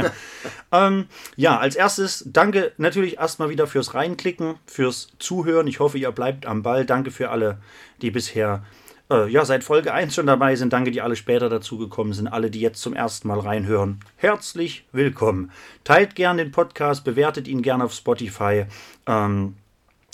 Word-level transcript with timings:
ähm, 0.73 1.05
ja, 1.37 1.57
als 1.57 1.77
erstes 1.77 2.25
danke 2.27 2.73
natürlich 2.75 3.17
erstmal 3.17 3.49
wieder 3.49 3.65
fürs 3.65 3.93
Reinklicken, 3.93 4.55
fürs 4.65 5.07
Zuhören. 5.17 5.67
Ich 5.67 5.79
hoffe, 5.79 5.97
ihr 5.97 6.11
bleibt 6.11 6.45
am 6.45 6.63
Ball. 6.63 6.85
Danke 6.85 7.11
für 7.11 7.29
alle, 7.29 7.61
die 8.01 8.11
bisher 8.11 8.65
äh, 8.65 8.88
ja, 9.11 9.43
seit 9.43 9.63
Folge 9.63 9.91
1 9.91 10.13
schon 10.13 10.27
dabei 10.27 10.55
sind. 10.55 10.71
Danke, 10.71 10.91
die 10.91 11.01
alle 11.01 11.15
später 11.15 11.49
dazugekommen 11.49 12.13
sind. 12.13 12.27
Alle, 12.27 12.51
die 12.51 12.59
jetzt 12.59 12.79
zum 12.79 12.93
ersten 12.93 13.27
Mal 13.27 13.39
reinhören. 13.39 14.01
Herzlich 14.17 14.85
willkommen. 14.91 15.51
Teilt 15.83 16.13
gerne 16.13 16.43
den 16.43 16.51
Podcast, 16.51 17.03
bewertet 17.05 17.47
ihn 17.47 17.63
gerne 17.63 17.85
auf 17.85 17.93
Spotify. 17.93 18.65
Ähm, 19.07 19.55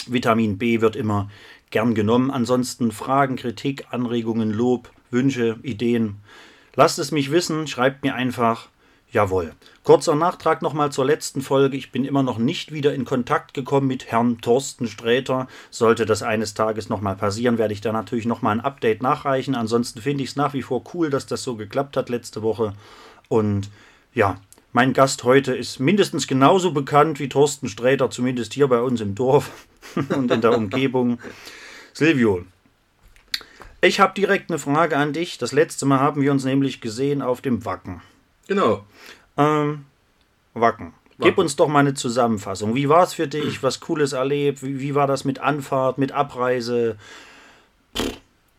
Vitamin 0.08 0.58
B 0.58 0.80
wird 0.80 0.96
immer 0.96 1.30
gern 1.72 1.94
genommen. 1.94 2.32
Ansonsten 2.32 2.94
Fragen, 2.94 3.36
Kritik, 3.36 3.86
Anregungen, 3.92 4.52
Lob, 4.52 4.90
Wünsche, 5.12 5.60
Ideen. 5.62 6.22
Lasst 6.76 6.98
es 6.98 7.12
mich 7.12 7.32
wissen, 7.32 7.68
schreibt 7.68 8.04
mir 8.04 8.16
einfach. 8.16 8.70
Jawohl. 9.12 9.54
Kurzer 9.84 10.16
Nachtrag 10.16 10.62
nochmal 10.62 10.92
zur 10.92 11.06
letzten 11.06 11.42
Folge. 11.42 11.78
Ich 11.78 11.92
bin 11.92 12.04
immer 12.04 12.24
noch 12.24 12.38
nicht 12.38 12.74
wieder 12.74 12.94
in 12.94 13.06
Kontakt 13.06 13.54
gekommen 13.54 13.88
mit 13.88 14.08
Herrn 14.12 14.42
Thorsten 14.42 14.88
Sträter. 14.88 15.48
Sollte 15.70 16.06
das 16.06 16.22
eines 16.22 16.54
Tages 16.54 16.90
nochmal 16.90 17.16
passieren, 17.16 17.58
werde 17.58 17.74
ich 17.74 17.82
da 17.82 17.92
natürlich 17.92 18.26
nochmal 18.26 18.58
ein 18.58 18.66
Update 18.66 19.02
nachreichen. 19.02 19.56
Ansonsten 19.56 20.02
finde 20.02 20.24
ich 20.24 20.32
es 20.32 20.36
nach 20.36 20.54
wie 20.54 20.64
vor 20.64 20.84
cool, 20.94 21.10
dass 21.10 21.28
das 21.28 21.44
so 21.44 21.56
geklappt 21.56 21.96
hat 21.96 22.10
letzte 22.10 22.42
Woche. 22.42 22.74
Und 23.30 23.70
ja, 24.14 24.38
mein 24.74 24.92
Gast 24.92 25.24
heute 25.24 25.56
ist 25.56 25.80
mindestens 25.80 26.28
genauso 26.28 26.74
bekannt 26.74 27.20
wie 27.20 27.30
Thorsten 27.30 27.70
Sträter, 27.70 28.10
zumindest 28.10 28.54
hier 28.54 28.68
bei 28.68 28.82
uns 28.82 29.00
im 29.00 29.16
Dorf 29.16 29.50
und 29.96 30.30
in 30.30 30.42
der 30.42 30.58
Umgebung. 30.58 31.20
Silvio, 31.94 32.44
ich 33.80 34.00
habe 34.00 34.14
direkt 34.16 34.50
eine 34.50 34.60
Frage 34.60 34.98
an 34.98 35.14
dich. 35.14 35.38
Das 35.38 35.52
letzte 35.52 35.86
Mal 35.86 36.00
haben 36.00 36.22
wir 36.22 36.32
uns 36.32 36.44
nämlich 36.44 36.82
gesehen 36.82 37.22
auf 37.22 37.40
dem 37.40 37.64
Wacken. 37.64 38.02
Genau. 38.48 38.86
Ähm, 39.38 39.86
Wacken. 40.54 40.94
Gib 41.18 41.28
Wacken. 41.28 41.40
uns 41.42 41.56
doch 41.56 41.68
mal 41.68 41.80
eine 41.80 41.94
Zusammenfassung. 41.94 42.76
Wie 42.76 42.90
war 42.90 43.04
es 43.04 43.14
für 43.14 43.28
dich? 43.28 43.64
Was 43.64 43.80
Cooles 43.80 44.14
erlebt? 44.14 44.64
Wie, 44.64 44.80
wie 44.80 44.96
war 44.96 45.08
das 45.08 45.24
mit 45.26 45.40
Anfahrt, 45.40 45.98
mit 45.98 46.12
Abreise? 46.12 46.98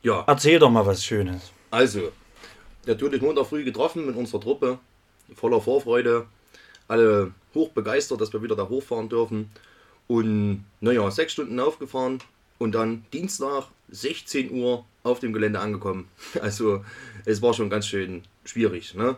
Ja, 0.03 0.25
Erzähl 0.27 0.59
doch 0.59 0.71
mal 0.71 0.87
was 0.87 1.05
Schönes. 1.05 1.53
also, 1.71 2.13
natürlich 2.87 3.21
Montag 3.21 3.47
früh 3.47 3.65
getroffen 3.65 4.07
mit 4.07 4.17
unserer 4.17 4.41
Truppe, 4.41 4.79
voller 5.35 5.61
Vorfreude, 5.61 6.27
alle 6.89 7.33
hoch 7.55 7.71
begeistert, 7.71 8.21
dass 8.21 8.33
wir 8.33 8.43
wieder 8.43 8.57
da 8.57 8.69
hochfahren 8.69 9.09
dürfen. 9.09 9.51
Und 10.07 10.65
naja, 10.81 11.11
sechs 11.11 11.33
Stunden 11.33 11.59
aufgefahren 11.59 12.21
und 12.59 12.73
dann 12.77 13.05
Dienstag 13.13 13.65
16 13.89 14.53
Uhr 14.53 14.85
auf 15.03 15.19
dem 15.21 15.33
Gelände 15.33 15.59
angekommen. 15.61 16.09
Also 16.41 16.85
es 17.25 17.43
war 17.43 17.53
schon 17.55 17.71
ganz 17.71 17.87
schön 17.89 18.23
schwierig. 18.45 18.95
Ne? 18.95 19.17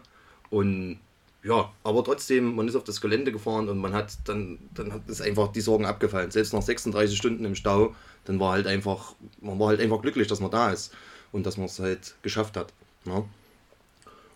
Und 0.50 0.98
ja, 1.42 1.72
aber 1.84 2.04
trotzdem, 2.04 2.56
man 2.56 2.69
ist 2.69 2.75
auf 2.75 2.84
das 2.84 3.00
Gelände 3.00 3.32
gefahren 3.32 3.69
und 3.69 3.78
man 3.78 3.92
hat 3.92 4.19
dann, 4.25 4.59
dann 4.75 4.92
hat 4.92 5.09
es 5.09 5.20
einfach 5.20 5.53
die 5.53 5.60
Sorgen 5.60 5.86
abgefallen. 5.86 6.31
Selbst 6.31 6.53
nach 6.53 6.62
36 6.62 7.16
Stunden 7.16 7.44
im 7.44 7.54
Stau, 7.54 7.94
dann 8.25 8.41
war 8.41 8.53
halt 8.53 8.66
einfach, 8.66 9.14
man 9.41 9.59
war 9.59 9.69
halt 9.69 9.81
einfach 9.81 10.03
glücklich, 10.03 10.26
dass 10.26 10.41
man 10.41 10.50
da 10.50 10.70
ist 10.70 10.92
und 11.32 11.47
dass 11.47 11.56
man 11.56 11.66
es 11.66 11.78
halt 11.78 12.16
geschafft 12.22 12.56
hat. 12.56 12.72
Ne? 13.04 13.25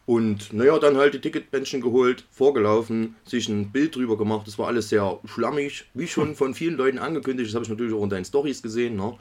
Und 0.04 0.52
naja, 0.52 0.78
dann 0.78 0.96
halt 0.96 1.14
die 1.14 1.20
Ticketbändchen 1.20 1.80
geholt, 1.80 2.24
vorgelaufen, 2.30 3.14
sich 3.24 3.48
ein 3.48 3.70
Bild 3.70 3.94
drüber 3.94 4.16
gemacht. 4.16 4.46
Das 4.46 4.58
war 4.58 4.66
alles 4.66 4.88
sehr 4.88 5.18
schlammig, 5.24 5.84
wie 5.94 6.08
schon 6.08 6.34
von 6.36 6.54
vielen 6.54 6.76
Leuten 6.76 6.98
angekündigt. 6.98 7.48
Das 7.48 7.54
habe 7.54 7.64
ich 7.64 7.70
natürlich 7.70 7.94
auch 7.94 8.02
in 8.02 8.10
deinen 8.10 8.24
Stories 8.24 8.62
gesehen. 8.62 8.96
Ne? 8.96 9.16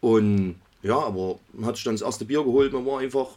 Und 0.00 0.56
ja, 0.82 0.98
aber 0.98 1.38
man 1.52 1.66
hat 1.66 1.76
sich 1.76 1.84
dann 1.84 1.94
das 1.94 2.02
erste 2.02 2.24
Bier 2.24 2.44
geholt. 2.44 2.72
Man 2.72 2.86
war 2.86 3.00
einfach 3.00 3.28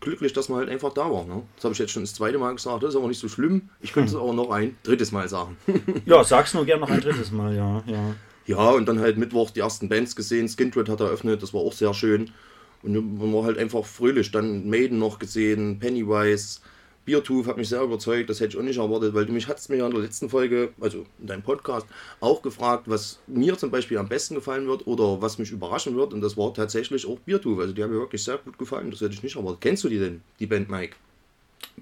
glücklich, 0.00 0.32
dass 0.32 0.48
man 0.48 0.58
halt 0.58 0.68
einfach 0.68 0.92
da 0.92 1.10
war. 1.10 1.24
Ne? 1.24 1.42
Das 1.56 1.64
habe 1.64 1.72
ich 1.72 1.78
jetzt 1.78 1.92
schon 1.92 2.02
das 2.02 2.14
zweite 2.14 2.38
Mal 2.38 2.54
gesagt. 2.54 2.82
Das 2.82 2.90
ist 2.90 2.96
aber 2.96 3.08
nicht 3.08 3.20
so 3.20 3.28
schlimm. 3.28 3.68
Ich 3.80 3.92
könnte 3.92 4.10
es 4.10 4.16
auch 4.16 4.32
noch 4.32 4.50
ein 4.50 4.76
drittes 4.82 5.12
Mal 5.12 5.28
sagen. 5.28 5.56
Ja, 6.06 6.24
sag's 6.24 6.54
nur 6.54 6.64
gern 6.64 6.80
noch 6.80 6.90
ein 6.90 7.00
drittes 7.00 7.30
Mal, 7.30 7.54
ja. 7.54 7.82
ja. 7.86 8.14
Ja, 8.46 8.70
und 8.70 8.86
dann 8.86 8.98
halt 8.98 9.16
Mittwoch 9.16 9.50
die 9.50 9.60
ersten 9.60 9.88
Bands 9.88 10.16
gesehen. 10.16 10.48
Skindred 10.48 10.88
hat 10.88 11.00
eröffnet, 11.00 11.42
das 11.42 11.54
war 11.54 11.60
auch 11.60 11.72
sehr 11.72 11.94
schön. 11.94 12.30
Und 12.82 13.18
man 13.18 13.32
war 13.34 13.44
halt 13.44 13.58
einfach 13.58 13.84
fröhlich. 13.84 14.32
Dann 14.32 14.68
Maiden 14.68 14.98
noch 14.98 15.18
gesehen, 15.18 15.78
Pennywise, 15.78 16.60
Beertooth 17.10 17.46
hat 17.48 17.56
mich 17.56 17.68
sehr 17.68 17.82
überzeugt, 17.82 18.30
das 18.30 18.38
hätte 18.38 18.50
ich 18.50 18.58
auch 18.58 18.62
nicht 18.62 18.78
erwartet, 18.78 19.14
weil 19.14 19.26
du 19.26 19.32
mich 19.32 19.48
hattest 19.48 19.68
mir 19.68 19.78
ja 19.78 19.86
in 19.86 19.92
der 19.92 20.00
letzten 20.00 20.30
Folge, 20.30 20.72
also 20.80 21.04
in 21.20 21.26
deinem 21.26 21.42
Podcast, 21.42 21.86
auch 22.20 22.40
gefragt, 22.40 22.84
was 22.86 23.18
mir 23.26 23.58
zum 23.58 23.72
Beispiel 23.72 23.98
am 23.98 24.08
besten 24.08 24.36
gefallen 24.36 24.68
wird 24.68 24.86
oder 24.86 25.20
was 25.20 25.38
mich 25.38 25.50
überraschen 25.50 25.96
wird. 25.96 26.12
Und 26.12 26.20
das 26.20 26.36
war 26.36 26.54
tatsächlich 26.54 27.06
auch 27.06 27.18
Beertooth. 27.18 27.58
Also 27.58 27.72
die 27.72 27.82
haben 27.82 27.90
mir 27.90 27.98
wirklich 27.98 28.22
sehr 28.22 28.38
gut 28.38 28.56
gefallen, 28.58 28.92
das 28.92 29.00
hätte 29.00 29.14
ich 29.14 29.22
nicht 29.24 29.34
erwartet. 29.34 29.60
Kennst 29.60 29.82
du 29.82 29.88
die 29.88 29.98
denn, 29.98 30.22
die 30.38 30.46
Band 30.46 30.70
Mike? 30.70 30.94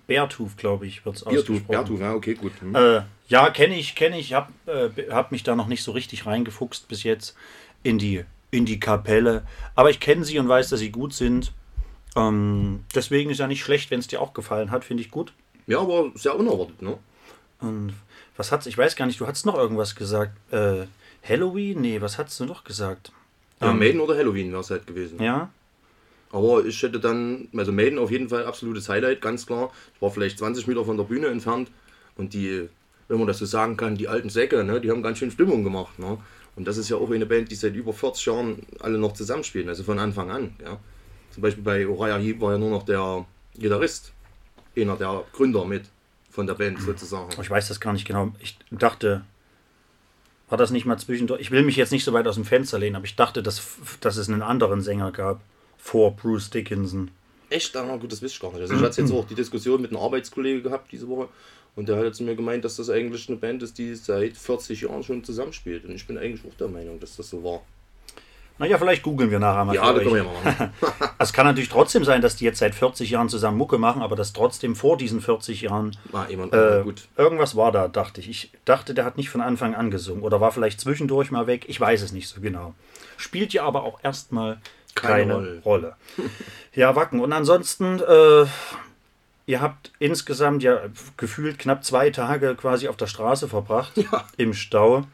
Beartooth, 0.07 0.57
glaube 0.57 0.87
ich, 0.87 1.05
wird's 1.05 1.25
Beertooth, 1.25 1.41
ausgesprochen. 1.41 1.67
Beertooth, 1.69 2.01
ja, 2.01 2.15
okay, 2.15 2.35
gut. 2.35 2.53
Hm. 2.61 2.75
Äh, 2.75 3.03
ja, 3.29 3.51
kenne 3.51 3.79
ich, 3.79 3.95
kenne 3.95 4.19
ich. 4.19 4.33
Hab, 4.33 4.51
äh, 4.67 4.89
hab 5.11 5.31
mich 5.31 5.43
da 5.43 5.55
noch 5.55 5.67
nicht 5.67 5.83
so 5.83 5.93
richtig 5.93 6.25
reingefuchst 6.25 6.89
bis 6.89 7.03
jetzt 7.03 7.37
in 7.83 7.99
die, 7.99 8.25
in 8.51 8.65
die 8.65 8.81
Kapelle. 8.81 9.47
Aber 9.75 9.91
ich 9.91 10.01
kenne 10.01 10.25
sie 10.25 10.39
und 10.39 10.49
weiß, 10.49 10.71
dass 10.71 10.81
sie 10.81 10.91
gut 10.91 11.13
sind. 11.13 11.53
Ähm, 12.17 12.85
deswegen 12.95 13.31
ist 13.31 13.39
ja 13.39 13.47
nicht 13.47 13.63
schlecht, 13.63 13.91
wenn 13.91 14.01
es 14.01 14.07
dir 14.07 14.21
auch 14.21 14.35
gefallen 14.35 14.71
hat, 14.71 14.85
finde 14.85 15.03
ich 15.03 15.11
gut. 15.11 15.33
Ja, 15.67 15.81
aber 15.81 16.11
sehr 16.15 16.39
unerwartet, 16.39 16.81
ne? 16.83 16.99
Und 17.61 17.93
was 18.37 18.53
hat's, 18.53 18.67
ich 18.67 18.79
weiß 18.79 18.97
gar 18.97 19.07
nicht, 19.07 19.21
du 19.21 19.27
hast 19.27 19.45
noch 19.47 19.57
irgendwas 19.57 19.95
gesagt. 19.95 20.33
Äh, 20.53 20.87
Halloween? 21.29 21.81
Nee, 21.81 22.01
was 22.01 22.19
hast 22.19 22.39
du 22.41 22.45
noch 22.45 22.65
gesagt? 22.65 23.13
Ja, 23.61 23.71
Ähm, 23.71 23.79
Maiden 23.79 24.01
oder 24.01 24.17
Halloween 24.17 24.51
wäre 24.51 24.61
es 24.61 24.71
halt 24.71 24.87
gewesen. 24.87 25.21
Ja? 25.21 25.51
Aber 26.31 26.65
ich 26.65 26.83
hätte 26.83 27.01
dann, 27.01 27.49
also 27.57 27.73
Maiden 27.73 27.99
auf 27.99 28.11
jeden 28.11 28.29
Fall 28.29 28.45
absolutes 28.47 28.89
Highlight, 28.89 29.21
ganz 29.21 29.47
klar. 29.47 29.73
Ich 29.95 30.03
war 30.03 30.11
vielleicht 30.11 30.39
20 30.39 30.67
Meter 30.67 30.85
von 30.85 30.97
der 30.97 31.05
Bühne 31.05 31.29
entfernt 31.29 31.71
und 32.17 32.35
die, 32.35 32.69
wenn 33.09 33.19
man 33.19 33.27
das 33.27 33.39
so 33.39 33.47
sagen 33.47 33.77
kann, 33.77 33.97
die 33.97 34.09
alten 34.09 34.31
Säcke, 34.31 34.63
ne, 34.63 34.81
die 34.81 34.91
haben 34.91 35.03
ganz 35.03 35.19
schön 35.19 35.31
Stimmung 35.31 35.65
gemacht. 35.65 35.99
Ne? 35.99 36.19
Und 36.55 36.67
das 36.67 36.77
ist 36.77 36.89
ja 36.91 36.97
auch 36.97 37.11
eine 37.11 37.27
Band, 37.27 37.51
die 37.51 37.55
seit 37.55 37.75
über 37.75 37.93
40 37.93 38.27
Jahren 38.27 38.67
alle 38.81 38.99
noch 38.99 39.15
zusammenspielen, 39.15 39.69
also 39.69 39.83
von 39.85 39.99
Anfang 39.99 40.31
an. 40.31 40.55
Ja? 40.63 40.79
Zum 41.39 41.43
Beispiel 41.43 41.63
bei 41.63 41.87
Uriah 41.87 42.19
Heep 42.19 42.41
war 42.41 42.51
ja 42.51 42.59
nur 42.59 42.71
noch 42.71 42.83
der 42.83 43.25
Gitarrist, 43.57 44.11
einer 44.77 44.97
der 44.97 45.23
Gründer 45.33 45.65
mit 45.65 45.85
von 46.33 46.49
der 46.49 46.55
Band 46.55 46.83
sozusagen. 46.83 47.31
Ich 47.41 47.49
weiß 47.49 47.69
das 47.69 47.79
gar 47.79 47.93
nicht 47.93 48.09
genau. 48.09 48.33
Ich 48.41 48.59
dachte, 48.73 49.23
war 50.49 50.59
das 50.59 50.73
nicht 50.73 50.85
mal 50.85 50.99
zwischendurch? 50.99 51.41
Ich 51.41 51.53
will 51.53 51.63
mich 51.63 51.77
jetzt 51.77 51.93
nicht 51.93 52.03
so 52.03 52.13
weit 52.13 52.27
aus 52.27 52.35
dem 52.35 52.45
Fenster 52.45 52.81
lehnen, 52.81 52.97
aber 52.97 53.05
ich 53.05 53.15
dachte, 53.15 53.41
dass, 53.41 53.63
dass 54.01 54.17
es 54.17 54.29
einen 54.29 54.43
anderen 54.43 54.81
Sänger 54.81 55.13
gab 55.13 55.41
vor 55.77 56.17
Bruce 56.17 56.51
Dickinson. 56.51 57.13
Echt? 57.51 57.77
Ah, 57.77 57.97
gut, 57.99 58.11
das 58.11 58.21
wüsste 58.21 58.35
ich 58.35 58.41
gar 58.41 58.51
nicht. 58.51 58.63
Also 58.63 58.75
ich 58.75 58.83
hatte 58.83 59.01
jetzt 59.01 59.13
auch 59.13 59.25
die 59.25 59.37
Diskussion 59.37 59.81
mit 59.81 59.93
einem 59.93 60.01
Arbeitskollege 60.01 60.63
gehabt 60.63 60.91
diese 60.91 61.07
Woche 61.07 61.29
und 61.77 61.89
der 61.89 61.99
hat 61.99 62.17
zu 62.17 62.25
mir 62.25 62.35
gemeint, 62.35 62.65
dass 62.65 62.75
das 62.75 62.91
eigentlich 62.91 63.29
eine 63.29 63.39
Band 63.39 63.63
ist, 63.63 63.79
die 63.79 63.95
seit 63.95 64.37
40 64.37 64.81
Jahren 64.81 65.05
schon 65.05 65.23
zusammenspielt. 65.23 65.85
Und 65.85 65.95
ich 65.95 66.05
bin 66.05 66.19
eigentlich 66.19 66.45
auch 66.51 66.57
der 66.57 66.67
Meinung, 66.67 66.99
dass 66.99 67.15
das 67.15 67.31
so 67.31 67.45
war. 67.45 67.63
Naja, 68.59 68.77
vielleicht 68.79 69.03
googeln 69.03 69.31
wir 69.31 69.39
nachher 69.39 69.65
mal. 69.65 69.75
Ja, 69.75 69.93
das 69.93 70.03
können 70.03 70.15
wir 70.17 70.27
euch. 70.27 70.45
mal 70.45 70.53
machen. 70.53 70.73
Es 71.21 71.33
kann 71.33 71.47
natürlich 71.47 71.69
trotzdem 71.69 72.05
sein, 72.05 72.23
dass 72.23 72.37
die 72.37 72.45
jetzt 72.45 72.59
seit 72.59 72.75
40 72.77 73.11
Jahren 73.11 73.29
zusammen 73.29 73.57
Mucke 73.59 73.77
machen, 73.79 74.03
aber 74.03 74.15
dass 74.15 74.33
trotzdem 74.33 74.77
vor 74.77 74.97
diesen 74.97 75.21
40 75.21 75.63
Jahren 75.63 75.97
Mal 76.13 76.31
jemand, 76.31 76.53
äh, 76.55 76.83
gut. 76.85 77.09
irgendwas 77.17 77.57
war 77.57 77.73
da, 77.73 77.89
dachte 77.89 78.21
ich. 78.21 78.29
Ich 78.29 78.53
dachte, 78.65 78.95
der 78.95 79.05
hat 79.05 79.17
nicht 79.17 79.29
von 79.31 79.41
Anfang 79.41 79.75
an 79.75 79.91
gesungen 79.91 80.23
oder 80.23 80.41
war 80.41 80.53
vielleicht 80.53 80.81
zwischendurch 80.81 81.31
mal 81.33 81.47
weg. 81.49 81.65
Ich 81.69 81.81
weiß 81.81 82.03
es 82.03 82.13
nicht 82.13 82.29
so 82.29 82.41
genau. 82.41 82.75
Spielt 83.17 83.53
ja 83.53 83.65
aber 83.65 83.83
auch 83.83 83.99
erstmal 84.05 84.59
keine, 84.95 85.13
Keine 85.15 85.35
Rolle. 85.35 85.63
Rolle. 85.65 85.97
ja, 86.75 86.95
Wacken. 86.95 87.21
Und 87.21 87.33
ansonsten, 87.33 88.01
äh, 88.01 88.47
ihr 89.47 89.61
habt 89.61 89.91
insgesamt 89.99 90.63
ja 90.63 90.79
gefühlt 91.17 91.59
knapp 91.59 91.85
zwei 91.85 92.11
Tage 92.11 92.55
quasi 92.55 92.87
auf 92.89 92.97
der 92.97 93.07
Straße 93.09 93.49
verbracht, 93.49 93.93
Ja. 93.97 94.25
im 94.37 94.55
Stau. 94.55 95.05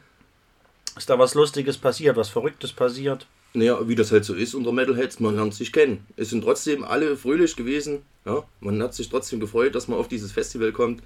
Ist 0.97 1.09
da 1.09 1.17
was 1.19 1.33
Lustiges 1.33 1.77
passiert, 1.77 2.15
was 2.15 2.29
Verrücktes 2.29 2.73
passiert? 2.73 3.25
Naja, 3.55 3.87
wie 3.87 3.95
das 3.95 4.11
halt 4.11 4.25
so 4.25 4.33
ist 4.33 4.53
unter 4.53 4.71
Metalheads, 4.71 5.19
man 5.19 5.35
lernt 5.35 5.53
sich 5.53 5.71
kennen. 5.71 6.05
Es 6.17 6.29
sind 6.29 6.43
trotzdem 6.43 6.83
alle 6.83 7.15
fröhlich 7.15 7.55
gewesen. 7.55 8.01
Ja? 8.25 8.43
Man 8.59 8.81
hat 8.83 8.93
sich 8.93 9.09
trotzdem 9.09 9.39
gefreut, 9.39 9.75
dass 9.75 9.87
man 9.87 9.97
auf 9.97 10.07
dieses 10.07 10.31
Festival 10.31 10.71
kommt. 10.71 11.01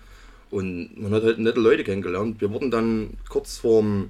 Und 0.52 1.00
man 1.00 1.14
hat 1.14 1.24
halt 1.24 1.38
nette 1.38 1.60
Leute 1.60 1.84
kennengelernt. 1.84 2.42
Wir 2.42 2.52
wurden 2.52 2.72
dann 2.72 3.12
kurz 3.30 3.58
vorm, 3.58 4.10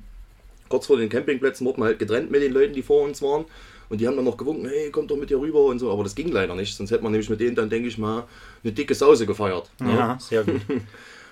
kurz 0.69 0.87
vor 0.87 0.97
den 0.97 1.09
Campingplätzen 1.09 1.67
wurden 1.67 1.83
halt 1.83 1.99
getrennt 1.99 2.31
mit 2.31 2.41
den 2.41 2.53
Leuten, 2.53 2.73
die 2.73 2.81
vor 2.81 3.03
uns 3.03 3.21
waren. 3.21 3.45
Und 3.89 3.99
die 3.99 4.07
haben 4.07 4.15
dann 4.15 4.25
noch 4.25 4.37
gewunken, 4.37 4.67
hey, 4.69 4.89
komm 4.91 5.07
doch 5.07 5.17
mit 5.17 5.29
hier 5.29 5.39
rüber 5.39 5.65
und 5.65 5.79
so. 5.79 5.91
Aber 5.91 6.03
das 6.03 6.15
ging 6.15 6.31
leider 6.31 6.55
nicht. 6.55 6.75
Sonst 6.75 6.91
hätte 6.91 7.03
man 7.03 7.11
nämlich 7.11 7.29
mit 7.29 7.41
denen 7.41 7.55
dann, 7.55 7.69
denke 7.69 7.89
ich 7.89 7.97
mal, 7.97 8.25
eine 8.63 8.71
dicke 8.71 8.95
Sause 8.95 9.25
gefeiert. 9.25 9.69
Ja, 9.81 10.17
sehr 10.19 10.43
gut. 10.43 10.61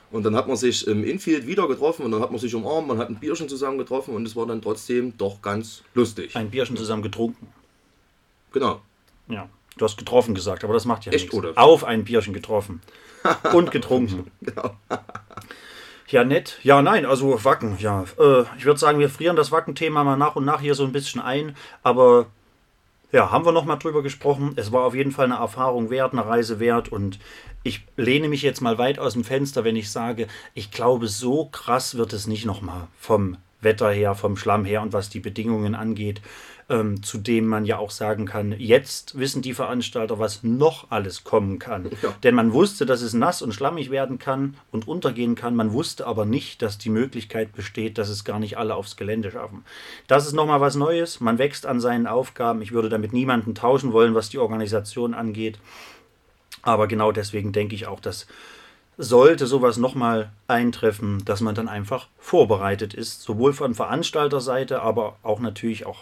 Und 0.10 0.24
dann 0.24 0.36
hat 0.36 0.48
man 0.48 0.56
sich 0.56 0.88
im 0.88 1.04
Infield 1.04 1.48
wieder 1.48 1.68
getroffen 1.68 2.06
und 2.06 2.12
dann 2.12 2.22
hat 2.22 2.32
man 2.32 2.40
sich 2.40 2.56
umarmt, 2.56 2.88
man 2.88 2.98
hat 2.98 3.10
ein 3.10 3.16
Bierchen 3.16 3.50
zusammen 3.50 3.78
getroffen 3.78 4.16
und 4.16 4.26
es 4.26 4.36
war 4.36 4.46
dann 4.46 4.62
trotzdem 4.62 5.18
doch 5.18 5.42
ganz 5.42 5.84
lustig. 5.94 6.36
Ein 6.36 6.50
Bierchen 6.50 6.78
zusammen 6.78 7.04
getrunken. 7.04 7.48
Genau. 8.54 8.82
Ja, 9.28 9.50
du 9.78 9.84
hast 9.86 9.98
getroffen 9.98 10.34
gesagt, 10.34 10.64
aber 10.64 10.74
das 10.74 10.86
macht 10.86 11.06
ja 11.06 11.12
Echt, 11.12 11.26
nichts. 11.26 11.36
oder? 11.38 11.58
Auf 11.58 11.84
ein 11.84 12.06
Bierchen 12.06 12.34
getroffen. 12.34 12.82
Und 13.54 13.72
getrunken. 13.72 14.32
Genau. 14.42 14.76
Ja, 16.10 16.24
nett. 16.24 16.58
Ja, 16.64 16.82
nein, 16.82 17.06
also 17.06 17.44
Wacken, 17.44 17.78
ja. 17.80 18.06
Äh, 18.18 18.44
ich 18.58 18.64
würde 18.64 18.80
sagen, 18.80 18.98
wir 18.98 19.10
frieren 19.10 19.36
das 19.36 19.52
Wacken-Thema 19.52 20.06
mal 20.06 20.16
nach 20.16 20.38
und 20.38 20.46
nach 20.46 20.62
hier 20.62 20.74
so 20.74 20.86
ein 20.86 20.94
bisschen 20.94 21.20
ein. 21.20 21.54
Aber 21.84 22.28
ja, 23.12 23.32
haben 23.32 23.46
wir 23.46 23.52
noch 23.52 23.66
mal 23.66 23.78
drüber 23.78 24.04
gesprochen. 24.04 24.54
Es 24.56 24.72
war 24.72 24.84
auf 24.84 24.96
jeden 24.96 25.12
Fall 25.12 25.26
eine 25.26 25.36
Erfahrung 25.36 25.90
wert, 25.90 26.14
eine 26.14 26.26
Reise 26.26 26.60
wert. 26.60 26.90
Und 26.90 27.20
ich 27.64 27.86
lehne 27.96 28.28
mich 28.28 28.42
jetzt 28.42 28.62
mal 28.62 28.78
weit 28.78 29.00
aus 29.00 29.14
dem 29.14 29.24
Fenster, 29.24 29.64
wenn 29.64 29.76
ich 29.76 29.92
sage, 29.92 30.28
ich 30.54 30.72
glaube, 30.72 31.08
so 31.08 31.46
krass 31.46 31.96
wird 31.98 32.14
es 32.14 32.28
nicht 32.28 32.46
noch 32.46 32.62
mal 32.62 32.88
vom 33.00 33.38
Wetter 33.62 33.92
her, 33.92 34.14
vom 34.14 34.38
Schlamm 34.38 34.66
her 34.66 34.82
und 34.82 34.94
was 34.94 35.10
die 35.10 35.20
Bedingungen 35.20 35.74
angeht, 35.74 36.22
ähm, 36.70 37.02
zu 37.02 37.18
dem 37.18 37.48
man 37.48 37.66
ja 37.66 37.78
auch 37.78 37.92
sagen 37.92 38.26
kann, 38.26 38.54
jetzt 38.58 39.18
wissen 39.18 39.42
die 39.42 39.54
Veranstalter, 39.54 40.20
was 40.20 40.44
noch 40.44 40.92
alles 40.92 41.24
kommen 41.24 41.60
kann. 41.60 41.90
Ja. 42.02 42.14
Denn 42.24 42.36
man 42.36 42.54
wusste, 42.54 42.86
dass 42.86 43.02
es 43.02 43.14
nass 43.14 43.42
und 43.42 43.54
schlammig 43.54 43.90
werden 43.90 44.20
kann 44.20 44.56
und 44.72 44.88
untergehen 44.88 45.36
kann. 45.36 45.56
Man 45.56 45.72
wusste 45.72 46.06
aber 46.06 46.26
nicht, 46.26 46.62
dass 46.62 46.78
die 46.78 46.90
Möglichkeit 46.90 47.54
besteht, 47.54 47.98
dass 47.98 48.10
es 48.10 48.26
gar 48.26 48.40
nicht 48.40 48.58
alle 48.58 48.76
aufs 48.76 48.98
Gelände 48.98 49.32
schaffen. 49.32 49.64
Das 50.08 50.28
ist 50.28 50.34
nochmal 50.34 50.62
was 50.62 50.76
Neues. 50.76 51.20
Man 51.20 51.38
wächst 51.38 51.66
an 51.66 51.80
seinen 51.80 52.08
Aufgaben. 52.08 52.62
Ich 52.62 52.72
würde 52.72 52.90
damit 52.90 53.14
niemanden 53.14 53.56
tauschen 53.56 53.94
wollen, 53.94 54.16
was 54.16 54.30
die 54.30 54.40
Organisation 54.40 55.14
angeht. 55.14 55.60
Aber 56.64 56.88
genau 56.88 57.12
deswegen 57.12 57.54
denke 57.54 57.76
ich 57.76 57.88
auch, 57.88 58.02
dass 58.02 58.28
sollte 58.98 59.46
sowas 59.46 59.78
nochmal 59.78 60.32
eintreffen, 60.48 61.24
dass 61.24 61.42
man 61.42 61.56
dann 61.56 61.68
einfach 61.68 62.08
vorbereitet 62.18 62.94
ist, 62.94 63.22
sowohl 63.22 63.54
von 63.54 63.76
Veranstalterseite, 63.76 64.82
aber 64.82 65.18
auch 65.22 65.40
natürlich 65.40 65.86
auch, 65.86 66.00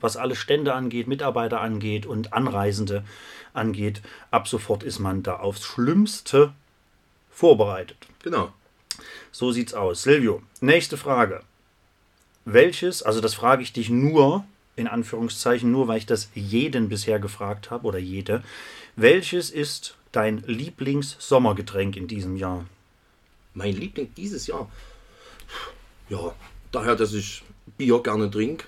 was 0.00 0.16
alle 0.16 0.34
Stände 0.36 0.74
angeht, 0.74 1.06
Mitarbeiter 1.06 1.60
angeht 1.60 2.06
und 2.06 2.32
Anreisende 2.32 3.04
angeht. 3.52 4.02
Ab 4.30 4.48
sofort 4.48 4.82
ist 4.82 4.98
man 4.98 5.22
da 5.22 5.36
aufs 5.36 5.64
Schlimmste 5.64 6.52
vorbereitet. 7.30 7.96
Genau. 8.22 8.52
So 9.32 9.52
sieht's 9.52 9.74
aus. 9.74 10.02
Silvio, 10.02 10.42
nächste 10.60 10.96
Frage. 10.96 11.42
Welches, 12.44 13.02
also 13.02 13.20
das 13.20 13.34
frage 13.34 13.62
ich 13.62 13.72
dich 13.72 13.90
nur, 13.90 14.44
in 14.76 14.88
Anführungszeichen, 14.88 15.70
nur 15.70 15.88
weil 15.88 15.98
ich 15.98 16.06
das 16.06 16.30
jeden 16.34 16.88
bisher 16.88 17.18
gefragt 17.18 17.70
habe 17.70 17.86
oder 17.86 17.98
jede, 17.98 18.42
welches 18.96 19.50
ist 19.50 19.96
dein 20.12 20.42
Lieblings-Sommergetränk 20.46 21.96
in 21.96 22.08
diesem 22.08 22.36
Jahr? 22.36 22.66
Mein 23.54 23.74
Liebling 23.76 24.12
dieses 24.16 24.46
Jahr. 24.46 24.70
Ja, 26.08 26.34
daher, 26.72 26.96
dass 26.96 27.12
ich 27.12 27.42
Bier 27.76 28.02
gerne 28.02 28.30
trinke, 28.30 28.66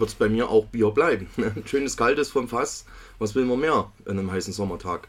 wird 0.00 0.10
es 0.10 0.14
bei 0.14 0.28
mir 0.28 0.48
auch 0.48 0.66
Bier 0.66 0.90
bleiben. 0.90 1.28
Ein 1.36 1.62
schönes 1.66 1.96
kaltes 1.96 2.30
vom 2.30 2.48
Fass. 2.48 2.86
Was 3.18 3.34
will 3.34 3.44
man 3.44 3.60
mehr 3.60 3.90
an 4.06 4.18
einem 4.18 4.30
heißen 4.30 4.52
Sommertag? 4.52 5.08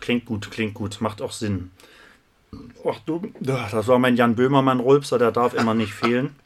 Klingt 0.00 0.24
gut, 0.24 0.50
klingt 0.50 0.74
gut, 0.74 1.00
macht 1.00 1.22
auch 1.22 1.32
Sinn. 1.32 1.70
Ach 2.86 2.98
du, 3.06 3.22
das 3.40 3.88
war 3.88 3.98
mein 3.98 4.16
Jan 4.16 4.36
Böhmermann-Rülpser, 4.36 5.18
der 5.18 5.32
darf 5.32 5.54
immer 5.54 5.74
nicht 5.74 5.92
fehlen. 5.92 6.36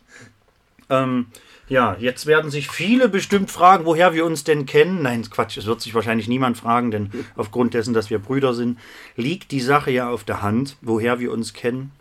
Ähm, 0.91 1.27
ja, 1.69 1.97
jetzt 2.01 2.25
werden 2.25 2.51
sich 2.51 2.71
viele 2.71 3.11
bestimmt 3.11 3.51
fragen, 3.51 3.85
woher 3.85 4.15
wir 4.15 4.25
uns 4.25 4.43
denn 4.43 4.65
kennen. 4.65 5.03
Nein, 5.03 5.29
Quatsch, 5.29 5.59
es 5.59 5.67
wird 5.67 5.83
sich 5.83 5.95
wahrscheinlich 5.95 6.29
niemand 6.29 6.57
fragen, 6.57 6.91
denn 6.91 7.11
aufgrund 7.37 7.75
dessen, 7.75 7.93
dass 7.93 8.09
wir 8.09 8.19
Brüder 8.19 8.55
sind, 8.55 8.79
liegt 9.17 9.51
die 9.51 9.61
Sache 9.61 9.91
ja 9.91 10.09
auf 10.09 10.25
der 10.25 10.41
Hand, 10.41 10.77
woher 10.81 11.21
wir 11.21 11.31
uns 11.31 11.53
kennen. 11.53 11.93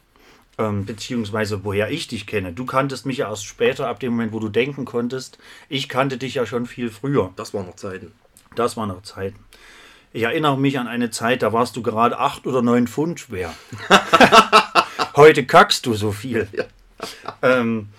Ähm, 0.60 0.86
beziehungsweise 0.86 1.64
woher 1.64 1.92
ich 1.92 2.08
dich 2.08 2.26
kenne. 2.26 2.52
Du 2.52 2.66
kanntest 2.66 3.06
mich 3.06 3.18
ja 3.18 3.30
erst 3.30 3.46
später, 3.46 3.88
ab 3.88 4.00
dem 4.00 4.14
Moment, 4.14 4.34
wo 4.34 4.40
du 4.40 4.50
denken 4.50 4.86
konntest. 4.86 5.38
Ich 5.70 5.88
kannte 5.88 6.18
dich 6.18 6.34
ja 6.34 6.48
schon 6.48 6.66
viel 6.66 6.90
früher. 6.90 7.32
Das 7.36 7.54
waren 7.54 7.68
noch 7.68 7.76
Zeiten. 7.76 8.12
Das 8.56 8.76
waren 8.76 8.90
noch 8.90 9.04
Zeiten. 9.04 9.38
Ich 10.14 10.24
erinnere 10.24 10.58
mich 10.58 10.80
an 10.80 10.88
eine 10.88 11.12
Zeit, 11.12 11.44
da 11.44 11.54
warst 11.54 11.76
du 11.76 11.84
gerade 11.84 12.18
acht 12.18 12.48
oder 12.48 12.64
neun 12.64 12.88
Pfund 12.88 13.20
schwer. 13.20 13.54
Heute 15.16 15.46
kackst 15.46 15.86
du 15.86 15.94
so 15.94 16.12
viel. 16.12 16.48
Ja. 16.52 16.64
Ähm, 17.44 17.90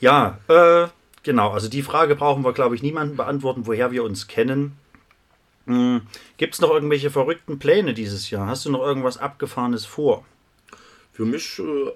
ja, 0.00 0.38
äh, 0.48 0.88
genau. 1.22 1.52
Also 1.52 1.68
die 1.68 1.82
Frage 1.82 2.16
brauchen 2.16 2.44
wir, 2.44 2.52
glaube 2.52 2.74
ich, 2.74 2.82
niemanden 2.82 3.16
beantworten, 3.16 3.66
woher 3.66 3.92
wir 3.92 4.04
uns 4.04 4.26
kennen. 4.26 4.76
Hm, 5.66 6.02
Gibt 6.36 6.54
es 6.54 6.60
noch 6.60 6.70
irgendwelche 6.70 7.10
verrückten 7.10 7.58
Pläne 7.58 7.94
dieses 7.94 8.28
Jahr? 8.28 8.46
Hast 8.46 8.66
du 8.66 8.70
noch 8.70 8.82
irgendwas 8.82 9.16
Abgefahrenes 9.16 9.86
vor? 9.86 10.24
Für 11.14 11.24
mich 11.24 11.58
äh, 11.60 11.90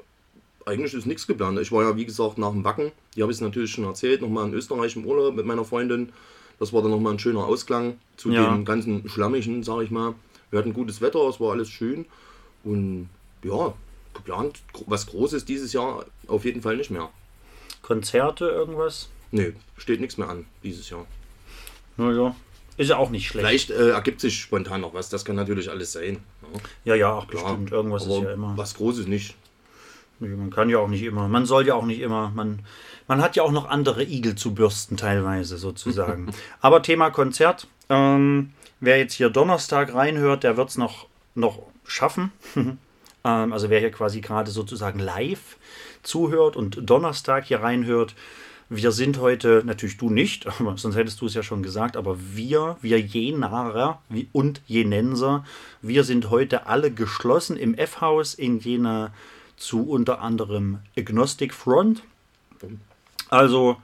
eigentlich 0.65 0.95
ist 0.95 1.05
nichts 1.07 1.27
geplant. 1.27 1.59
Ich 1.61 1.71
war 1.73 1.83
ja, 1.83 1.97
wie 1.97 2.07
gesagt, 2.07 2.39
nach 2.39 2.53
dem 2.53 2.65
Wacken, 2.65 2.93
die 3.15 3.23
habe 3.23 3.31
ich 3.31 3.37
es 3.39 3.43
natürlich 3.43 3.73
schon 3.73 3.85
erzählt, 3.85 4.23
nochmal 4.23 4.47
in 4.49 4.55
Österreich 4.55 4.97
im 4.97 5.05
Urlaub 5.05 5.35
mit 5.35 5.45
meiner 5.45 5.65
Freundin. 5.65 6.13
Das 6.59 6.73
war 6.73 6.83
dann 6.83 6.91
nochmal 6.91 7.13
ein 7.15 7.19
schöner 7.19 7.45
Ausklang 7.45 7.99
zu 8.17 8.31
Ja. 8.31 8.55
dem 8.55 8.65
ganzen 8.65 9.09
Schlammigen, 9.09 9.63
sage 9.63 9.85
ich 9.85 9.91
mal. 9.91 10.15
Wir 10.51 10.59
hatten 10.61 10.73
gutes 10.73 11.01
Wetter, 11.01 11.21
es 11.29 11.39
war 11.41 11.53
alles 11.53 11.69
schön. 11.69 12.07
Und 12.65 13.09
ja, 13.43 13.75
geplant, 14.15 14.61
was 14.87 15.07
Großes 15.07 15.45
dieses 15.45 15.73
Jahr 15.73 16.07
auf 16.27 16.45
jeden 16.45 16.63
Fall 16.63 16.77
nicht 16.77 16.91
mehr. 16.91 17.11
Konzerte, 17.83 18.47
irgendwas? 18.47 19.09
Nee, 19.31 19.53
steht 19.77 20.01
nichts 20.01 20.17
mehr 20.17 20.29
an 20.29 20.47
dieses 20.63 20.91
Jahr. 20.91 21.07
Naja, 21.97 22.35
ist 22.77 22.89
ja 22.91 22.97
auch 22.97 23.11
nicht 23.11 23.27
schlecht. 23.27 23.47
Vielleicht 23.47 23.71
äh, 23.71 23.91
ergibt 23.91 24.21
sich 24.21 24.41
spontan 24.41 24.81
noch 24.81 24.95
was, 24.95 25.09
das 25.09 25.25
kann 25.25 25.37
natürlich 25.37 25.71
alles 25.71 25.93
sein. 25.93 26.19
Ja, 26.85 26.95
Ja, 26.95 27.25
klar. 27.29 27.43
bestimmt. 27.43 27.73
Irgendwas 27.73 28.07
ist 28.07 28.23
ja 28.23 28.33
immer. 28.33 28.57
Was 28.57 28.75
Großes 28.75 29.07
nicht. 29.07 29.37
Nee, 30.21 30.29
Man 30.29 30.51
kann 30.51 30.69
ja 30.69 30.79
auch 30.79 30.89
nicht 30.89 31.03
immer. 31.03 31.29
Man 31.29 31.47
soll 31.47 31.67
ja 31.67 31.75
auch 31.75 31.87
nicht 31.87 32.01
immer. 32.01 32.31
Man, 32.35 32.61
man 33.07 33.23
hat 33.23 33.37
ja 33.37 33.43
auch 33.43 33.53
noch 33.53 33.69
andere 33.69 34.03
Igel 34.05 34.35
zu 34.35 34.55
bürsten, 34.55 34.97
teilweise 34.97 35.59
sozusagen. 35.59 36.33
Aber 36.61 36.83
Thema 36.83 37.11
Konzert. 37.11 37.69
Ähm, 37.89 38.51
wer 38.81 38.99
jetzt 38.99 39.15
hier 39.15 39.31
Donnerstag 39.31 39.95
reinhört, 39.95 40.43
der 40.45 40.57
wird 40.57 40.71
es 40.71 40.77
noch, 40.77 41.07
noch 41.35 41.63
schaffen. 41.87 42.33
ähm, 42.57 42.79
also 43.25 43.71
wer 43.71 43.81
hier 43.81 43.93
quasi 43.93 44.21
gerade 44.21 44.51
sozusagen 44.51 44.99
live 44.99 45.57
zuhört 46.03 46.57
und 46.57 46.79
Donnerstag 46.89 47.45
hier 47.45 47.61
reinhört. 47.61 48.15
Wir 48.71 48.93
sind 48.93 49.19
heute, 49.19 49.63
natürlich 49.65 49.97
du 49.97 50.11
nicht, 50.11 50.47
aber 50.61 50.77
sonst 50.77 50.97
hättest 50.97 51.21
du 51.21 51.27
es 51.27 51.35
ja 51.35 51.43
schon 51.43 51.63
gesagt, 51.63 51.97
aber 51.97 52.19
wir, 52.35 52.77
wir 52.83 53.01
Jenaer 53.01 54.01
und 54.33 54.61
Jenenser, 54.67 55.45
wir 55.81 56.05
sind 56.05 56.31
heute 56.31 56.67
alle 56.67 56.91
geschlossen 56.91 57.57
im 57.57 57.75
F-Haus 57.75 58.35
in 58.35 58.59
Jena 58.59 59.13
zu 59.57 59.89
unter 59.89 60.21
anderem 60.21 60.79
Agnostic 60.97 61.55
Front. 61.55 62.03
Also 63.29 63.77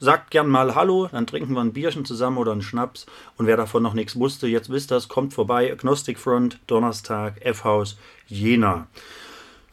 sagt 0.00 0.30
gern 0.30 0.48
mal 0.48 0.74
Hallo, 0.74 1.08
dann 1.10 1.26
trinken 1.26 1.54
wir 1.54 1.60
ein 1.62 1.72
Bierchen 1.72 2.04
zusammen 2.04 2.36
oder 2.36 2.52
einen 2.52 2.62
Schnaps. 2.62 3.06
Und 3.36 3.46
wer 3.46 3.56
davon 3.56 3.82
noch 3.82 3.94
nichts 3.94 4.16
wusste, 4.16 4.46
jetzt 4.46 4.70
wisst 4.70 4.90
das, 4.90 5.08
kommt 5.08 5.32
vorbei. 5.32 5.72
Agnostic 5.72 6.18
Front, 6.18 6.58
Donnerstag, 6.66 7.44
F-Haus, 7.44 7.96
Jena. 8.26 8.86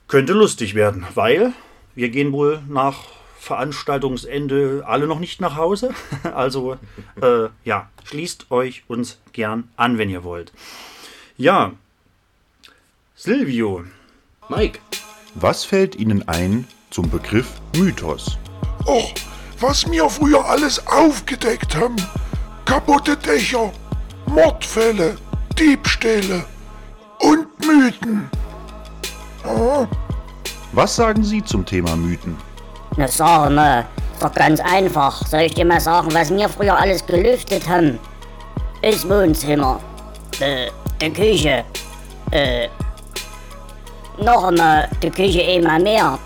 Könnte 0.07 0.33
lustig 0.33 0.73
werden, 0.73 1.05
weil 1.15 1.53
wir 1.95 2.09
gehen 2.09 2.31
wohl 2.31 2.61
nach 2.67 3.20
Veranstaltungsende 3.41 4.83
alle 4.85 5.07
noch 5.07 5.17
nicht 5.19 5.41
nach 5.41 5.55
Hause. 5.55 5.93
Also 6.35 6.77
äh, 7.21 7.49
ja, 7.63 7.89
schließt 8.03 8.51
euch 8.51 8.83
uns 8.87 9.19
gern 9.33 9.69
an, 9.75 9.97
wenn 9.97 10.09
ihr 10.11 10.23
wollt. 10.23 10.53
Ja, 11.37 11.71
Silvio, 13.15 13.83
Mike, 14.47 14.79
Was 15.33 15.65
fällt 15.65 15.95
Ihnen 15.95 16.27
ein 16.27 16.67
zum 16.91 17.09
Begriff 17.09 17.47
Mythos? 17.75 18.37
Och, 18.85 19.13
was 19.59 19.89
wir 19.89 20.07
früher 20.09 20.45
alles 20.45 20.85
aufgedeckt 20.87 21.75
haben. 21.75 21.95
Kaputte 22.65 23.17
Dächer, 23.17 23.71
Mordfälle, 24.27 25.17
Diebstähle 25.57 26.45
und 27.19 27.47
Mythen. 27.65 28.29
Ah, 29.43 29.87
Was 30.73 30.95
sagen 30.95 31.23
Sie 31.23 31.43
zum 31.43 31.65
Thema 31.65 31.95
Mythen? 31.95 32.35
Na 32.97 33.07
sag 33.07 33.51
mal, 33.51 33.85
ist 34.13 34.21
doch 34.21 34.33
ganz 34.33 34.59
einfach. 34.59 35.25
Soll 35.25 35.41
ich 35.41 35.53
dir 35.53 35.65
mal 35.65 35.79
sagen, 35.79 36.13
was 36.13 36.29
wir 36.29 36.49
früher 36.49 36.77
alles 36.77 37.05
gelüftet 37.05 37.67
haben? 37.67 37.99
Das 38.81 39.07
Wohnzimmer, 39.07 39.79
äh, 40.39 40.67
die 41.01 41.11
Küche, 41.11 41.63
äh, 42.31 42.67
noch 44.21 44.43
einmal 44.43 44.89
die 45.01 45.09
Küche 45.09 45.41
immer 45.41 45.79
mehr, 45.79 46.19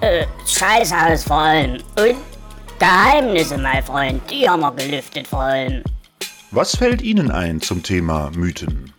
äh, 0.00 0.24
das 0.40 0.52
Scheißhaus 0.52 1.24
vor 1.24 1.38
allem 1.38 1.72
und 1.72 2.16
Geheimnisse, 2.78 3.58
mein 3.58 3.82
Freund, 3.82 4.22
die 4.30 4.48
haben 4.48 4.60
wir 4.60 4.72
gelüftet 4.72 5.26
vor 5.26 5.40
allem. 5.40 5.82
Was 6.52 6.76
fällt 6.76 7.02
Ihnen 7.02 7.30
ein 7.30 7.60
zum 7.60 7.82
Thema 7.82 8.30
Mythen? 8.34 8.94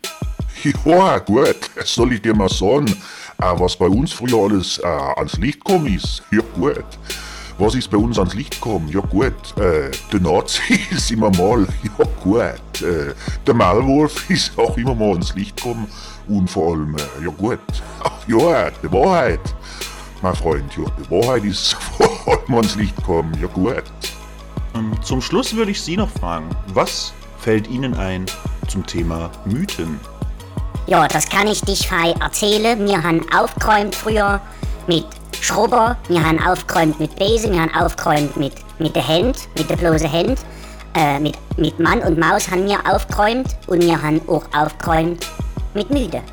ja, 0.86 1.18
gut, 1.20 1.72
das 1.76 1.94
soll 1.94 2.14
ich 2.14 2.22
dir 2.22 2.36
mal 2.36 2.50
sagen. 2.50 2.94
Äh, 3.42 3.58
was 3.58 3.76
bei 3.76 3.88
uns 3.88 4.12
früher 4.12 4.38
alles 4.38 4.80
äh, 4.80 4.88
ans 4.88 5.38
Licht 5.38 5.64
gekommen 5.64 5.96
ist, 5.96 6.24
ja 6.32 6.42
gut. 6.56 6.86
Was 7.58 7.76
ist 7.76 7.90
bei 7.90 7.98
uns 7.98 8.18
ans 8.18 8.34
Licht 8.34 8.62
gekommen? 8.62 8.88
Ja 8.90 9.02
gut, 9.02 9.58
äh, 9.58 9.92
der 10.12 10.20
Nazi 10.20 10.80
ist 10.92 11.12
immer 11.12 11.30
mal, 11.32 11.68
ja 11.84 12.06
gut. 12.24 12.82
Äh, 12.82 13.14
der 13.46 13.54
Maulwurf 13.54 14.30
ist 14.30 14.58
auch 14.58 14.78
immer 14.78 14.96
mal 14.96 15.12
ans 15.12 15.36
Licht 15.36 15.58
gekommen. 15.58 15.88
Und 16.28 16.50
vor 16.50 16.74
allem, 16.74 16.96
äh, 16.96 17.24
ja 17.24 17.32
gut, 17.32 17.60
ach 18.04 18.28
ja, 18.28 18.70
die 18.72 18.92
Wahrheit. 18.92 19.42
Mein 20.22 20.36
Freund, 20.36 20.76
ja, 20.78 20.84
die 21.00 21.10
Wahrheit 21.12 21.46
ist 21.46 21.74
vor 21.98 22.10
allem 22.28 22.56
ans 22.56 22.76
Licht 22.76 22.96
gekommen, 22.98 23.38
ja 23.42 23.48
gut. 23.48 23.84
Ähm, 24.76 24.92
Zum 25.02 25.22
Schluss 25.22 25.56
würde 25.56 25.72
ich 25.72 25.82
Sie 25.82 25.96
noch 25.96 26.10
fragen, 26.10 26.50
was 26.74 27.14
fällt 27.40 27.70
Ihnen 27.70 27.94
ein 27.94 28.26
zum 28.68 28.86
Thema 28.86 29.32
Mythen? 29.46 30.00
Ja, 30.90 31.08
das 31.08 31.30
kann 31.30 31.46
ich 31.46 31.62
dich 31.62 31.88
frei 31.88 32.16
erzählen. 32.20 32.88
Wir 32.88 33.04
haben 33.04 33.24
aufgeräumt 33.32 33.94
früher 33.94 34.42
mit 34.88 35.06
Schrubber, 35.40 35.96
wir 36.08 36.26
haben 36.26 36.42
aufgeräumt 36.42 37.00
mit 37.00 37.16
Besen, 37.16 37.52
wir 37.52 37.62
haben 37.62 37.76
aufgeräumt 37.76 38.36
mit, 38.38 38.54
mit 38.80 38.96
der 38.96 39.08
Hand, 39.08 39.50
mit 39.56 39.70
der 39.70 39.76
bloßen 39.76 40.12
Hand. 40.12 40.40
Äh, 40.96 41.20
mit, 41.20 41.38
mit 41.60 41.80
Mann 41.80 42.00
und 42.00 42.18
Maus 42.18 42.50
haben 42.50 42.66
wir 42.66 42.80
aufgeräumt 42.92 43.56
und 43.68 43.84
wir 43.84 44.02
haben 44.02 44.20
auch 44.28 44.44
aufgeräumt 44.52 45.28
mit 45.76 45.92
Müde. 45.92 46.24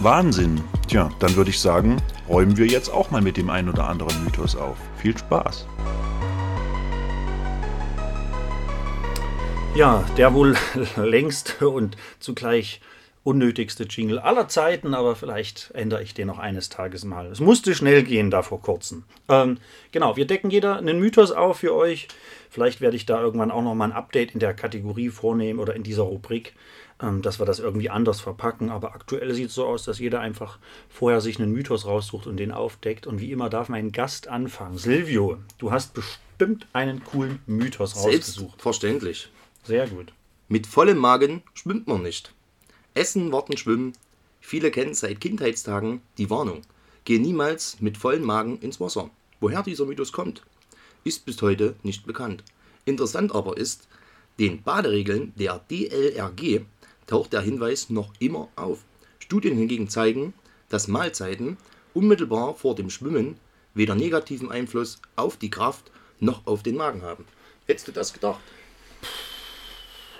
Wahnsinn. 0.00 0.62
Tja, 0.88 1.08
dann 1.18 1.34
würde 1.34 1.48
ich 1.48 1.58
sagen, 1.58 1.96
räumen 2.28 2.58
wir 2.58 2.66
jetzt 2.66 2.92
auch 2.92 3.10
mal 3.10 3.22
mit 3.22 3.38
dem 3.38 3.48
ein 3.48 3.66
oder 3.66 3.88
anderen 3.88 4.24
Mythos 4.24 4.54
auf. 4.54 4.76
Viel 4.98 5.16
Spaß. 5.16 5.66
Ja, 9.74 10.04
der 10.18 10.34
wohl 10.34 10.54
längste 10.96 11.66
und 11.70 11.96
zugleich 12.20 12.82
unnötigste 13.24 13.84
Jingle 13.84 14.18
aller 14.18 14.48
Zeiten, 14.48 14.94
aber 14.94 15.14
vielleicht 15.14 15.70
ändere 15.74 16.02
ich 16.02 16.14
den 16.14 16.26
noch 16.26 16.38
eines 16.38 16.68
Tages 16.68 17.04
mal. 17.04 17.26
Es 17.26 17.40
musste 17.40 17.74
schnell 17.74 18.02
gehen 18.02 18.30
da 18.30 18.42
vor 18.42 18.60
kurzem. 18.60 19.04
Ähm, 19.28 19.58
genau, 19.92 20.16
wir 20.16 20.26
decken 20.26 20.50
jeder 20.50 20.76
einen 20.76 20.98
Mythos 20.98 21.30
auf 21.30 21.58
für 21.58 21.74
euch. 21.74 22.08
Vielleicht 22.50 22.80
werde 22.80 22.96
ich 22.96 23.06
da 23.06 23.20
irgendwann 23.20 23.50
auch 23.50 23.62
noch 23.62 23.74
mal 23.74 23.86
ein 23.86 23.92
Update 23.92 24.32
in 24.32 24.40
der 24.40 24.54
Kategorie 24.54 25.08
vornehmen 25.08 25.60
oder 25.60 25.74
in 25.76 25.84
dieser 25.84 26.02
Rubrik, 26.02 26.54
ähm, 27.00 27.22
dass 27.22 27.38
wir 27.38 27.46
das 27.46 27.60
irgendwie 27.60 27.90
anders 27.90 28.20
verpacken. 28.20 28.70
Aber 28.70 28.92
aktuell 28.92 29.32
sieht 29.34 29.48
es 29.48 29.54
so 29.54 29.66
aus, 29.66 29.84
dass 29.84 30.00
jeder 30.00 30.20
einfach 30.20 30.58
vorher 30.88 31.20
sich 31.20 31.38
einen 31.38 31.52
Mythos 31.52 31.86
raussucht 31.86 32.26
und 32.26 32.38
den 32.38 32.50
aufdeckt. 32.50 33.06
Und 33.06 33.20
wie 33.20 33.30
immer 33.30 33.48
darf 33.50 33.68
mein 33.68 33.92
Gast 33.92 34.26
anfangen. 34.26 34.78
Silvio, 34.78 35.38
du 35.58 35.70
hast 35.70 35.94
bestimmt 35.94 36.66
einen 36.72 37.04
coolen 37.04 37.38
Mythos 37.46 37.94
rausgesucht. 37.94 38.50
Selbstverständlich. 38.50 39.28
Sehr 39.62 39.86
gut. 39.86 40.12
Mit 40.48 40.66
vollem 40.66 40.98
Magen 40.98 41.42
schwimmt 41.54 41.86
man 41.86 42.02
nicht. 42.02 42.34
Essen, 42.94 43.32
warten, 43.32 43.56
schwimmen. 43.56 43.94
Viele 44.40 44.70
kennen 44.70 44.92
seit 44.92 45.20
Kindheitstagen 45.20 46.02
die 46.18 46.28
Warnung. 46.28 46.62
Geh 47.04 47.18
niemals 47.18 47.80
mit 47.80 47.96
vollem 47.96 48.24
Magen 48.24 48.58
ins 48.58 48.80
Wasser. 48.80 49.10
Woher 49.40 49.62
dieser 49.62 49.86
Mythos 49.86 50.12
kommt, 50.12 50.42
ist 51.02 51.24
bis 51.24 51.40
heute 51.40 51.74
nicht 51.82 52.06
bekannt. 52.06 52.44
Interessant 52.84 53.34
aber 53.34 53.56
ist, 53.56 53.88
den 54.38 54.62
Baderegeln 54.62 55.32
der 55.36 55.58
DLRG 55.70 56.60
taucht 57.06 57.32
der 57.32 57.40
Hinweis 57.40 57.88
noch 57.88 58.12
immer 58.18 58.48
auf. 58.56 58.84
Studien 59.18 59.56
hingegen 59.56 59.88
zeigen, 59.88 60.34
dass 60.68 60.86
Mahlzeiten 60.86 61.56
unmittelbar 61.94 62.54
vor 62.54 62.74
dem 62.74 62.90
Schwimmen 62.90 63.38
weder 63.74 63.94
negativen 63.94 64.50
Einfluss 64.50 65.00
auf 65.16 65.36
die 65.38 65.50
Kraft 65.50 65.90
noch 66.20 66.46
auf 66.46 66.62
den 66.62 66.76
Magen 66.76 67.02
haben. 67.02 67.24
Hättest 67.66 67.88
du 67.88 67.92
das 67.92 68.12
gedacht? 68.12 68.40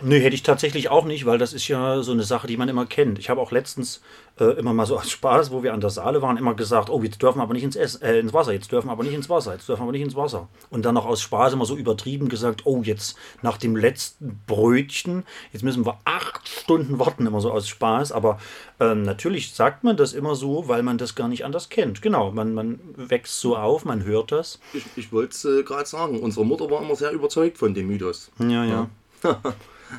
Nö, 0.04 0.18
hätte 0.18 0.35
ich 0.35 0.42
tatsächlich 0.42 0.88
auch 0.88 1.04
nicht, 1.04 1.26
weil 1.26 1.38
das 1.38 1.52
ist 1.52 1.68
ja 1.68 2.02
so 2.02 2.12
eine 2.12 2.25
Sache, 2.25 2.49
die 2.49 2.56
man 2.56 2.68
immer 2.68 2.87
kennt. 2.87 3.18
Ich 3.21 3.30
habe 3.30 3.40
auch 3.40 3.52
letztens 3.52 4.02
äh, 4.40 4.59
immer 4.59 4.73
mal 4.73 4.87
so 4.87 4.97
aus 4.99 5.11
Spaß, 5.11 5.52
wo 5.52 5.62
wir 5.62 5.73
an 5.73 5.80
der 5.80 5.90
Saale 5.90 6.23
waren, 6.23 6.37
immer 6.37 6.54
gesagt, 6.54 6.90
oh, 6.90 7.02
jetzt 7.02 7.23
dürfen 7.23 7.38
wir 7.38 7.42
aber 7.44 7.54
nicht 7.54 7.62
ins, 7.62 7.76
Essen, 7.76 8.02
äh, 8.02 8.18
ins 8.18 8.32
Wasser, 8.32 8.52
jetzt 8.52 8.73
dürfen 8.73 8.88
wir 8.88 8.92
aber 8.92 9.04
nicht 9.04 9.14
ins 9.14 9.30
Wasser, 9.30 9.52
jetzt 9.52 9.68
dürfen 9.68 9.80
wir 9.80 9.85
aber 9.85 9.92
nicht 9.92 10.02
ins 10.02 10.16
Wasser. 10.16 10.49
Und 10.71 10.85
dann 10.85 10.94
noch 10.94 11.06
aus 11.06 11.21
Spaß 11.21 11.52
immer 11.52 11.66
so 11.66 11.76
übertrieben 11.76 12.28
gesagt, 12.28 12.62
oh, 12.64 12.82
jetzt 12.82 13.16
nach 13.42 13.59
dem 13.59 13.76
letzten 13.76 14.40
Brötchen, 14.47 15.25
jetzt 15.52 15.62
müssen 15.62 15.87
wir 15.87 15.99
acht 16.04 16.49
Stunden 16.49 16.99
warten, 16.99 17.26
immer 17.26 17.40
so 17.40 17.52
aus 17.52 17.68
Spaß. 17.68 18.11
Aber 18.11 18.40
ähm, 18.80 19.02
natürlich 19.02 19.54
sagt 19.54 19.85
man 19.85 19.97
das 19.97 20.14
immer 20.14 20.35
so, 20.35 20.66
weil 20.66 20.82
man 20.82 20.99
das 20.99 21.14
gar 21.14 21.28
nicht 21.28 21.44
anders 21.44 21.68
kennt. 21.68 22.02
Genau, 22.02 22.32
man, 22.32 22.54
man 22.54 22.80
wächst 22.97 23.40
so 23.40 23.56
auf, 23.56 23.85
man 23.85 24.04
hört 24.04 24.32
das. 24.32 24.59
Ich, 24.73 24.85
ich 24.97 25.12
wollte 25.12 25.32
es 25.32 25.44
äh, 25.44 25.62
gerade 25.62 25.87
sagen. 25.87 26.21
Unsere 26.21 26.44
Mutter 26.44 26.71
war 26.71 26.82
immer 26.82 26.97
sehr 26.97 27.12
überzeugt 27.12 27.59
von 27.59 27.75
dem 27.75 27.87
Mythos. 27.87 28.30
Ja, 28.40 28.64
ja. 28.64 28.88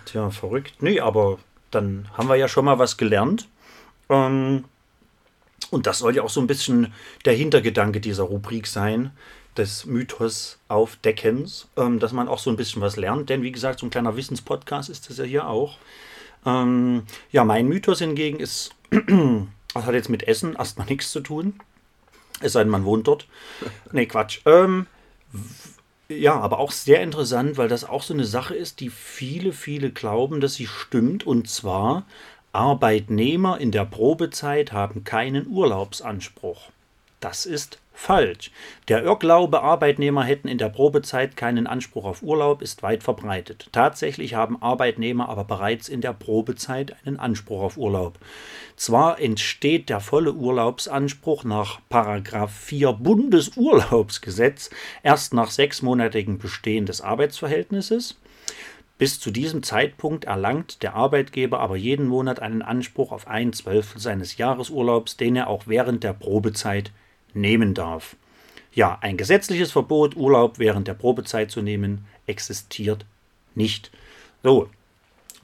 Tja, 0.05 0.29
verrückt. 0.29 0.75
Nee, 0.81 0.99
aber 0.99 1.39
dann 1.71 2.07
haben 2.13 2.29
wir 2.29 2.35
ja 2.35 2.47
schon 2.47 2.65
mal 2.65 2.79
was 2.79 2.97
gelernt. 2.97 3.47
Ähm, 4.09 4.65
und 5.71 5.87
das 5.87 5.99
soll 5.99 6.15
ja 6.15 6.23
auch 6.23 6.29
so 6.29 6.41
ein 6.41 6.47
bisschen 6.47 6.93
der 7.25 7.33
Hintergedanke 7.33 7.99
dieser 7.99 8.23
Rubrik 8.23 8.67
sein, 8.67 9.11
des 9.57 9.85
Mythos 9.85 10.59
Aufdeckens, 10.67 11.67
ähm, 11.77 11.99
dass 11.99 12.11
man 12.11 12.27
auch 12.27 12.39
so 12.39 12.49
ein 12.49 12.55
bisschen 12.55 12.81
was 12.81 12.95
lernt. 12.95 13.29
Denn 13.29 13.43
wie 13.43 13.51
gesagt, 13.51 13.79
so 13.79 13.85
ein 13.85 13.89
kleiner 13.89 14.15
Wissenspodcast 14.15 14.89
ist 14.89 15.09
das 15.09 15.17
ja 15.17 15.23
hier 15.23 15.47
auch. 15.47 15.77
Ähm, 16.45 17.03
ja, 17.31 17.43
mein 17.43 17.67
Mythos 17.67 17.99
hingegen 17.99 18.39
ist, 18.39 18.71
das 18.91 19.85
hat 19.85 19.93
jetzt 19.93 20.09
mit 20.09 20.27
Essen 20.27 20.55
erstmal 20.55 20.87
nichts 20.87 21.11
zu 21.11 21.21
tun. 21.21 21.59
Es 22.41 22.53
sei 22.53 22.63
denn, 22.63 22.71
man 22.71 22.83
wohnt 22.83 23.07
dort. 23.07 23.27
Nee, 23.91 24.05
Quatsch. 24.05 24.41
Ähm, 24.45 24.87
ja, 26.09 26.39
aber 26.39 26.59
auch 26.59 26.71
sehr 26.71 27.01
interessant, 27.01 27.57
weil 27.57 27.69
das 27.69 27.85
auch 27.85 28.03
so 28.03 28.13
eine 28.13 28.25
Sache 28.25 28.55
ist, 28.55 28.79
die 28.79 28.89
viele, 28.89 29.53
viele 29.53 29.91
glauben, 29.91 30.41
dass 30.41 30.55
sie 30.55 30.67
stimmt. 30.67 31.25
Und 31.25 31.49
zwar, 31.49 32.05
Arbeitnehmer 32.51 33.59
in 33.59 33.71
der 33.71 33.85
Probezeit 33.85 34.71
haben 34.71 35.03
keinen 35.03 35.47
Urlaubsanspruch. 35.47 36.69
Das 37.19 37.45
ist 37.45 37.79
falsch. 37.93 38.51
Der 38.87 39.03
Irrglaube, 39.03 39.61
Arbeitnehmer 39.61 40.23
hätten 40.23 40.47
in 40.47 40.57
der 40.57 40.69
Probezeit 40.69 41.37
keinen 41.37 41.67
Anspruch 41.67 42.05
auf 42.05 42.23
Urlaub, 42.23 42.61
ist 42.61 42.83
weit 42.83 43.03
verbreitet. 43.03 43.69
Tatsächlich 43.71 44.35
haben 44.35 44.61
Arbeitnehmer 44.61 45.29
aber 45.29 45.43
bereits 45.43 45.87
in 45.87 46.01
der 46.01 46.13
Probezeit 46.13 46.95
einen 47.05 47.19
Anspruch 47.19 47.61
auf 47.61 47.77
Urlaub. 47.77 48.19
Zwar 48.75 49.19
entsteht 49.21 49.89
der 49.89 49.99
volle 49.99 50.33
Urlaubsanspruch 50.33 51.43
nach 51.43 51.79
4 52.49 52.93
Bundesurlaubsgesetz 52.93 54.69
erst 55.03 55.33
nach 55.33 55.51
sechsmonatigem 55.51 56.39
Bestehen 56.39 56.85
des 56.85 57.01
Arbeitsverhältnisses. 57.01 58.17
Bis 58.97 59.19
zu 59.19 59.31
diesem 59.31 59.63
Zeitpunkt 59.63 60.25
erlangt 60.25 60.83
der 60.83 60.95
Arbeitgeber 60.95 61.59
aber 61.59 61.75
jeden 61.75 62.07
Monat 62.07 62.39
einen 62.39 62.61
Anspruch 62.61 63.11
auf 63.11 63.27
ein 63.27 63.51
Zwölftel 63.51 63.99
seines 63.99 64.37
Jahresurlaubs, 64.37 65.17
den 65.17 65.35
er 65.35 65.47
auch 65.47 65.63
während 65.67 66.03
der 66.03 66.13
Probezeit 66.13 66.91
nehmen 67.35 67.73
darf. 67.73 68.15
Ja, 68.73 68.97
ein 69.01 69.17
gesetzliches 69.17 69.71
Verbot, 69.71 70.15
Urlaub 70.15 70.57
während 70.59 70.87
der 70.87 70.95
Probezeit 70.95 71.51
zu 71.51 71.61
nehmen, 71.61 72.05
existiert 72.25 73.05
nicht. 73.55 73.91
So, 74.41 74.69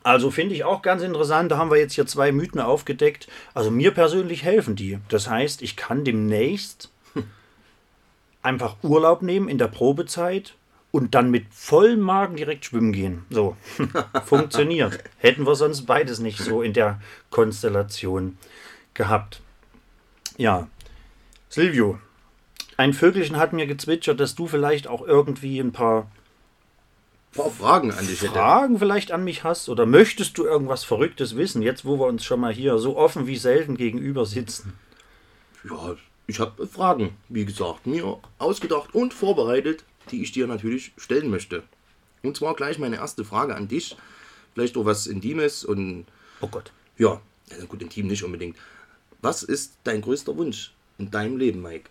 also 0.03 0.31
finde 0.31 0.55
ich 0.55 0.63
auch 0.63 0.81
ganz 0.81 1.03
interessant, 1.03 1.51
da 1.51 1.57
haben 1.57 1.69
wir 1.69 1.77
jetzt 1.77 1.93
hier 1.93 2.07
zwei 2.07 2.31
Mythen 2.31 2.59
aufgedeckt. 2.61 3.27
Also 3.53 3.69
mir 3.69 3.91
persönlich 3.91 4.43
helfen 4.43 4.75
die. 4.75 4.97
Das 5.09 5.29
heißt, 5.29 5.61
ich 5.61 5.75
kann 5.75 6.03
demnächst 6.05 6.89
einfach 8.41 8.77
Urlaub 8.81 9.21
nehmen 9.21 9.49
in 9.49 9.57
der 9.57 9.67
Probezeit 9.67 10.55
und 10.91 11.13
dann 11.13 11.29
mit 11.29 11.45
vollem 11.51 11.99
Magen 11.99 12.37
direkt 12.37 12.65
schwimmen 12.65 12.93
gehen. 12.93 13.25
So, 13.29 13.57
funktioniert. 14.25 15.03
Hätten 15.17 15.45
wir 15.45 15.55
sonst 15.55 15.85
beides 15.85 16.19
nicht 16.19 16.39
so 16.39 16.61
in 16.61 16.73
der 16.73 16.99
Konstellation 17.29 18.37
gehabt. 18.93 19.41
Ja, 20.37 20.67
Silvio, 21.49 21.99
ein 22.77 22.93
Vögelchen 22.93 23.37
hat 23.37 23.53
mir 23.53 23.65
gezwitschert, 23.67 24.19
dass 24.19 24.35
du 24.35 24.47
vielleicht 24.47 24.87
auch 24.87 25.01
irgendwie 25.05 25.59
ein 25.59 25.71
paar 25.71 26.09
paar 27.33 27.51
Fragen 27.51 27.91
an 27.91 28.07
dich 28.07 28.21
hätte. 28.21 28.33
Fragen 28.33 28.79
vielleicht 28.79 29.11
an 29.11 29.23
mich 29.23 29.43
hast 29.43 29.69
oder 29.69 29.85
möchtest 29.85 30.37
du 30.37 30.45
irgendwas 30.45 30.83
Verrücktes 30.83 31.35
wissen, 31.35 31.61
jetzt 31.61 31.85
wo 31.85 31.99
wir 31.99 32.07
uns 32.07 32.23
schon 32.23 32.39
mal 32.39 32.53
hier 32.53 32.77
so 32.79 32.97
offen 32.97 33.27
wie 33.27 33.37
selten 33.37 33.77
gegenüber 33.77 34.25
sitzen? 34.25 34.73
Ja, 35.63 35.95
ich 36.25 36.39
habe 36.39 36.65
Fragen, 36.67 37.15
wie 37.27 37.45
gesagt, 37.45 37.85
mir 37.85 38.19
ausgedacht 38.37 38.93
und 38.95 39.13
vorbereitet. 39.13 39.83
die 40.11 40.23
ich 40.23 40.31
dir 40.31 40.47
natürlich 40.47 40.91
stellen 40.97 41.29
möchte. 41.29 41.61
Und 42.23 42.35
zwar 42.35 42.55
gleich 42.55 42.79
meine 42.79 42.95
erste 42.95 43.23
Frage 43.23 43.55
an 43.55 43.67
dich. 43.67 43.95
Vielleicht 44.55 44.75
auch 44.75 44.85
was 44.85 45.05
Intimes 45.05 45.63
und 45.63 46.05
Oh 46.41 46.47
Gott. 46.47 46.71
ja, 46.97 47.21
ja 47.51 47.65
gut, 47.65 47.81
intim 47.83 48.07
nicht 48.07 48.23
unbedingt. 48.23 48.57
Was 49.21 49.43
ist 49.43 49.77
dein 49.83 50.01
größter 50.01 50.35
Wunsch 50.35 50.73
in 50.99 51.09
deinem 51.09 51.37
Leben, 51.37 51.61
Mike? 51.61 51.89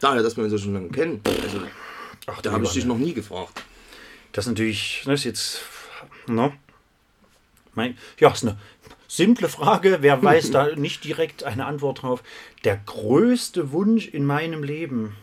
Daher, 0.00 0.22
dass 0.22 0.36
wir 0.36 0.44
uns 0.44 0.52
ja 0.52 0.58
schon 0.58 0.74
lange 0.74 0.90
kennen. 0.90 1.20
Also, 1.42 1.62
Ach, 2.26 2.40
da 2.42 2.52
habe 2.52 2.64
ich 2.64 2.72
dich 2.72 2.84
noch 2.84 2.98
nie 2.98 3.14
gefragt. 3.14 3.64
Das 4.32 4.44
ist 4.44 4.50
natürlich, 4.50 5.02
das 5.04 5.20
ist 5.20 5.24
jetzt, 5.24 5.60
ne? 6.26 6.52
Mein, 7.74 7.96
ja, 8.18 8.30
ist 8.30 8.44
eine 8.44 8.58
simple 9.08 9.48
Frage. 9.48 9.98
Wer 10.00 10.22
weiß 10.22 10.50
da 10.50 10.74
nicht 10.76 11.04
direkt 11.04 11.44
eine 11.44 11.66
Antwort 11.66 12.02
drauf? 12.02 12.22
Der 12.64 12.76
größte 12.76 13.72
Wunsch 13.72 14.08
in 14.08 14.26
meinem 14.26 14.62
Leben. 14.62 15.16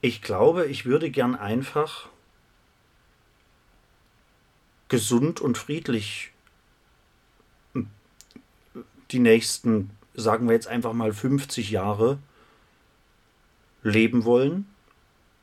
Ich 0.00 0.22
glaube, 0.22 0.66
ich 0.66 0.84
würde 0.84 1.10
gern 1.10 1.34
einfach 1.34 2.08
gesund 4.88 5.40
und 5.40 5.58
friedlich 5.58 6.30
die 9.10 9.18
nächsten, 9.18 9.90
sagen 10.16 10.48
wir 10.48 10.54
jetzt 10.54 10.66
einfach 10.66 10.92
mal 10.92 11.12
50 11.12 11.70
Jahre 11.70 12.18
leben 13.82 14.24
wollen. 14.24 14.66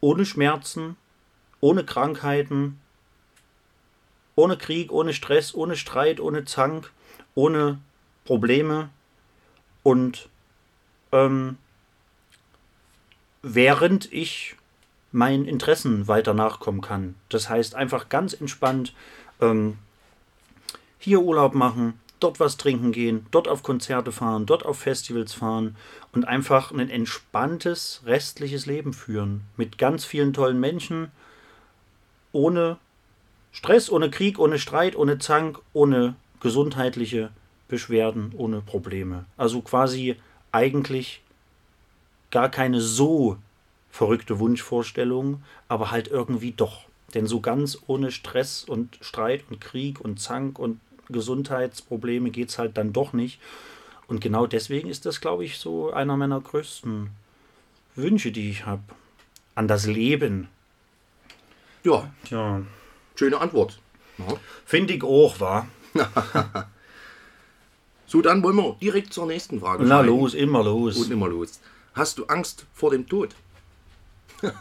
Ohne 0.01 0.25
Schmerzen, 0.25 0.97
ohne 1.61 1.85
Krankheiten, 1.85 2.79
ohne 4.35 4.57
Krieg, 4.57 4.91
ohne 4.91 5.13
Stress, 5.13 5.53
ohne 5.53 5.77
Streit, 5.77 6.19
ohne 6.19 6.43
Zank, 6.43 6.91
ohne 7.35 7.79
Probleme 8.25 8.89
und 9.83 10.29
ähm, 11.11 11.57
während 13.41 14.11
ich 14.11 14.55
meinen 15.11 15.45
Interessen 15.45 16.07
weiter 16.07 16.33
nachkommen 16.33 16.81
kann. 16.81 17.15
Das 17.29 17.49
heißt 17.49 17.75
einfach 17.75 18.09
ganz 18.09 18.33
entspannt 18.33 18.93
ähm, 19.39 19.77
hier 20.97 21.21
Urlaub 21.21 21.53
machen, 21.53 21.99
dort 22.23 22.39
was 22.39 22.57
trinken 22.57 22.91
gehen, 22.91 23.25
dort 23.31 23.47
auf 23.47 23.63
Konzerte 23.63 24.11
fahren, 24.11 24.45
dort 24.45 24.65
auf 24.65 24.79
Festivals 24.79 25.33
fahren 25.33 25.75
und 26.13 26.25
einfach 26.27 26.71
ein 26.71 26.89
entspanntes 26.89 28.01
restliches 28.05 28.65
Leben 28.65 28.93
führen. 28.93 29.41
Mit 29.57 29.77
ganz 29.77 30.05
vielen 30.05 30.33
tollen 30.33 30.59
Menschen, 30.59 31.11
ohne 32.31 32.77
Stress, 33.51 33.89
ohne 33.89 34.09
Krieg, 34.09 34.39
ohne 34.39 34.57
Streit, 34.57 34.95
ohne 34.95 35.19
Zank, 35.19 35.59
ohne 35.73 36.15
gesundheitliche 36.39 37.29
Beschwerden, 37.67 38.33
ohne 38.35 38.61
Probleme. 38.61 39.25
Also 39.37 39.61
quasi 39.61 40.15
eigentlich 40.51 41.21
gar 42.31 42.49
keine 42.49 42.81
so 42.81 43.37
verrückte 43.91 44.39
Wunschvorstellung, 44.39 45.43
aber 45.67 45.91
halt 45.91 46.07
irgendwie 46.07 46.51
doch. 46.51 46.85
Denn 47.13 47.27
so 47.27 47.41
ganz 47.41 47.77
ohne 47.85 48.11
Stress 48.11 48.63
und 48.63 48.97
Streit 49.01 49.43
und 49.49 49.61
Krieg 49.61 50.01
und 50.01 50.19
Zank 50.19 50.57
und 50.57 50.79
Gesundheitsprobleme 51.09 52.29
geht 52.31 52.49
es 52.49 52.57
halt 52.57 52.77
dann 52.77 52.93
doch 52.93 53.13
nicht. 53.13 53.39
Und 54.07 54.19
genau 54.21 54.47
deswegen 54.47 54.89
ist 54.89 55.05
das, 55.05 55.21
glaube 55.21 55.45
ich, 55.45 55.57
so 55.57 55.91
einer 55.91 56.17
meiner 56.17 56.39
größten 56.41 57.09
Wünsche, 57.95 58.31
die 58.31 58.49
ich 58.49 58.65
habe. 58.65 58.83
An 59.55 59.67
das 59.67 59.85
Leben. 59.85 60.47
Ja, 61.83 62.11
Tja, 62.25 62.61
schöne 63.15 63.39
Antwort. 63.39 63.79
Ja. 64.17 64.35
finde 64.65 64.93
ich 64.93 65.03
auch, 65.03 65.39
war. 65.39 65.67
So, 68.05 68.21
dann 68.21 68.43
wollen 68.43 68.57
wir 68.57 68.75
direkt 68.79 69.11
zur 69.11 69.25
nächsten 69.25 69.59
Frage 69.59 69.85
Na 69.85 69.95
schreiten. 70.03 70.07
los, 70.09 70.33
immer 70.35 70.63
los. 70.63 70.97
Und 70.97 71.09
immer 71.09 71.27
los. 71.27 71.59
Hast 71.95 72.19
du 72.19 72.25
Angst 72.27 72.67
vor 72.71 72.91
dem 72.91 73.07
Tod? 73.07 73.33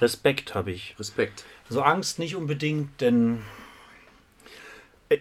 Respekt 0.00 0.54
habe 0.56 0.72
ich. 0.72 0.96
Respekt. 0.98 1.44
Also 1.68 1.82
Angst 1.82 2.18
nicht 2.18 2.34
unbedingt, 2.34 3.00
denn 3.00 3.42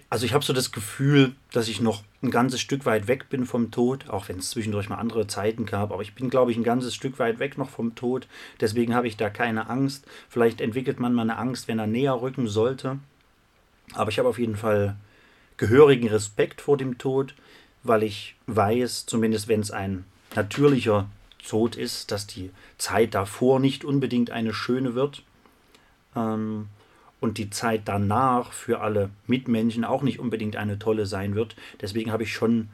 also 0.09 0.25
ich 0.25 0.33
habe 0.33 0.43
so 0.43 0.53
das 0.53 0.71
Gefühl, 0.71 1.33
dass 1.51 1.67
ich 1.67 1.81
noch 1.81 2.03
ein 2.21 2.31
ganzes 2.31 2.61
Stück 2.61 2.85
weit 2.85 3.07
weg 3.07 3.29
bin 3.29 3.45
vom 3.45 3.71
Tod, 3.71 4.09
auch 4.09 4.29
wenn 4.29 4.39
es 4.39 4.49
zwischendurch 4.51 4.89
mal 4.89 4.97
andere 4.97 5.27
Zeiten 5.27 5.65
gab, 5.65 5.91
aber 5.91 6.01
ich 6.01 6.13
bin, 6.13 6.29
glaube 6.29 6.51
ich, 6.51 6.57
ein 6.57 6.63
ganzes 6.63 6.93
Stück 6.93 7.19
weit 7.19 7.39
weg 7.39 7.57
noch 7.57 7.69
vom 7.69 7.95
Tod. 7.95 8.27
Deswegen 8.59 8.93
habe 8.93 9.07
ich 9.07 9.17
da 9.17 9.29
keine 9.29 9.69
Angst. 9.69 10.05
Vielleicht 10.29 10.61
entwickelt 10.61 10.99
man 10.99 11.13
mal 11.13 11.23
eine 11.23 11.37
Angst, 11.37 11.67
wenn 11.67 11.79
er 11.79 11.87
näher 11.87 12.21
rücken 12.21 12.47
sollte. 12.47 12.99
Aber 13.93 14.09
ich 14.09 14.19
habe 14.19 14.29
auf 14.29 14.39
jeden 14.39 14.55
Fall 14.55 14.95
gehörigen 15.57 16.07
Respekt 16.07 16.61
vor 16.61 16.77
dem 16.77 16.97
Tod, 16.97 17.33
weil 17.83 18.03
ich 18.03 18.35
weiß, 18.47 19.05
zumindest 19.05 19.47
wenn 19.47 19.61
es 19.61 19.71
ein 19.71 20.05
natürlicher 20.35 21.09
Tod 21.47 21.75
ist, 21.75 22.11
dass 22.11 22.27
die 22.27 22.51
Zeit 22.77 23.15
davor 23.15 23.59
nicht 23.59 23.83
unbedingt 23.83 24.31
eine 24.31 24.53
schöne 24.53 24.95
wird. 24.95 25.23
Ähm, 26.15 26.67
und 27.21 27.37
die 27.37 27.49
Zeit 27.49 27.83
danach 27.85 28.51
für 28.51 28.81
alle 28.81 29.11
Mitmenschen 29.27 29.85
auch 29.85 30.01
nicht 30.01 30.19
unbedingt 30.19 30.57
eine 30.57 30.77
tolle 30.79 31.05
sein 31.05 31.35
wird. 31.35 31.55
Deswegen 31.79 32.11
habe 32.11 32.23
ich 32.23 32.33
schon 32.33 32.67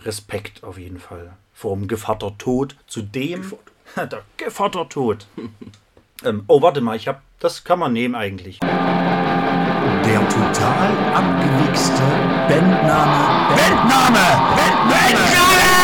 Respekt 0.00 0.64
auf 0.64 0.78
jeden 0.78 0.98
Fall 0.98 1.34
vor 1.52 1.76
dem 1.76 1.86
Gevatter 1.86 2.36
Tod. 2.38 2.74
Zudem 2.88 3.52
der 3.96 4.22
Gevatter 4.38 4.88
Tod. 4.88 5.26
ähm, 6.24 6.42
oh, 6.48 6.62
warte 6.62 6.80
mal, 6.80 6.96
ich 6.96 7.06
habe, 7.06 7.20
das 7.38 7.62
kann 7.62 7.78
man 7.78 7.92
nehmen 7.92 8.16
eigentlich. 8.16 8.58
Der 8.60 10.28
total 10.28 10.90
abgewichste 11.14 12.02
Bandname. 12.48 13.54
Bandname! 13.54 14.24
Bandname! 14.56 14.88
Bandname 14.88 15.81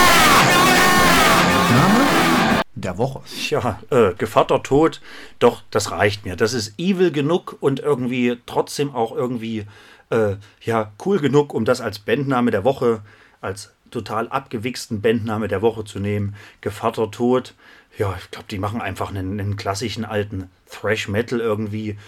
der 2.81 2.99
Woche. 2.99 3.21
Tja, 3.27 3.81
äh, 3.91 4.15
Gevatter 4.15 4.63
Tod, 4.63 5.01
doch, 5.39 5.63
das 5.71 5.91
reicht 5.91 6.25
mir. 6.25 6.37
Das 6.37 6.53
ist 6.53 6.79
evil 6.79 7.11
genug 7.11 7.57
und 7.61 7.81
irgendwie 7.81 8.39
trotzdem 8.47 8.95
auch 8.95 9.15
irgendwie, 9.15 9.67
äh, 10.11 10.37
ja, 10.63 10.93
cool 11.05 11.19
genug, 11.19 11.55
um 11.55 11.65
das 11.65 11.81
als 11.81 11.99
Bandname 11.99 12.51
der 12.51 12.65
Woche, 12.65 13.03
als 13.41 13.73
total 13.91 14.29
abgewichsten 14.29 15.01
Bandname 15.01 15.49
der 15.49 15.63
Woche 15.63 15.85
zu 15.85 15.99
nehmen. 15.99 16.35
Gevatter 16.61 17.11
Tod, 17.11 17.55
ja, 17.97 18.15
ich 18.19 18.31
glaube, 18.31 18.47
die 18.51 18.59
machen 18.59 18.81
einfach 18.81 19.11
einen, 19.11 19.41
einen 19.41 19.57
klassischen 19.57 20.05
alten 20.05 20.51
Thrash 20.71 21.09
Metal 21.09 21.41
irgendwie. 21.41 21.99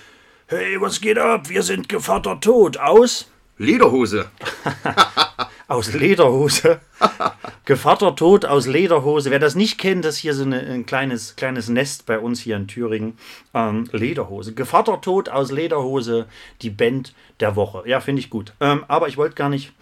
Hey, 0.46 0.80
was 0.80 1.00
geht 1.00 1.18
ab? 1.18 1.48
Wir 1.48 1.62
sind 1.62 1.88
Gevatter 1.88 2.40
Tod 2.40 2.76
aus. 2.76 3.28
Lederhose. 3.58 4.30
Aus 5.70 5.92
Lederhose. 5.92 6.80
Gevatter 7.64 8.16
Tod 8.16 8.44
aus 8.44 8.66
Lederhose. 8.66 9.30
Wer 9.30 9.38
das 9.38 9.54
nicht 9.54 9.78
kennt, 9.78 10.04
das 10.04 10.16
ist 10.16 10.20
hier 10.20 10.34
so 10.34 10.42
eine, 10.42 10.58
ein 10.58 10.84
kleines, 10.84 11.36
kleines 11.36 11.68
Nest 11.68 12.06
bei 12.06 12.18
uns 12.18 12.40
hier 12.40 12.56
in 12.56 12.66
Thüringen. 12.66 13.16
Ähm, 13.54 13.88
Lederhose. 13.92 14.52
Gevatter 14.52 15.00
Tod 15.00 15.28
aus 15.28 15.52
Lederhose, 15.52 16.26
die 16.62 16.70
Band 16.70 17.14
der 17.38 17.54
Woche. 17.54 17.84
Ja, 17.86 18.00
finde 18.00 18.18
ich 18.18 18.30
gut. 18.30 18.52
Ähm, 18.58 18.84
aber 18.88 19.06
ich 19.06 19.16
wollte 19.16 19.36
gar 19.36 19.48
nicht, 19.48 19.72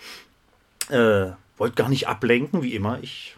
äh, 0.90 1.30
wollte 1.56 1.76
gar 1.76 1.88
nicht 1.88 2.06
ablenken, 2.06 2.62
wie 2.62 2.74
immer. 2.74 2.98
Ich, 3.00 3.34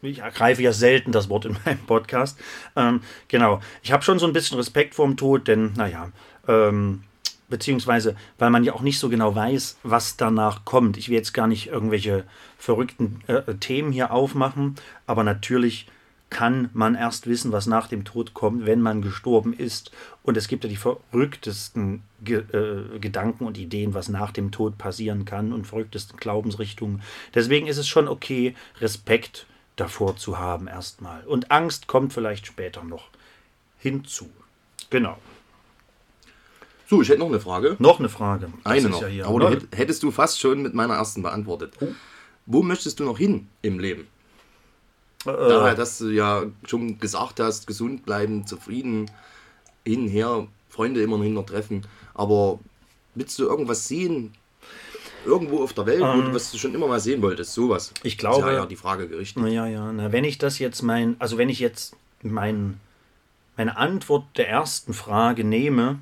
ich 0.00 0.20
ergreife 0.20 0.62
ja 0.62 0.72
selten 0.72 1.12
das 1.12 1.28
Wort 1.28 1.44
in 1.44 1.58
meinem 1.66 1.84
Podcast. 1.86 2.40
Ähm, 2.74 3.02
genau. 3.28 3.60
Ich 3.82 3.92
habe 3.92 4.02
schon 4.02 4.18
so 4.18 4.26
ein 4.26 4.32
bisschen 4.32 4.56
Respekt 4.56 4.94
vor 4.94 5.06
dem 5.06 5.18
Tod, 5.18 5.46
denn, 5.46 5.74
naja, 5.74 6.10
ähm, 6.48 7.02
beziehungsweise 7.52 8.16
weil 8.38 8.48
man 8.48 8.64
ja 8.64 8.72
auch 8.72 8.80
nicht 8.80 8.98
so 8.98 9.10
genau 9.10 9.34
weiß, 9.36 9.76
was 9.82 10.16
danach 10.16 10.64
kommt. 10.64 10.96
Ich 10.96 11.10
will 11.10 11.16
jetzt 11.16 11.34
gar 11.34 11.46
nicht 11.46 11.66
irgendwelche 11.68 12.24
verrückten 12.58 13.20
äh, 13.26 13.54
Themen 13.56 13.92
hier 13.92 14.10
aufmachen, 14.10 14.76
aber 15.06 15.22
natürlich 15.22 15.86
kann 16.30 16.70
man 16.72 16.94
erst 16.94 17.26
wissen, 17.26 17.52
was 17.52 17.66
nach 17.66 17.88
dem 17.88 18.04
Tod 18.04 18.32
kommt, 18.32 18.64
wenn 18.64 18.80
man 18.80 19.02
gestorben 19.02 19.52
ist. 19.52 19.90
Und 20.22 20.38
es 20.38 20.48
gibt 20.48 20.64
ja 20.64 20.70
die 20.70 20.76
verrücktesten 20.76 22.02
Ge 22.24 22.44
äh, 22.54 22.98
Gedanken 22.98 23.44
und 23.44 23.58
Ideen, 23.58 23.92
was 23.92 24.08
nach 24.08 24.30
dem 24.30 24.50
Tod 24.50 24.78
passieren 24.78 25.26
kann 25.26 25.52
und 25.52 25.66
verrücktesten 25.66 26.16
Glaubensrichtungen. 26.16 27.02
Deswegen 27.34 27.66
ist 27.66 27.76
es 27.76 27.86
schon 27.86 28.08
okay, 28.08 28.54
Respekt 28.80 29.46
davor 29.76 30.16
zu 30.16 30.38
haben 30.38 30.68
erstmal. 30.68 31.22
Und 31.24 31.50
Angst 31.50 31.86
kommt 31.86 32.14
vielleicht 32.14 32.46
später 32.46 32.82
noch 32.82 33.10
hinzu. 33.78 34.30
Genau. 34.88 35.18
So, 36.92 37.00
ich 37.00 37.08
hätte 37.08 37.20
noch 37.20 37.28
eine 37.28 37.40
Frage. 37.40 37.76
Noch 37.78 38.00
eine 38.00 38.10
Frage. 38.10 38.52
Das 38.64 38.70
Eine 38.70 38.90
noch. 38.90 39.00
ja 39.00 39.06
hier, 39.08 39.26
Aber 39.26 39.48
hätt- 39.50 39.74
hättest 39.74 40.02
du 40.02 40.10
fast 40.10 40.38
schon 40.38 40.60
mit 40.60 40.74
meiner 40.74 40.92
ersten 40.96 41.22
beantwortet. 41.22 41.72
Wo 42.44 42.62
möchtest 42.62 43.00
du 43.00 43.04
noch 43.04 43.16
hin 43.16 43.48
im 43.62 43.78
Leben? 43.78 44.02
Äh. 45.24 45.30
Daher, 45.32 45.74
dass 45.74 45.96
du 45.96 46.08
ja 46.10 46.42
schon 46.66 46.98
gesagt 46.98 47.40
hast, 47.40 47.66
gesund 47.66 48.04
bleiben, 48.04 48.46
zufrieden, 48.46 49.10
hin, 49.86 50.06
her, 50.06 50.46
Freunde 50.68 51.00
immer 51.02 51.16
noch 51.16 51.46
treffen. 51.46 51.86
Aber 52.12 52.58
willst 53.14 53.38
du 53.38 53.44
irgendwas 53.44 53.88
sehen? 53.88 54.34
Irgendwo 55.24 55.62
auf 55.62 55.72
der 55.72 55.86
Welt, 55.86 56.00
du, 56.02 56.34
was 56.34 56.52
du 56.52 56.58
schon 56.58 56.74
immer 56.74 56.88
mal 56.88 57.00
sehen 57.00 57.22
wolltest? 57.22 57.54
Sowas. 57.54 57.94
Ähm. 57.96 58.00
Ich 58.02 58.18
glaube- 58.18 58.40
Ist 58.40 58.46
ja, 58.48 58.52
ja 58.52 58.66
die 58.66 58.76
Frage 58.76 59.08
gerichtet. 59.08 59.42
Ja, 59.48 59.66
ja, 59.66 59.90
na, 59.92 60.12
wenn 60.12 60.24
ich 60.24 60.36
das 60.36 60.58
jetzt 60.58 60.82
mein, 60.82 61.16
also 61.20 61.38
wenn 61.38 61.48
ich 61.48 61.58
jetzt 61.58 61.96
mein, 62.22 62.80
meine 63.56 63.78
Antwort 63.78 64.24
der 64.36 64.50
ersten 64.50 64.92
Frage 64.92 65.42
nehme 65.42 66.00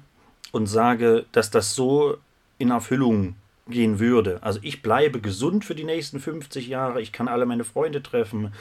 und 0.52 0.66
sage, 0.66 1.26
dass 1.32 1.50
das 1.50 1.74
so 1.74 2.16
in 2.58 2.70
Erfüllung 2.70 3.36
gehen 3.68 3.98
würde. 3.98 4.42
Also 4.42 4.60
ich 4.62 4.82
bleibe 4.82 5.20
gesund 5.20 5.64
für 5.64 5.74
die 5.74 5.84
nächsten 5.84 6.20
50 6.20 6.68
Jahre, 6.68 7.00
ich 7.00 7.12
kann 7.12 7.28
alle 7.28 7.46
meine 7.46 7.64
Freunde 7.64 8.02
treffen, 8.02 8.52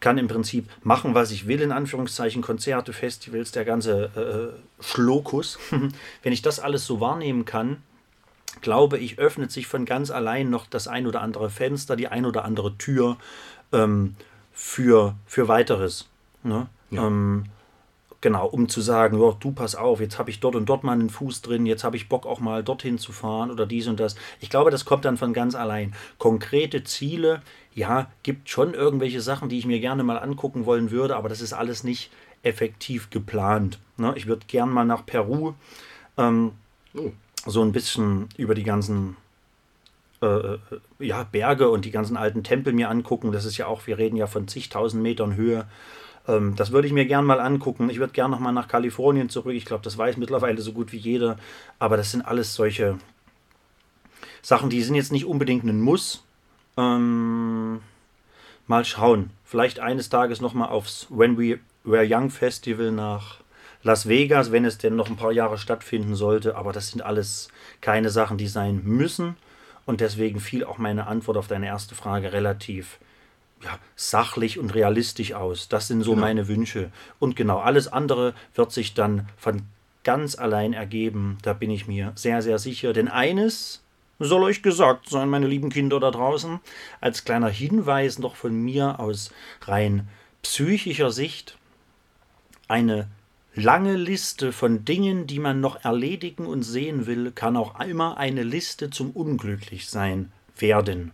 kann 0.00 0.18
im 0.18 0.28
Prinzip 0.28 0.68
machen, 0.82 1.14
was 1.14 1.30
ich 1.30 1.46
will, 1.46 1.60
in 1.60 1.72
Anführungszeichen, 1.72 2.42
Konzerte, 2.42 2.92
Festivals, 2.92 3.52
der 3.52 3.64
ganze 3.64 4.56
äh, 4.80 4.82
Schlokus. 4.82 5.58
Wenn 6.22 6.32
ich 6.32 6.42
das 6.42 6.60
alles 6.60 6.86
so 6.86 7.00
wahrnehmen 7.00 7.44
kann, 7.44 7.82
glaube 8.60 8.98
ich, 8.98 9.18
öffnet 9.18 9.50
sich 9.50 9.66
von 9.66 9.84
ganz 9.84 10.10
allein 10.10 10.50
noch 10.50 10.66
das 10.66 10.88
ein 10.88 11.06
oder 11.06 11.20
andere 11.20 11.50
Fenster, 11.50 11.96
die 11.96 12.08
ein 12.08 12.26
oder 12.26 12.44
andere 12.44 12.76
Tür 12.76 13.16
ähm, 13.72 14.14
für, 14.52 15.14
für 15.26 15.48
weiteres. 15.48 16.08
Ne? 16.42 16.68
Ähm, 16.92 17.44
genau, 18.20 18.46
um 18.46 18.68
zu 18.68 18.80
sagen, 18.80 19.20
ja, 19.20 19.36
du 19.38 19.52
pass 19.52 19.74
auf, 19.74 20.00
jetzt 20.00 20.18
habe 20.18 20.30
ich 20.30 20.40
dort 20.40 20.56
und 20.56 20.66
dort 20.66 20.84
mal 20.84 20.92
einen 20.92 21.10
Fuß 21.10 21.42
drin, 21.42 21.66
jetzt 21.66 21.84
habe 21.84 21.96
ich 21.96 22.08
Bock 22.08 22.26
auch 22.26 22.40
mal 22.40 22.62
dorthin 22.64 22.98
zu 22.98 23.12
fahren 23.12 23.50
oder 23.50 23.66
dies 23.66 23.86
und 23.86 24.00
das. 24.00 24.16
Ich 24.40 24.50
glaube, 24.50 24.70
das 24.70 24.84
kommt 24.84 25.04
dann 25.04 25.16
von 25.16 25.32
ganz 25.32 25.54
allein. 25.54 25.94
Konkrete 26.18 26.84
Ziele, 26.84 27.42
ja, 27.74 28.10
gibt 28.22 28.48
schon 28.48 28.74
irgendwelche 28.74 29.20
Sachen, 29.20 29.48
die 29.48 29.58
ich 29.58 29.66
mir 29.66 29.80
gerne 29.80 30.02
mal 30.02 30.18
angucken 30.18 30.66
wollen 30.66 30.90
würde, 30.90 31.16
aber 31.16 31.28
das 31.28 31.40
ist 31.40 31.52
alles 31.52 31.84
nicht 31.84 32.10
effektiv 32.42 33.10
geplant. 33.10 33.78
Ne? 33.96 34.12
Ich 34.16 34.26
würde 34.26 34.46
gern 34.46 34.70
mal 34.70 34.84
nach 34.84 35.04
Peru 35.06 35.54
ähm, 36.16 36.52
so 37.46 37.62
ein 37.62 37.72
bisschen 37.72 38.28
über 38.36 38.54
die 38.54 38.64
ganzen 38.64 39.16
äh, 40.20 40.26
äh, 40.26 40.58
ja, 40.98 41.22
Berge 41.22 41.68
und 41.68 41.84
die 41.84 41.92
ganzen 41.92 42.16
alten 42.16 42.42
Tempel 42.42 42.72
mir 42.72 42.90
angucken. 42.90 43.30
Das 43.30 43.44
ist 43.44 43.56
ja 43.56 43.66
auch, 43.66 43.86
wir 43.86 43.98
reden 43.98 44.16
ja 44.16 44.26
von 44.26 44.48
zigtausend 44.48 45.02
Metern 45.02 45.36
Höhe. 45.36 45.66
Ähm, 46.28 46.54
das 46.54 46.70
würde 46.70 46.86
ich 46.86 46.92
mir 46.92 47.06
gern 47.06 47.24
mal 47.24 47.40
angucken. 47.40 47.90
Ich 47.90 47.98
würde 47.98 48.12
gern 48.12 48.30
noch 48.30 48.38
mal 48.38 48.52
nach 48.52 48.68
Kalifornien 48.68 49.30
zurück. 49.30 49.54
Ich 49.54 49.64
glaube, 49.64 49.82
das 49.82 49.98
weiß 49.98 50.18
mittlerweile 50.18 50.60
so 50.60 50.72
gut 50.72 50.92
wie 50.92 50.98
jeder. 50.98 51.38
Aber 51.78 51.96
das 51.96 52.12
sind 52.12 52.22
alles 52.22 52.54
solche 52.54 52.98
Sachen, 54.42 54.70
die 54.70 54.82
sind 54.82 54.94
jetzt 54.94 55.12
nicht 55.12 55.24
unbedingt 55.24 55.64
ein 55.64 55.80
Muss. 55.80 56.22
Ähm, 56.76 57.80
mal 58.66 58.84
schauen. 58.84 59.30
Vielleicht 59.44 59.80
eines 59.80 60.10
Tages 60.10 60.40
noch 60.40 60.54
mal 60.54 60.68
aufs 60.68 61.06
When 61.10 61.38
We 61.38 61.58
Were 61.84 62.06
Young 62.06 62.30
Festival 62.30 62.92
nach 62.92 63.38
Las 63.82 64.08
Vegas, 64.08 64.52
wenn 64.52 64.64
es 64.64 64.76
denn 64.76 64.96
noch 64.96 65.08
ein 65.08 65.16
paar 65.16 65.32
Jahre 65.32 65.56
stattfinden 65.56 66.14
sollte. 66.14 66.56
Aber 66.56 66.72
das 66.72 66.90
sind 66.90 67.00
alles 67.00 67.48
keine 67.80 68.10
Sachen, 68.10 68.36
die 68.36 68.48
sein 68.48 68.82
müssen. 68.84 69.36
Und 69.86 70.02
deswegen 70.02 70.38
fiel 70.38 70.64
auch 70.64 70.76
meine 70.76 71.06
Antwort 71.06 71.38
auf 71.38 71.48
deine 71.48 71.66
erste 71.66 71.94
Frage 71.94 72.32
relativ 72.32 72.98
ja, 73.64 73.78
sachlich 73.96 74.58
und 74.58 74.74
realistisch 74.74 75.34
aus. 75.34 75.68
Das 75.68 75.88
sind 75.88 76.02
so 76.02 76.14
meine 76.14 76.48
Wünsche. 76.48 76.90
Und 77.18 77.36
genau, 77.36 77.58
alles 77.58 77.88
andere 77.88 78.34
wird 78.54 78.72
sich 78.72 78.94
dann 78.94 79.28
von 79.36 79.62
ganz 80.04 80.38
allein 80.38 80.72
ergeben. 80.72 81.38
Da 81.42 81.52
bin 81.52 81.70
ich 81.70 81.86
mir 81.86 82.12
sehr, 82.14 82.42
sehr 82.42 82.58
sicher. 82.58 82.92
Denn 82.92 83.08
eines 83.08 83.82
soll 84.18 84.42
euch 84.42 84.62
gesagt 84.62 85.08
sein, 85.08 85.28
meine 85.28 85.46
lieben 85.46 85.70
Kinder 85.70 86.00
da 86.00 86.10
draußen, 86.10 86.60
als 87.00 87.24
kleiner 87.24 87.48
Hinweis 87.48 88.18
noch 88.18 88.36
von 88.36 88.52
mir 88.52 89.00
aus 89.00 89.30
rein 89.62 90.08
psychischer 90.42 91.10
Sicht, 91.10 91.56
eine 92.68 93.08
lange 93.54 93.96
Liste 93.96 94.52
von 94.52 94.84
Dingen, 94.84 95.26
die 95.26 95.38
man 95.38 95.60
noch 95.60 95.84
erledigen 95.84 96.46
und 96.46 96.62
sehen 96.62 97.06
will, 97.06 97.32
kann 97.32 97.56
auch 97.56 97.80
immer 97.80 98.16
eine 98.16 98.42
Liste 98.42 98.90
zum 98.90 99.10
Unglücklichsein 99.10 100.32
werden. 100.56 101.12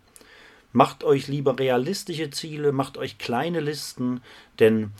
Macht 0.77 1.05
euch 1.05 1.29
lieber 1.29 1.57
realistische 1.57 2.31
Ziele, 2.31 2.73
macht 2.73 2.99
euch 2.99 3.17
kleine 3.19 3.61
Listen, 3.61 4.21
denn 4.59 4.91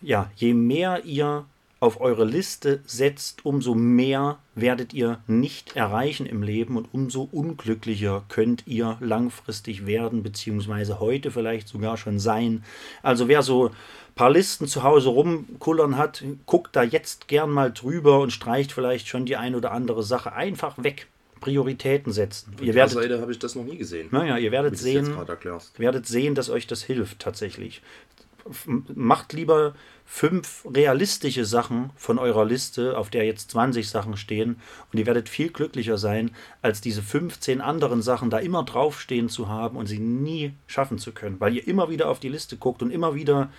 ja, 0.00 0.30
je 0.36 0.54
mehr 0.54 1.04
ihr 1.04 1.46
auf 1.80 2.00
eure 2.00 2.24
Liste 2.24 2.80
setzt, 2.86 3.44
umso 3.44 3.74
mehr 3.74 4.38
werdet 4.54 4.94
ihr 4.94 5.18
nicht 5.26 5.74
erreichen 5.74 6.26
im 6.26 6.44
Leben 6.44 6.76
und 6.76 6.88
umso 6.92 7.28
unglücklicher 7.32 8.24
könnt 8.28 8.68
ihr 8.68 8.98
langfristig 9.00 9.84
werden, 9.84 10.22
beziehungsweise 10.22 11.00
heute 11.00 11.32
vielleicht 11.32 11.66
sogar 11.66 11.96
schon 11.96 12.20
sein. 12.20 12.62
Also 13.02 13.26
wer 13.26 13.42
so 13.42 13.70
ein 13.70 13.74
paar 14.14 14.30
Listen 14.30 14.68
zu 14.68 14.84
Hause 14.84 15.08
rumkullern 15.08 15.96
hat, 15.96 16.22
guckt 16.46 16.76
da 16.76 16.84
jetzt 16.84 17.26
gern 17.26 17.50
mal 17.50 17.72
drüber 17.72 18.20
und 18.20 18.30
streicht 18.30 18.70
vielleicht 18.70 19.08
schon 19.08 19.26
die 19.26 19.36
ein 19.36 19.56
oder 19.56 19.72
andere 19.72 20.04
Sache 20.04 20.32
einfach 20.32 20.80
weg. 20.82 21.08
Prioritäten 21.40 22.12
setzen. 22.12 22.54
Von 22.56 22.66
Ihr 22.66 22.74
werdet, 22.74 22.94
Seite 22.94 23.20
habe 23.20 23.32
ich 23.32 23.38
das 23.38 23.54
noch 23.54 23.64
nie 23.64 23.76
gesehen. 23.76 24.08
naja, 24.10 24.38
ihr 24.38 24.52
werdet 24.52 24.78
sehen, 24.78 25.16
werdet 25.76 26.06
sehen, 26.06 26.34
dass 26.34 26.50
euch 26.50 26.66
das 26.66 26.82
hilft 26.82 27.18
tatsächlich. 27.18 27.82
Macht 28.94 29.32
lieber 29.32 29.74
fünf 30.04 30.64
realistische 30.72 31.44
Sachen 31.44 31.90
von 31.96 32.18
eurer 32.18 32.44
Liste, 32.44 32.96
auf 32.96 33.10
der 33.10 33.24
jetzt 33.24 33.50
20 33.50 33.88
Sachen 33.88 34.16
stehen, 34.16 34.60
und 34.92 34.98
ihr 34.98 35.06
werdet 35.06 35.28
viel 35.28 35.50
glücklicher 35.50 35.98
sein, 35.98 36.30
als 36.62 36.80
diese 36.80 37.02
15 37.02 37.60
anderen 37.60 38.02
Sachen 38.02 38.30
da 38.30 38.38
immer 38.38 38.62
draufstehen 38.62 39.28
zu 39.28 39.48
haben 39.48 39.76
und 39.76 39.86
sie 39.86 39.98
nie 39.98 40.52
schaffen 40.68 40.98
zu 40.98 41.12
können, 41.12 41.40
weil 41.40 41.56
ihr 41.56 41.66
immer 41.66 41.90
wieder 41.90 42.08
auf 42.08 42.20
die 42.20 42.28
Liste 42.28 42.56
guckt 42.56 42.82
und 42.82 42.92
immer 42.92 43.16
wieder 43.16 43.50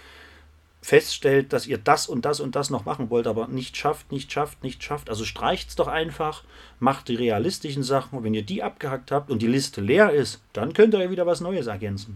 feststellt, 0.87 1.51
dass 1.51 1.67
ihr 1.67 1.77
das 1.77 2.07
und 2.07 2.23
das 2.23 2.39
und 2.39 2.55
das 2.55 2.69
noch 2.69 2.85
machen 2.85 3.09
wollt, 3.09 3.27
aber 3.27 3.49
nicht 3.49 3.75
schafft, 3.75 4.09
nicht 4.09 4.31
schafft, 4.31 4.63
nicht 4.63 4.81
schafft. 4.81 5.09
Also 5.09 5.25
streicht's 5.25 5.75
doch 5.75 5.89
einfach, 5.89 6.45
macht 6.79 7.09
die 7.09 7.15
realistischen 7.15 7.83
Sachen 7.83 8.17
und 8.17 8.23
wenn 8.23 8.33
ihr 8.33 8.43
die 8.43 8.63
abgehackt 8.63 9.11
habt 9.11 9.29
und 9.29 9.41
die 9.41 9.47
Liste 9.47 9.81
leer 9.81 10.11
ist, 10.11 10.39
dann 10.53 10.71
könnt 10.71 10.93
ihr 10.93 11.11
wieder 11.11 11.25
was 11.25 11.41
Neues 11.41 11.67
ergänzen. 11.67 12.15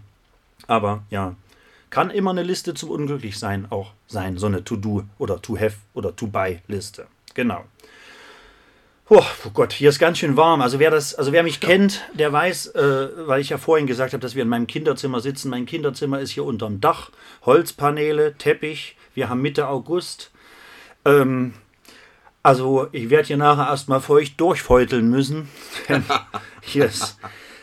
Aber 0.67 1.03
ja, 1.09 1.35
kann 1.89 2.11
immer 2.11 2.31
eine 2.31 2.43
Liste 2.43 2.73
zum 2.73 2.91
Unglücklichsein 2.91 3.69
auch 3.69 3.91
sein, 4.07 4.37
so 4.37 4.45
eine 4.45 4.63
To-Do 4.63 5.03
oder 5.17 5.41
To-Have 5.41 5.75
oder 5.93 6.15
To-Buy-Liste. 6.15 7.07
Genau. 7.33 7.65
Oh, 9.13 9.25
oh 9.43 9.49
Gott, 9.53 9.73
hier 9.73 9.89
ist 9.89 9.99
ganz 9.99 10.19
schön 10.19 10.37
warm. 10.37 10.61
Also 10.61 10.79
wer 10.79 10.89
das, 10.89 11.15
also 11.15 11.33
wer 11.33 11.43
mich 11.43 11.59
kennt, 11.59 11.99
der 12.13 12.31
weiß, 12.31 12.67
äh, 12.67 13.27
weil 13.27 13.41
ich 13.41 13.49
ja 13.49 13.57
vorhin 13.57 13.85
gesagt 13.85 14.13
habe, 14.13 14.21
dass 14.21 14.35
wir 14.35 14.43
in 14.43 14.47
meinem 14.47 14.67
Kinderzimmer 14.67 15.19
sitzen. 15.19 15.49
Mein 15.49 15.65
Kinderzimmer 15.65 16.21
ist 16.21 16.31
hier 16.31 16.45
unterm 16.45 16.79
Dach, 16.79 17.11
Holzpaneele, 17.45 18.37
Teppich. 18.37 18.95
Wir 19.13 19.27
haben 19.27 19.41
Mitte 19.41 19.67
August. 19.67 20.31
Ähm, 21.03 21.55
also 22.41 22.87
ich 22.93 23.09
werde 23.09 23.27
hier 23.27 23.35
nachher 23.35 23.67
erstmal 23.67 23.99
feucht 23.99 24.39
durchfeuteln 24.39 25.09
müssen. 25.09 25.49
Hier 26.61 26.85
ist, 26.85 27.17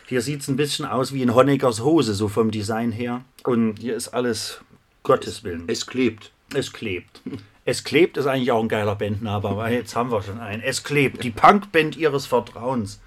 hier 0.06 0.20
sieht 0.20 0.42
es 0.42 0.48
ein 0.48 0.56
bisschen 0.56 0.84
aus 0.84 1.14
wie 1.14 1.22
in 1.22 1.34
Honeckers 1.34 1.80
Hose, 1.80 2.12
so 2.12 2.28
vom 2.28 2.50
Design 2.50 2.92
her. 2.92 3.24
Und 3.44 3.78
hier 3.78 3.96
ist 3.96 4.08
alles 4.08 4.60
Gottes 5.02 5.44
Willen. 5.44 5.64
Es 5.68 5.86
klebt. 5.86 6.32
Es 6.52 6.72
klebt. 6.72 7.22
Es 7.68 7.84
klebt 7.84 8.16
ist 8.16 8.26
eigentlich 8.26 8.50
auch 8.50 8.62
ein 8.62 8.68
geiler 8.70 8.94
Bandname, 8.94 9.46
aber 9.46 9.68
jetzt 9.70 9.94
haben 9.94 10.10
wir 10.10 10.22
schon 10.22 10.40
einen. 10.40 10.62
Es 10.62 10.84
klebt. 10.84 11.22
Die 11.22 11.30
Punkband 11.30 11.98
ihres 11.98 12.24
Vertrauens. 12.24 12.98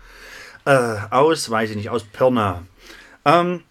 Äh, 0.65 0.97
aus, 1.09 1.49
weiß 1.49 1.71
ich 1.71 1.77
nicht, 1.77 1.89
aus 1.89 2.03
Pirna. 2.03 2.61
Ähm, 3.25 3.61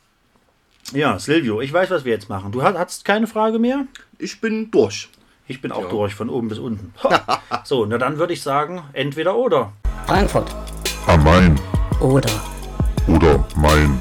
ja, 0.92 1.16
Silvio, 1.20 1.60
ich 1.60 1.72
weiß, 1.72 1.90
was 1.90 2.04
wir 2.04 2.12
jetzt 2.12 2.28
machen. 2.28 2.50
Du 2.50 2.64
hast, 2.64 3.04
keine 3.04 3.28
Frage 3.28 3.60
mehr? 3.60 3.84
Ich 4.18 4.40
bin 4.40 4.72
durch. 4.72 5.08
Ich 5.46 5.62
bin 5.62 5.70
auch 5.70 5.84
Ja. 5.84 5.88
durch, 5.90 6.12
von 6.16 6.28
oben 6.28 6.48
bis 6.48 6.58
unten. 6.58 6.92
So, 7.62 7.86
na 7.86 7.96
dann 7.96 8.18
würde 8.18 8.32
ich 8.32 8.42
sagen, 8.42 8.82
entweder 8.92 9.36
oder. 9.36 9.72
Frankfurt. 10.08 10.52
Am 11.06 11.22
Main 11.22 11.54
Oder. 12.00 12.30
oder 13.06 13.46
Main 13.56 14.00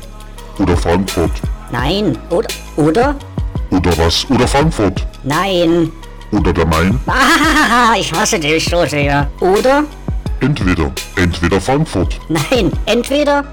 oder 0.57 0.75
Frankfurt 0.75 1.31
Nein. 1.71 2.17
Oder. 2.31 2.47
Oder? 2.77 3.15
oder 3.69 3.97
was 3.99 4.27
oder 4.31 4.47
Frankfurt 4.47 5.05
Nein. 5.23 5.91
Oder 6.31 6.53
der 6.53 6.65
Main. 6.65 6.99
Ah, 7.07 7.95
ich 7.97 8.11
hasse 8.13 8.39
dich 8.39 8.65
so 8.65 8.85
sehr. 8.85 9.29
Oder? 9.39 9.83
Entweder, 10.41 10.91
entweder 11.15 11.59
Frankfurt 11.59 12.19
Nein. 12.29 12.71
Entweder. 12.85 13.43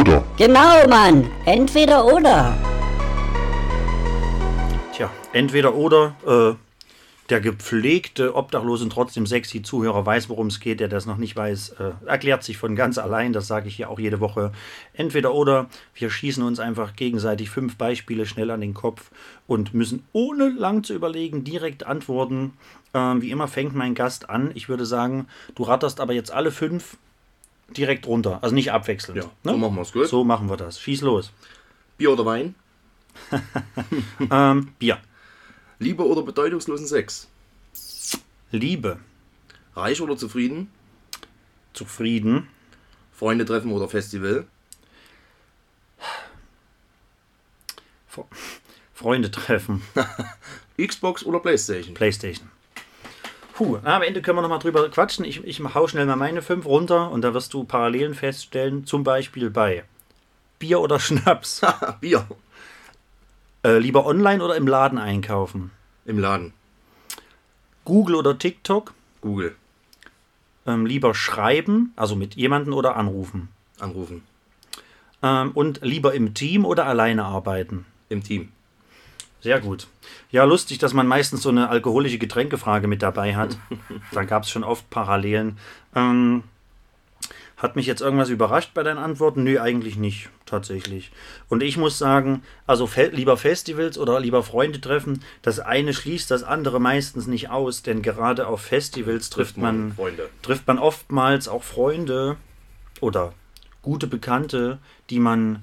oder 0.00 0.24
Genau, 0.36 0.86
Mann. 0.88 1.26
Entweder 1.44 2.04
oder. 2.04 2.52
Tja, 4.94 5.08
entweder 5.32 5.74
oder. 5.74 6.14
Äh, 6.26 6.54
der 7.32 7.40
gepflegte, 7.40 8.36
obdachlose 8.36 8.84
und 8.84 8.90
trotzdem 8.90 9.26
sexy 9.26 9.62
Zuhörer 9.62 10.04
weiß, 10.04 10.28
worum 10.28 10.48
es 10.48 10.60
geht. 10.60 10.80
Der 10.80 10.88
das 10.88 11.06
noch 11.06 11.16
nicht 11.16 11.34
weiß, 11.34 11.70
äh, 11.80 11.92
erklärt 12.04 12.44
sich 12.44 12.58
von 12.58 12.76
ganz 12.76 12.98
allein. 12.98 13.32
Das 13.32 13.46
sage 13.46 13.68
ich 13.68 13.76
hier 13.76 13.88
auch 13.88 13.98
jede 13.98 14.20
Woche. 14.20 14.52
Entweder 14.92 15.32
oder. 15.32 15.70
Wir 15.94 16.10
schießen 16.10 16.42
uns 16.42 16.60
einfach 16.60 16.94
gegenseitig 16.94 17.48
fünf 17.48 17.76
Beispiele 17.76 18.26
schnell 18.26 18.50
an 18.50 18.60
den 18.60 18.74
Kopf 18.74 19.10
und 19.46 19.72
müssen 19.72 20.04
ohne 20.12 20.50
lang 20.50 20.84
zu 20.84 20.92
überlegen 20.92 21.42
direkt 21.42 21.86
antworten. 21.86 22.52
Ähm, 22.92 23.22
wie 23.22 23.30
immer 23.30 23.48
fängt 23.48 23.74
mein 23.74 23.94
Gast 23.94 24.28
an. 24.28 24.50
Ich 24.52 24.68
würde 24.68 24.84
sagen, 24.84 25.26
du 25.54 25.62
ratterst 25.62 26.00
aber 26.00 26.12
jetzt 26.12 26.32
alle 26.32 26.50
fünf 26.50 26.98
direkt 27.74 28.06
runter. 28.06 28.40
Also 28.42 28.54
nicht 28.54 28.72
abwechselnd. 28.72 29.24
Ja, 29.24 29.30
so 29.42 29.56
machen 29.56 29.76
wir's, 29.76 29.92
gut. 29.94 30.06
So 30.06 30.22
machen 30.22 30.50
wir 30.50 30.58
das. 30.58 30.78
Schieß 30.78 31.00
los. 31.00 31.32
Bier 31.96 32.12
oder 32.12 32.26
Wein? 32.26 32.54
Ähm, 34.30 34.72
Bier. 34.78 34.98
Liebe 35.82 36.06
oder 36.06 36.22
bedeutungslosen 36.22 36.86
Sex? 36.86 37.28
Liebe. 38.50 38.98
Reich 39.74 40.00
oder 40.00 40.16
zufrieden? 40.16 40.70
Zufrieden. 41.72 42.48
Freunde 43.12 43.44
treffen 43.44 43.72
oder 43.72 43.88
Festival? 43.88 44.46
Fre- 48.12 48.26
Freunde 48.94 49.30
treffen. 49.30 49.82
Xbox 50.80 51.24
oder 51.24 51.40
Playstation? 51.40 51.94
Playstation. 51.94 52.48
Puh, 53.54 53.78
na, 53.82 53.96
am 53.96 54.02
Ende 54.02 54.22
können 54.22 54.38
wir 54.38 54.42
noch 54.42 54.48
mal 54.48 54.58
drüber 54.58 54.88
quatschen. 54.90 55.24
Ich, 55.24 55.42
ich 55.44 55.60
hau 55.60 55.86
schnell 55.88 56.06
mal 56.06 56.16
meine 56.16 56.42
fünf 56.42 56.64
runter 56.64 57.10
und 57.10 57.22
da 57.22 57.34
wirst 57.34 57.52
du 57.54 57.64
Parallelen 57.64 58.14
feststellen. 58.14 58.86
Zum 58.86 59.04
Beispiel 59.04 59.50
bei 59.50 59.84
Bier 60.58 60.80
oder 60.80 60.98
Schnaps. 61.00 61.60
Bier. 62.00 62.26
Äh, 63.64 63.78
lieber 63.78 64.06
online 64.06 64.42
oder 64.42 64.56
im 64.56 64.66
Laden 64.66 64.98
einkaufen? 64.98 65.70
Im 66.04 66.18
Laden. 66.18 66.52
Google 67.84 68.16
oder 68.16 68.38
TikTok? 68.38 68.92
Google. 69.20 69.54
Ähm, 70.66 70.86
lieber 70.86 71.14
schreiben, 71.14 71.92
also 71.96 72.16
mit 72.16 72.34
jemandem 72.34 72.74
oder 72.74 72.96
anrufen? 72.96 73.48
Anrufen. 73.78 74.22
Ähm, 75.22 75.52
und 75.52 75.80
lieber 75.82 76.14
im 76.14 76.34
Team 76.34 76.64
oder 76.64 76.86
alleine 76.86 77.24
arbeiten? 77.24 77.86
Im 78.08 78.22
Team. 78.22 78.48
Sehr 79.40 79.60
gut. 79.60 79.88
Ja, 80.30 80.44
lustig, 80.44 80.78
dass 80.78 80.92
man 80.92 81.06
meistens 81.06 81.42
so 81.42 81.48
eine 81.48 81.68
alkoholische 81.68 82.18
Getränkefrage 82.18 82.86
mit 82.86 83.02
dabei 83.02 83.34
hat. 83.34 83.56
da 84.12 84.24
gab 84.24 84.44
es 84.44 84.50
schon 84.50 84.64
oft 84.64 84.88
Parallelen. 84.90 85.58
Ähm, 85.94 86.44
hat 87.56 87.76
mich 87.76 87.86
jetzt 87.86 88.02
irgendwas 88.02 88.28
überrascht 88.28 88.72
bei 88.74 88.82
deinen 88.82 88.98
Antworten? 88.98 89.44
Nö, 89.44 89.60
eigentlich 89.60 89.96
nicht, 89.96 90.28
tatsächlich. 90.46 91.12
Und 91.48 91.62
ich 91.62 91.76
muss 91.76 91.98
sagen, 91.98 92.42
also 92.66 92.88
lieber 93.12 93.36
Festivals 93.36 93.98
oder 93.98 94.20
lieber 94.20 94.42
Freunde 94.42 94.80
treffen, 94.80 95.22
das 95.42 95.60
eine 95.60 95.94
schließt 95.94 96.30
das 96.30 96.42
andere 96.42 96.80
meistens 96.80 97.26
nicht 97.26 97.50
aus, 97.50 97.82
denn 97.82 98.02
gerade 98.02 98.46
auf 98.46 98.62
Festivals 98.62 99.30
trifft 99.30 99.56
man, 99.56 99.92
Freunde. 99.92 100.28
trifft 100.42 100.66
man 100.66 100.78
oftmals 100.78 101.48
auch 101.48 101.62
Freunde 101.62 102.36
oder 103.00 103.32
gute 103.82 104.06
Bekannte, 104.06 104.78
die 105.10 105.20
man 105.20 105.62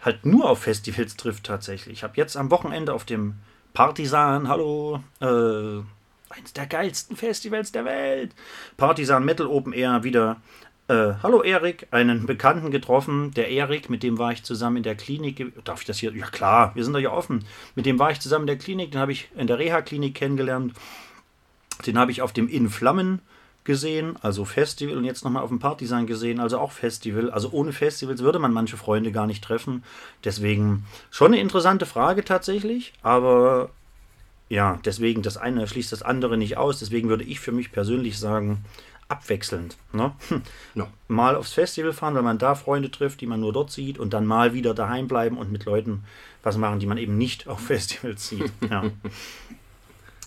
halt 0.00 0.24
nur 0.24 0.48
auf 0.48 0.60
Festivals 0.60 1.16
trifft 1.16 1.44
tatsächlich. 1.44 1.98
Ich 1.98 2.02
habe 2.02 2.14
jetzt 2.16 2.36
am 2.36 2.50
Wochenende 2.50 2.92
auf 2.94 3.04
dem 3.04 3.34
Partisan, 3.72 4.48
hallo, 4.48 5.02
äh, 5.20 5.82
eins 6.30 6.52
der 6.54 6.66
geilsten 6.66 7.16
Festivals 7.16 7.72
der 7.72 7.84
Welt, 7.84 8.32
Partisan 8.76 9.24
Metal 9.24 9.46
Open 9.46 9.72
Air 9.72 10.02
wieder. 10.04 10.40
Äh, 10.90 11.14
hallo 11.22 11.40
Erik, 11.44 11.86
einen 11.92 12.26
Bekannten 12.26 12.72
getroffen, 12.72 13.30
der 13.34 13.48
Erik, 13.48 13.90
mit 13.90 14.02
dem 14.02 14.18
war 14.18 14.32
ich 14.32 14.42
zusammen 14.42 14.78
in 14.78 14.82
der 14.82 14.96
Klinik. 14.96 15.52
Darf 15.62 15.82
ich 15.82 15.86
das 15.86 15.98
hier? 15.98 16.12
Ja 16.16 16.26
klar, 16.26 16.72
wir 16.74 16.82
sind 16.82 16.94
doch 16.94 16.98
ja 16.98 17.12
offen. 17.12 17.44
Mit 17.76 17.86
dem 17.86 18.00
war 18.00 18.10
ich 18.10 18.18
zusammen 18.18 18.42
in 18.42 18.48
der 18.48 18.58
Klinik, 18.58 18.90
den 18.90 19.00
habe 19.00 19.12
ich 19.12 19.28
in 19.36 19.46
der 19.46 19.60
Reha-Klinik 19.60 20.16
kennengelernt. 20.16 20.74
Den 21.86 21.96
habe 21.96 22.10
ich 22.10 22.22
auf 22.22 22.32
dem 22.32 22.48
In 22.48 22.68
Flammen 22.68 23.20
gesehen, 23.62 24.16
also 24.20 24.44
Festival 24.44 24.96
und 24.96 25.04
jetzt 25.04 25.24
nochmal 25.24 25.44
auf 25.44 25.50
dem 25.50 25.60
Partisan 25.60 26.08
gesehen, 26.08 26.40
also 26.40 26.58
auch 26.58 26.72
Festival. 26.72 27.30
Also 27.30 27.50
ohne 27.52 27.72
Festivals 27.72 28.24
würde 28.24 28.40
man 28.40 28.52
manche 28.52 28.76
Freunde 28.76 29.12
gar 29.12 29.28
nicht 29.28 29.44
treffen. 29.44 29.84
Deswegen 30.24 30.86
schon 31.12 31.28
eine 31.28 31.40
interessante 31.40 31.86
Frage 31.86 32.24
tatsächlich, 32.24 32.94
aber 33.02 33.70
ja, 34.48 34.80
deswegen 34.84 35.22
das 35.22 35.36
eine 35.36 35.68
schließt 35.68 35.92
das 35.92 36.02
andere 36.02 36.36
nicht 36.36 36.56
aus. 36.56 36.80
Deswegen 36.80 37.08
würde 37.08 37.22
ich 37.22 37.38
für 37.38 37.52
mich 37.52 37.70
persönlich 37.70 38.18
sagen, 38.18 38.64
abwechselnd. 39.10 39.76
Ne? 39.92 40.12
Hm. 40.28 40.42
Ja. 40.74 40.86
Mal 41.08 41.34
aufs 41.36 41.52
Festival 41.52 41.92
fahren, 41.92 42.14
weil 42.14 42.22
man 42.22 42.38
da 42.38 42.54
Freunde 42.54 42.90
trifft, 42.90 43.20
die 43.20 43.26
man 43.26 43.40
nur 43.40 43.52
dort 43.52 43.70
sieht 43.70 43.98
und 43.98 44.14
dann 44.14 44.24
mal 44.24 44.54
wieder 44.54 44.72
daheim 44.72 45.08
bleiben 45.08 45.36
und 45.36 45.50
mit 45.50 45.64
Leuten 45.64 46.04
was 46.42 46.56
machen, 46.56 46.78
die 46.78 46.86
man 46.86 46.98
eben 46.98 47.18
nicht 47.18 47.48
auf 47.48 47.60
Festivals 47.66 48.28
sieht. 48.28 48.52
Ja, 48.70 48.84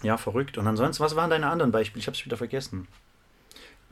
ja 0.03 0.17
verrückt. 0.17 0.57
Und 0.57 0.67
ansonsten, 0.67 1.03
was 1.03 1.15
waren 1.15 1.29
deine 1.29 1.47
anderen 1.47 1.71
Beispiele? 1.71 2.01
Ich 2.01 2.07
habe 2.07 2.17
es 2.17 2.25
wieder 2.25 2.37
vergessen. 2.37 2.87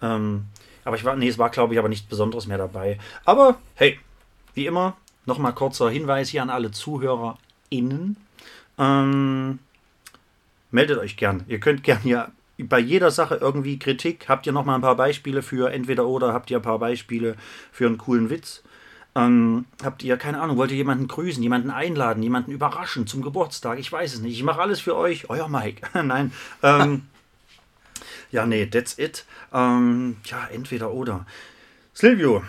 Ähm, 0.01 0.45
aber 0.83 0.95
ich 0.97 1.05
war, 1.05 1.15
nee, 1.15 1.29
es 1.29 1.37
war, 1.37 1.49
glaube 1.49 1.73
ich, 1.73 1.79
aber 1.79 1.89
nichts 1.89 2.07
Besonderes 2.07 2.47
mehr 2.47 2.57
dabei. 2.57 2.99
Aber 3.23 3.59
hey, 3.75 3.99
wie 4.53 4.65
immer, 4.65 4.97
nochmal 5.25 5.53
kurzer 5.53 5.89
Hinweis 5.89 6.29
hier 6.29 6.41
an 6.41 6.49
alle 6.49 6.71
ZuhörerInnen. 6.71 8.17
Ähm, 8.77 9.59
meldet 10.71 10.97
euch 10.97 11.15
gern. 11.15 11.45
Ihr 11.47 11.59
könnt 11.59 11.83
gern 11.83 11.99
hier 11.99 12.31
bei 12.63 12.79
jeder 12.79 13.11
Sache 13.11 13.35
irgendwie 13.35 13.79
Kritik. 13.79 14.25
Habt 14.27 14.45
ihr 14.45 14.53
noch 14.53 14.65
mal 14.65 14.75
ein 14.75 14.81
paar 14.81 14.95
Beispiele 14.95 15.41
für 15.41 15.71
entweder 15.71 16.07
oder? 16.07 16.33
Habt 16.33 16.51
ihr 16.51 16.57
ein 16.57 16.63
paar 16.63 16.79
Beispiele 16.79 17.35
für 17.71 17.87
einen 17.87 17.97
coolen 17.97 18.29
Witz? 18.29 18.63
Ähm, 19.13 19.65
habt 19.83 20.03
ihr, 20.03 20.15
keine 20.17 20.39
Ahnung, 20.39 20.57
wollt 20.57 20.71
ihr 20.71 20.77
jemanden 20.77 21.07
grüßen, 21.07 21.43
jemanden 21.43 21.69
einladen, 21.69 22.23
jemanden 22.23 22.51
überraschen 22.51 23.07
zum 23.07 23.21
Geburtstag? 23.21 23.77
Ich 23.79 23.91
weiß 23.91 24.13
es 24.13 24.21
nicht. 24.21 24.37
Ich 24.37 24.43
mache 24.43 24.61
alles 24.61 24.79
für 24.79 24.95
euch. 24.95 25.29
Euer 25.29 25.49
Mike. 25.49 25.87
Nein. 26.03 26.31
Ähm, 26.63 27.03
ja, 28.31 28.45
nee, 28.45 28.65
that's 28.65 28.97
it. 28.97 29.25
Ähm, 29.53 30.17
ja, 30.25 30.47
entweder 30.51 30.91
oder. 30.91 31.25
Silvio, 31.93 32.43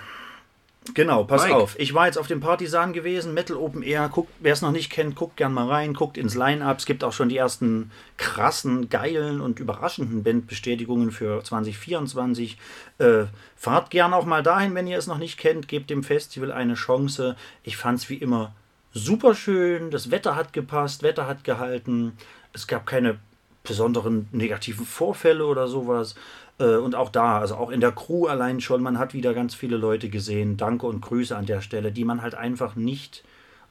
genau, 0.95 1.25
pass 1.25 1.45
Mike. 1.45 1.57
auf. 1.57 1.79
Ich 1.79 1.95
war 1.95 2.07
jetzt 2.07 2.19
auf 2.19 2.27
dem 2.27 2.41
Partisan 2.41 2.93
gewesen, 2.93 3.35
Metal 3.35 3.57
Open 3.57 3.83
Air. 3.83 4.09
Guckt, 4.09 4.33
wer 4.41 4.53
es 4.53 4.63
noch 4.63 4.73
nicht 4.73 4.91
kennt, 4.91 5.17
guckt 5.17 5.37
gern 5.37 5.53
mal 5.53 5.69
rein, 5.69 5.95
guckt 5.95 6.19
ins 6.19 6.35
Line-Up. 6.35 6.79
Es 6.79 6.87
gibt 6.87 7.05
auch 7.05 7.13
schon 7.13 7.29
die 7.29 7.37
ersten 7.37 7.91
krassen, 8.17 8.89
geilen 8.89 9.41
und 9.41 9.61
überraschenden 9.61 10.23
Bandbestätigungen 10.23 11.11
für 11.11 11.43
2024. 11.43 12.59
Äh, 12.99 13.25
fahrt 13.57 13.91
gern 13.91 14.15
auch 14.15 14.27
mal 14.27 14.43
dahin, 14.43 14.75
wenn 14.75 14.87
ihr 14.87 14.99
es 14.99 15.07
noch 15.07 15.19
nicht 15.19 15.39
kennt. 15.39 15.69
Gebt 15.69 15.91
dem 15.91 16.03
Festival 16.03 16.53
eine 16.53 16.75
Chance. 16.75 17.37
Ich 17.63 17.77
fand 17.77 17.99
es 17.99 18.09
wie 18.11 18.17
immer 18.17 18.55
super 18.93 19.35
schön. 19.35 19.91
Das 19.91 20.11
Wetter 20.11 20.37
hat 20.37 20.53
gepasst, 20.53 21.03
Wetter 21.03 21.27
hat 21.27 21.45
gehalten. 21.45 22.17
Es 22.53 22.67
gab 22.67 22.87
keine 22.87 23.19
besonderen 23.65 24.29
negativen 24.33 24.85
Vorfälle 24.85 25.47
oder 25.47 25.69
sowas. 25.69 26.15
Äh, 26.63 26.77
Und 26.77 26.95
auch 26.95 27.11
da, 27.11 27.41
also 27.41 27.57
auch 27.57 27.71
in 27.71 27.81
der 27.81 27.93
Crew 27.93 28.27
allein 28.27 28.61
schon, 28.61 28.83
man 28.83 28.99
hat 28.99 29.15
wieder 29.15 29.35
ganz 29.35 29.55
viele 29.55 29.77
Leute 29.77 30.09
gesehen. 30.09 30.57
Danke 30.57 30.87
und 30.87 31.01
Grüße 31.01 31.37
an 31.37 31.47
der 31.47 31.61
Stelle, 31.61 31.91
die 31.93 32.05
man 32.05 32.23
halt 32.23 32.35
einfach 32.35 32.77
nicht 32.77 33.25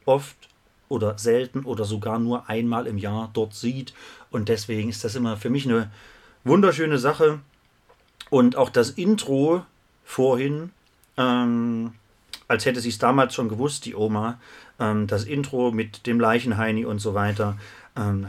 oft 0.04 0.36
oder 0.88 1.16
selten 1.18 1.64
oder 1.64 1.84
sogar 1.84 2.18
nur 2.18 2.50
einmal 2.50 2.86
im 2.86 2.98
Jahr 2.98 3.30
dort 3.32 3.54
sieht. 3.54 3.94
Und 4.30 4.48
deswegen 4.50 4.90
ist 4.90 5.04
das 5.04 5.14
immer 5.14 5.38
für 5.38 5.48
mich 5.48 5.66
eine 5.66 5.90
wunderschöne 6.44 6.98
Sache. 6.98 7.40
Und 8.28 8.56
auch 8.56 8.68
das 8.68 8.90
Intro 8.90 9.64
vorhin, 10.04 10.70
ähm, 11.16 11.94
als 12.48 12.66
hätte 12.66 12.80
sie 12.80 12.90
es 12.90 12.98
damals 12.98 13.34
schon 13.34 13.48
gewusst, 13.48 13.86
die 13.86 13.94
Oma, 13.94 14.38
ähm, 14.78 15.06
das 15.06 15.24
Intro 15.24 15.70
mit 15.72 16.06
dem 16.06 16.20
Leichenheini 16.20 16.84
und 16.84 16.98
so 16.98 17.14
weiter, 17.14 17.56
ähm, 17.96 18.28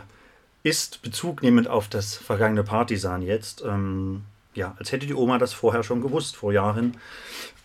ist 0.63 1.01
bezugnehmend 1.01 1.67
auf 1.67 1.89
das 1.89 2.15
vergangene 2.15 2.63
Partisan 2.63 3.21
jetzt. 3.21 3.61
Ähm, 3.65 4.23
ja, 4.55 4.75
als 4.77 4.91
hätte 4.91 5.07
die 5.07 5.13
Oma 5.13 5.37
das 5.37 5.53
vorher 5.53 5.83
schon 5.83 6.01
gewusst, 6.01 6.35
vor 6.35 6.53
Jahren. 6.53 6.97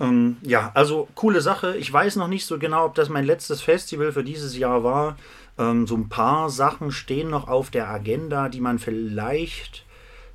Ähm, 0.01 0.37
ja, 0.43 0.71
also 0.75 1.09
coole 1.15 1.41
Sache. 1.41 1.77
Ich 1.77 1.93
weiß 1.93 2.17
noch 2.17 2.29
nicht 2.29 2.47
so 2.47 2.59
genau, 2.59 2.87
ob 2.87 2.95
das 2.95 3.09
mein 3.09 3.25
letztes 3.25 3.63
Festival 3.63 4.13
für 4.13 4.25
dieses 4.25 4.57
Jahr 4.57 4.85
war. 4.85 5.17
Ähm, 5.59 5.87
so 5.87 5.97
ein 5.97 6.09
paar 6.09 6.51
Sachen 6.51 6.93
stehen 6.93 7.31
noch 7.31 7.49
auf 7.49 7.71
der 7.71 7.89
Agenda, 7.89 8.49
die 8.49 8.61
man 8.61 8.79
vielleicht 8.79 9.85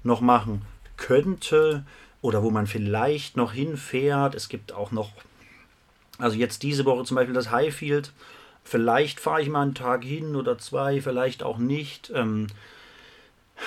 noch 0.04 0.22
machen 0.22 0.64
könnte 0.98 1.86
oder 2.22 2.44
wo 2.44 2.52
man 2.52 2.68
vielleicht 2.68 3.38
noch 3.38 3.54
hinfährt. 3.54 4.36
Es 4.36 4.50
gibt 4.50 4.74
auch 4.74 4.92
noch, 4.92 5.12
also 6.20 6.38
jetzt 6.38 6.64
diese 6.64 6.86
Woche 6.86 7.04
zum 7.04 7.16
Beispiel 7.16 7.34
das 7.34 7.52
Highfield. 7.52 8.12
Vielleicht 8.64 9.20
fahre 9.20 9.42
ich 9.42 9.50
mal 9.50 9.62
einen 9.62 9.76
Tag 9.76 10.04
hin 10.04 10.36
oder 10.36 10.58
zwei, 10.58 11.02
vielleicht 11.02 11.44
auch 11.44 11.58
nicht. 11.58 12.12
Ähm, 12.16 12.48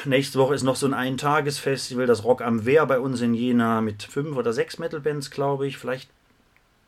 nächste 0.05 0.39
Woche 0.39 0.55
ist 0.55 0.63
noch 0.63 0.77
so 0.77 0.87
ein 0.87 0.95
Eintagesfestival, 0.95 2.07
das 2.07 2.25
Rock 2.25 2.43
am 2.43 2.65
Wehr 2.65 2.87
bei 2.87 2.99
uns 2.99 3.21
in 3.21 3.35
Jena 3.35 3.81
mit 3.81 4.03
fünf 4.03 4.37
oder 4.37 4.53
sechs 4.53 4.79
Metal-Bands, 4.79 5.31
glaube 5.31 5.67
ich. 5.67 5.79
Vielleicht 5.79 6.11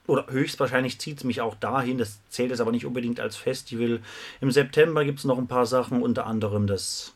oder 0.06 0.26
höchstwahrscheinlich 0.30 0.98
zieht 0.98 1.18
es 1.18 1.24
mich 1.24 1.40
auch 1.40 1.54
dahin. 1.54 1.98
Das 1.98 2.18
zählt 2.30 2.50
es 2.50 2.60
aber 2.60 2.72
nicht 2.72 2.86
unbedingt 2.86 3.20
als 3.20 3.36
Festival. 3.36 4.00
Im 4.40 4.50
September 4.50 5.04
gibt 5.04 5.18
es 5.18 5.24
noch 5.24 5.38
ein 5.38 5.48
paar 5.48 5.66
Sachen, 5.66 6.02
unter 6.02 6.26
anderem 6.26 6.66
das 6.66 7.12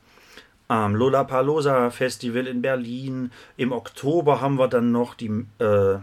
ähm, 0.68 0.94
Lollapalooza 0.94 1.90
Festival 1.90 2.46
in 2.46 2.62
Berlin. 2.62 3.32
Im 3.56 3.72
Oktober 3.72 4.40
haben 4.40 4.58
wir 4.58 4.68
dann 4.68 4.92
noch 4.92 5.14
die 5.14 5.46
äh, 5.58 5.94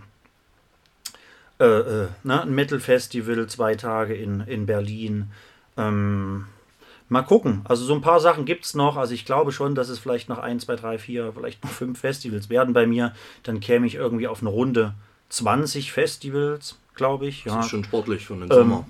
äh, 1.59 1.65
äh, 1.65 2.07
ne, 2.23 2.41
ein 2.41 2.55
Metal 2.55 2.79
Festival, 2.79 3.47
zwei 3.47 3.75
Tage 3.75 4.15
in, 4.15 4.41
in 4.41 4.65
Berlin. 4.65 5.31
Ähm, 5.77 6.47
mal 7.09 7.23
gucken. 7.23 7.61
Also 7.65 7.83
so 7.85 7.93
ein 7.93 8.01
paar 8.01 8.19
Sachen 8.19 8.45
gibt 8.45 8.65
es 8.65 8.73
noch. 8.75 8.95
Also 8.97 9.13
ich 9.13 9.25
glaube 9.25 9.51
schon, 9.51 9.75
dass 9.75 9.89
es 9.89 9.99
vielleicht 9.99 10.29
noch 10.29 10.37
ein, 10.39 10.59
zwei, 10.59 10.75
drei, 10.75 10.97
vier, 10.97 11.33
vielleicht 11.33 11.63
noch 11.63 11.71
fünf 11.71 11.99
Festivals 11.99 12.49
werden 12.49 12.73
bei 12.73 12.85
mir. 12.87 13.13
Dann 13.43 13.59
käme 13.59 13.85
ich 13.87 13.95
irgendwie 13.95 14.27
auf 14.27 14.41
eine 14.41 14.49
Runde 14.49 14.93
20 15.29 15.91
Festivals, 15.91 16.77
glaube 16.95 17.27
ich. 17.27 17.45
Ja, 17.45 17.55
Das 17.57 17.65
ist 17.65 17.71
schon 17.71 17.83
sportlich 17.83 18.25
für 18.25 18.33
den 18.33 18.43
Ähm, 18.43 18.49
Sommer. 18.49 18.87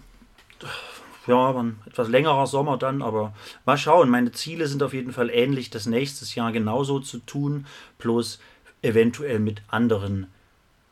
ja, 1.27 1.35
aber 1.35 1.63
ein 1.63 1.79
etwas 1.85 2.07
längerer 2.09 2.47
Sommer 2.47 2.77
dann, 2.77 3.01
aber 3.01 3.33
mal 3.65 3.77
schauen. 3.77 4.09
Meine 4.09 4.31
Ziele 4.31 4.67
sind 4.67 4.81
auf 4.83 4.93
jeden 4.93 5.13
Fall 5.13 5.29
ähnlich, 5.29 5.69
das 5.69 5.85
nächstes 5.85 6.35
Jahr 6.35 6.51
genauso 6.51 6.99
zu 6.99 7.19
tun, 7.19 7.65
bloß 7.99 8.39
eventuell 8.81 9.39
mit 9.39 9.61
anderen 9.67 10.27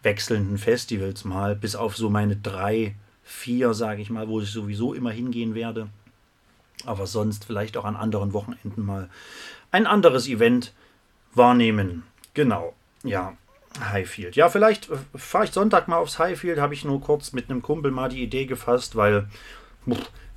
wechselnden 0.04 0.58
Festivals 0.58 1.26
mal, 1.26 1.56
bis 1.56 1.76
auf 1.76 1.98
so 1.98 2.10
meine 2.10 2.36
drei, 2.36 2.96
vier, 3.24 3.74
sage 3.74 4.02
ich 4.02 4.10
mal, 4.10 4.28
wo 4.28 4.40
ich 4.42 4.52
sowieso 4.52 4.94
immer 4.94 5.12
hingehen 5.12 5.56
werde. 5.56 5.90
Aber 6.86 7.08
sonst 7.08 7.46
vielleicht 7.46 7.78
auch 7.78 7.86
an 7.86 7.96
anderen 7.96 8.34
Wochenenden 8.34 8.86
mal 8.86 9.10
ein 9.72 9.88
anderes 9.88 10.28
Event 10.28 10.74
wahrnehmen. 11.34 12.04
Genau, 12.34 12.74
ja. 13.04 13.36
Highfield. 13.80 14.36
Ja, 14.36 14.50
vielleicht 14.50 14.90
äh, 14.90 14.98
fahre 15.16 15.46
ich 15.46 15.52
Sonntag 15.52 15.88
mal 15.88 15.98
aufs 15.98 16.20
Highfield, 16.20 16.60
habe 16.60 16.74
ich 16.74 16.84
nur 16.84 17.02
kurz 17.02 17.34
mit 17.34 17.50
einem 17.50 17.62
Kumpel 17.62 17.92
mal 17.92 18.10
die 18.10 18.24
Idee 18.24 18.46
gefasst, 18.46 18.96
weil 18.96 19.28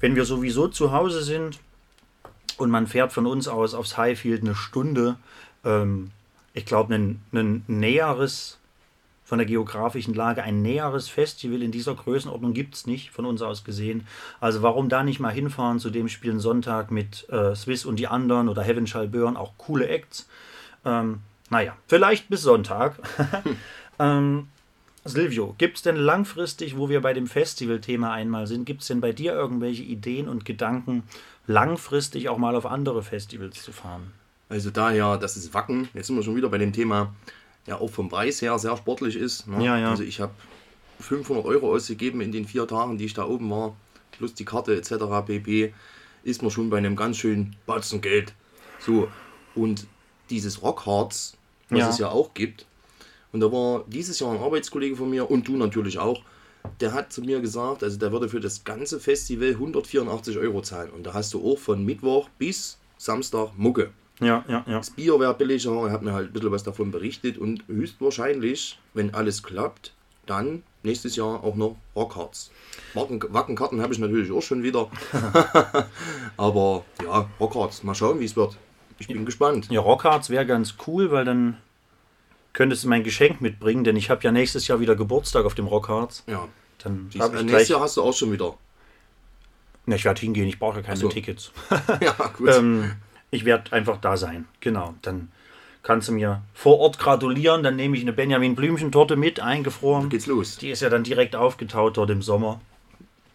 wenn 0.01 0.17
wir 0.17 0.25
sowieso 0.25 0.69
zu 0.69 0.93
Hause 0.93 1.23
sind 1.23 1.59
und 2.59 2.71
man 2.71 2.87
fährt 2.87 3.13
von 3.13 3.27
uns 3.27 3.49
aus 3.49 3.75
aufs 3.75 3.97
Highfield 3.97 4.43
eine 4.43 4.55
Stunde, 4.55 5.17
ähm, 5.65 6.11
ich 6.53 6.67
glaube, 6.67 6.95
ein, 6.95 7.23
ein 7.33 7.65
näheres 7.67 8.59
von 9.31 9.39
der 9.39 9.47
geografischen 9.47 10.13
Lage. 10.13 10.43
Ein 10.43 10.61
näheres 10.61 11.09
Festival 11.09 11.63
in 11.63 11.71
dieser 11.71 11.95
Größenordnung 11.95 12.53
gibt 12.53 12.75
es 12.75 12.89
nicht, 12.89 13.13
von 13.13 13.25
uns 13.25 13.43
aus 13.43 13.63
gesehen. 13.63 14.05
Also 14.41 14.61
warum 14.63 14.89
da 14.89 15.05
nicht 15.05 15.21
mal 15.21 15.31
hinfahren 15.31 15.79
zu 15.79 15.91
dem 15.91 16.09
Spielen 16.09 16.41
Sonntag 16.41 16.91
mit 16.91 17.29
äh, 17.31 17.55
Swiss 17.55 17.85
und 17.85 18.01
die 18.01 18.09
anderen 18.09 18.49
oder 18.49 18.63
Heaven 18.63 18.89
Shall 18.89 19.07
Burn, 19.07 19.37
auch 19.37 19.53
coole 19.57 19.87
Acts. 19.87 20.29
Ähm, 20.85 21.21
naja, 21.49 21.77
vielleicht 21.87 22.29
bis 22.29 22.43
Sonntag. 22.43 22.97
ähm, 24.01 24.49
Silvio, 25.05 25.55
gibt 25.59 25.77
es 25.77 25.83
denn 25.85 25.95
langfristig, 25.95 26.77
wo 26.77 26.89
wir 26.89 27.01
bei 27.01 27.13
dem 27.13 27.29
Festival-Thema 27.29 28.13
einmal 28.13 28.49
sind, 28.49 28.65
gibt 28.65 28.81
es 28.81 28.89
denn 28.89 29.01
bei 29.01 29.13
dir 29.13 29.33
irgendwelche 29.33 29.85
Ideen 29.85 30.29
und 30.29 30.45
Gedanken, 30.45 31.05
langfristig 31.47 32.29
auch 32.29 32.39
mal 32.39 32.57
auf 32.57 32.67
andere 32.67 33.05
Festivals 33.05 33.63
zu 33.63 33.71
fahren? 33.71 34.11
Also 34.49 34.71
daher, 34.71 35.19
das 35.19 35.37
ist 35.37 35.55
Wacken. 35.55 35.89
Jetzt 35.95 36.09
sind 36.09 36.17
wir 36.17 36.25
schon 36.25 36.35
wieder 36.35 36.49
bei 36.49 36.59
dem 36.59 36.73
Thema, 36.73 37.15
ja 37.67 37.79
auch 37.81 37.91
vom 37.91 38.09
Preis 38.09 38.41
her 38.43 38.59
sehr 38.59 38.77
sportlich 38.77 39.17
ist. 39.17 39.47
Ne? 39.47 39.65
Ja, 39.65 39.79
ja. 39.79 39.91
Also 39.91 40.03
ich 40.03 40.21
habe 40.21 40.33
500 41.01 41.45
Euro 41.45 41.75
ausgegeben 41.75 42.21
in 42.21 42.33
den 42.33 42.47
vier 42.47 42.67
Tagen, 42.67 42.99
die 42.99 43.07
ich 43.07 43.15
da 43.15 43.27
oben 43.27 43.51
war, 43.51 43.77
plus 44.13 44.35
die 44.35 44.45
Karte 44.45 44.77
etc. 44.77 44.95
pp. 45.27 45.73
Ist 46.23 46.43
man 46.43 46.51
schon 46.51 46.69
bei 46.71 46.79
einem 46.79 46.97
ganz 46.97 47.17
schönen 47.17 47.57
Batzen 47.67 48.01
Geld. 48.01 48.35
So, 48.79 49.09
und 49.55 49.87
dieses 50.29 50.63
Rockharz, 50.63 51.37
was 51.71 51.79
Ja. 51.79 51.89
es 51.89 51.99
ja 51.99 52.09
auch 52.11 52.35
gibt, 52.35 52.67
und 53.33 53.41
da 53.41 53.51
war 53.53 53.85
dieses 53.87 54.19
Jahr 54.19 54.33
ein 54.33 54.41
Arbeitskollege 54.41 54.97
von 54.97 55.09
mir 55.09 55.31
und 55.31 55.47
du 55.47 55.57
natürlich 55.57 55.99
auch, 55.99 56.23
der 56.81 56.93
hat 56.93 57.13
zu 57.13 57.23
mir 57.23 57.41
gesagt, 57.41 57.83
also 57.83 57.97
der 57.97 58.13
würde 58.13 58.29
für 58.29 58.41
das 58.41 58.65
ganze 58.65 59.01
Festival 59.01 59.51
184 59.51 60.37
Euro 60.37 60.63
zahlen. 60.63 60.91
Und 60.91 61.05
da 61.05 61.15
hast 61.15 61.33
du 61.33 61.53
auch 61.53 61.59
von 61.59 61.85
Mittwoch 61.85 62.29
bis 62.39 62.79
Samstag 62.99 63.57
Mucke. 63.57 63.91
Ja, 64.21 64.45
ja, 64.49 64.65
ja. 64.67 64.79
Das 64.79 64.91
Bier 64.91 65.19
wäre 65.19 65.35
billiger, 65.35 65.87
er 65.87 65.93
hat 65.93 66.03
mir 66.03 66.13
halt 66.13 66.31
ein 66.31 66.33
bisschen 66.33 66.53
was 66.53 66.63
davon 66.63 66.91
berichtet 66.91 67.39
und 67.39 67.65
höchstwahrscheinlich, 67.67 68.79
wenn 68.95 69.15
alles 69.15 69.43
klappt, 69.43 69.93
dann 70.27 70.63
nächstes 70.83 71.17
Jahr 71.17 71.43
auch 71.43 71.57
noch 71.57 71.77
Rockharz. 71.97 72.51
Wacken, 72.95 73.23
Wackenkarten 73.29 73.81
habe 73.83 73.93
ich 73.93 73.99
natürlich 73.99 74.31
auch 74.33 74.43
schon 74.43 74.63
wieder. 74.63 74.91
Aber 76.37 76.85
ja, 77.03 77.29
Rockharz, 77.39 77.83
mal 77.83 77.95
schauen, 77.95 78.21
wie 78.21 78.25
es 78.25 78.37
wird. 78.37 78.57
Ich 78.99 79.09
bin 79.09 79.25
gespannt. 79.25 79.69
Ja, 79.71 79.81
Rockharz 79.81 80.29
wäre 80.29 80.45
ganz 80.47 80.75
cool, 80.87 81.11
weil 81.11 81.25
dann 81.25 81.57
könntest 82.53 82.85
du 82.85 82.89
mein 82.89 83.03
Geschenk 83.03 83.41
mitbringen, 83.41 83.85
denn 83.85 83.97
ich 83.97 84.11
habe 84.11 84.23
ja 84.23 84.33
nächstes 84.33 84.69
Jahr 84.69 84.81
wieder 84.81 84.97
Geburtstag 84.97 85.45
auf 85.47 85.55
dem 85.55 85.67
Rockharz. 85.67 86.25
Ja. 86.27 86.49
Dann 86.83 87.09
Siehst, 87.11 87.25
äh, 87.25 87.27
ich 87.27 87.33
nächstes 87.33 87.51
gleich... 87.51 87.69
Jahr 87.69 87.81
hast 87.81 87.97
du 87.97 88.03
auch 88.03 88.13
schon 88.13 88.33
wieder. 88.33 88.57
Na, 89.87 89.97
ich 89.97 90.05
werde 90.05 90.21
hingehen, 90.21 90.47
ich 90.47 90.59
brauche 90.59 90.77
ja 90.77 90.83
keine 90.83 90.99
so. 90.99 91.09
Tickets. 91.09 91.53
ja, 92.01 92.13
gut. 92.37 92.51
ähm, 92.51 92.93
ich 93.31 93.45
werde 93.45 93.73
einfach 93.73 93.99
da 93.99 94.17
sein. 94.17 94.47
Genau. 94.61 94.95
Dann 95.03 95.31
kannst 95.83 96.09
du 96.09 96.13
mir 96.13 96.43
vor 96.55 96.79
Ort 96.81 96.99
gratulieren. 96.99 97.63
Dann 97.63 97.77
nehme 97.77 97.97
ich 97.97 98.03
eine 98.03 98.13
Benjamin 98.13 98.57
Blümchen-Torte 98.57 99.17
mit, 99.17 99.41
eingefroren. 99.41 100.09
Geht's 100.09 100.27
los. 100.27 100.57
Die 100.57 100.71
ist 100.71 100.83
ja 100.83 100.91
dann 100.91 101.05
direkt 101.05 101.37
aufgetaut 101.37 101.97
dort 101.97 102.11
im 102.11 102.23
Sommer. 102.23 102.61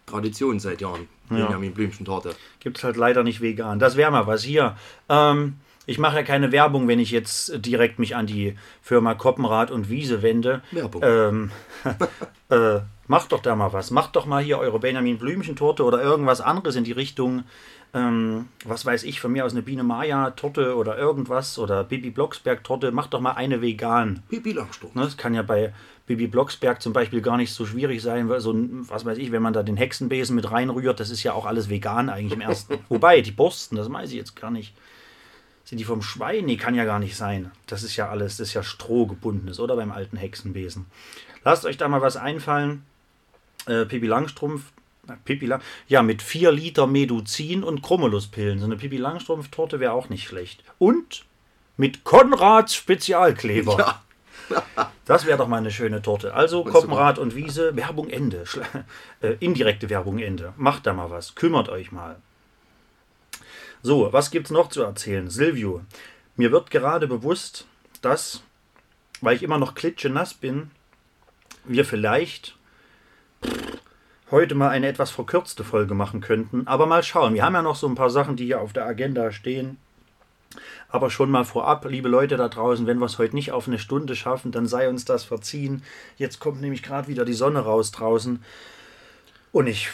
Tradition 0.06 0.60
seit 0.60 0.80
Jahren. 0.80 1.08
Benjamin 1.28 1.74
Blümchen-Torte. 1.74 2.36
Gibt 2.60 2.78
es 2.78 2.84
halt 2.84 2.96
leider 2.96 3.24
nicht 3.24 3.40
vegan. 3.40 3.78
Das 3.78 3.96
wäre 3.96 4.10
mal 4.12 4.26
was 4.26 4.44
hier. 4.44 4.76
Ähm, 5.08 5.56
ich 5.86 5.98
mache 5.98 6.16
ja 6.16 6.22
keine 6.22 6.52
Werbung, 6.52 6.88
wenn 6.88 6.98
ich 6.98 7.10
jetzt 7.10 7.64
direkt 7.64 7.98
mich 7.98 8.16
an 8.16 8.26
die 8.26 8.56
Firma 8.82 9.14
Koppenrad 9.14 9.70
und 9.70 9.88
Wiese 9.88 10.22
wende. 10.22 10.62
Werbung. 10.72 11.02
Ähm, 11.04 11.50
äh, 12.50 12.80
macht 13.06 13.32
doch 13.32 13.40
da 13.40 13.54
mal 13.54 13.72
was. 13.72 13.90
Macht 13.90 14.16
doch 14.16 14.26
mal 14.26 14.42
hier 14.42 14.58
eure 14.58 14.80
Benjamin 14.80 15.18
Blümchen-Torte 15.18 15.84
oder 15.84 16.02
irgendwas 16.02 16.40
anderes 16.40 16.76
in 16.76 16.84
die 16.84 16.92
Richtung. 16.92 17.44
Ähm, 17.96 18.48
was 18.66 18.84
weiß 18.84 19.04
ich, 19.04 19.20
von 19.20 19.32
mir 19.32 19.46
aus 19.46 19.52
eine 19.52 19.62
Biene 19.62 19.82
Maya-Torte 19.82 20.76
oder 20.76 20.98
irgendwas 20.98 21.58
oder 21.58 21.82
Bibi 21.82 22.10
Blocksberg-Torte. 22.10 22.92
Macht 22.92 23.14
doch 23.14 23.20
mal 23.20 23.32
eine 23.32 23.62
vegan. 23.62 24.22
Pipi 24.28 24.52
Langsturm. 24.52 24.92
Ne, 24.94 25.04
Das 25.04 25.16
kann 25.16 25.32
ja 25.32 25.40
bei 25.40 25.72
Bibi 26.06 26.26
Blocksberg 26.26 26.82
zum 26.82 26.92
Beispiel 26.92 27.22
gar 27.22 27.38
nicht 27.38 27.54
so 27.54 27.64
schwierig 27.64 28.02
sein, 28.02 28.28
weil 28.28 28.40
so 28.40 28.54
was 28.54 29.06
weiß 29.06 29.16
ich, 29.16 29.32
wenn 29.32 29.40
man 29.40 29.54
da 29.54 29.62
den 29.62 29.78
Hexenbesen 29.78 30.36
mit 30.36 30.50
reinrührt, 30.50 31.00
das 31.00 31.08
ist 31.08 31.22
ja 31.22 31.32
auch 31.32 31.46
alles 31.46 31.70
vegan 31.70 32.10
eigentlich 32.10 32.34
im 32.34 32.42
ersten. 32.42 32.78
Wobei, 32.90 33.22
die 33.22 33.32
Borsten, 33.32 33.76
das 33.78 33.90
weiß 33.90 34.10
ich 34.10 34.16
jetzt 34.16 34.36
gar 34.36 34.50
nicht. 34.50 34.74
Sind 35.64 35.78
die 35.78 35.84
vom 35.84 36.02
Schwein? 36.02 36.44
Nee, 36.44 36.58
kann 36.58 36.74
ja 36.74 36.84
gar 36.84 36.98
nicht 36.98 37.16
sein. 37.16 37.50
Das 37.66 37.82
ist 37.82 37.96
ja 37.96 38.10
alles, 38.10 38.36
das 38.36 38.48
ist 38.48 38.54
ja 38.54 38.62
Strohgebundenes, 38.62 39.58
oder? 39.58 39.74
Beim 39.74 39.90
alten 39.90 40.18
Hexenbesen. 40.18 40.84
Lasst 41.44 41.64
euch 41.64 41.78
da 41.78 41.88
mal 41.88 42.02
was 42.02 42.18
einfallen. 42.18 42.82
Äh, 43.66 43.86
Pippi 43.86 44.06
Langstrumpf, 44.06 44.70
na, 45.06 45.16
Pippi 45.24 45.46
Lang, 45.46 45.62
ja, 45.88 46.02
mit 46.02 46.22
4 46.22 46.52
Liter 46.52 46.86
Meduzin 46.86 47.62
und 47.62 47.82
Chromuluspillen. 47.82 48.58
So 48.58 48.66
eine 48.66 48.76
Pippi 48.76 48.96
Langstrumpf-Torte 48.96 49.80
wäre 49.80 49.92
auch 49.92 50.08
nicht 50.08 50.26
schlecht. 50.26 50.64
Und 50.78 51.24
mit 51.76 52.04
Konrads 52.04 52.74
Spezialkleber. 52.74 53.78
Ja. 53.78 54.02
Das 55.04 55.26
wäre 55.26 55.38
doch 55.38 55.48
mal 55.48 55.58
eine 55.58 55.70
schöne 55.70 56.02
Torte. 56.02 56.34
Also 56.34 56.64
Koppenrad 56.64 57.18
und 57.18 57.34
Wiese, 57.34 57.76
Werbung 57.76 58.08
Ende. 58.08 58.44
Äh, 59.22 59.36
indirekte 59.40 59.88
Werbung 59.88 60.18
Ende. 60.18 60.52
Macht 60.56 60.86
da 60.86 60.92
mal 60.92 61.10
was. 61.10 61.34
Kümmert 61.34 61.70
euch 61.70 61.90
mal. 61.90 62.16
So, 63.82 64.12
was 64.12 64.30
gibt's 64.30 64.50
noch 64.50 64.68
zu 64.68 64.82
erzählen? 64.82 65.30
Silvio, 65.30 65.80
mir 66.36 66.52
wird 66.52 66.70
gerade 66.70 67.06
bewusst, 67.06 67.66
dass, 68.02 68.42
weil 69.22 69.36
ich 69.36 69.42
immer 69.42 69.58
noch 69.58 69.74
klitschenass 69.74 70.34
bin, 70.34 70.70
wir 71.64 71.84
vielleicht 71.84 72.56
heute 74.30 74.54
mal 74.54 74.70
eine 74.70 74.88
etwas 74.88 75.10
verkürzte 75.10 75.64
Folge 75.64 75.94
machen 75.94 76.20
könnten. 76.20 76.66
Aber 76.66 76.86
mal 76.86 77.02
schauen. 77.02 77.34
Wir 77.34 77.44
haben 77.44 77.54
ja 77.54 77.62
noch 77.62 77.76
so 77.76 77.86
ein 77.86 77.94
paar 77.94 78.10
Sachen, 78.10 78.36
die 78.36 78.46
hier 78.46 78.60
auf 78.60 78.72
der 78.72 78.86
Agenda 78.86 79.30
stehen. 79.32 79.78
Aber 80.88 81.10
schon 81.10 81.30
mal 81.30 81.44
vorab, 81.44 81.84
liebe 81.88 82.08
Leute 82.08 82.36
da 82.36 82.48
draußen, 82.48 82.86
wenn 82.86 82.98
wir 82.98 83.06
es 83.06 83.18
heute 83.18 83.34
nicht 83.34 83.52
auf 83.52 83.66
eine 83.66 83.78
Stunde 83.78 84.16
schaffen, 84.16 84.52
dann 84.52 84.66
sei 84.66 84.88
uns 84.88 85.04
das 85.04 85.24
verziehen. 85.24 85.82
Jetzt 86.16 86.38
kommt 86.38 86.60
nämlich 86.60 86.82
gerade 86.82 87.08
wieder 87.08 87.24
die 87.24 87.34
Sonne 87.34 87.60
raus 87.60 87.90
draußen. 87.90 88.42
Und 89.52 89.66
ich 89.66 89.88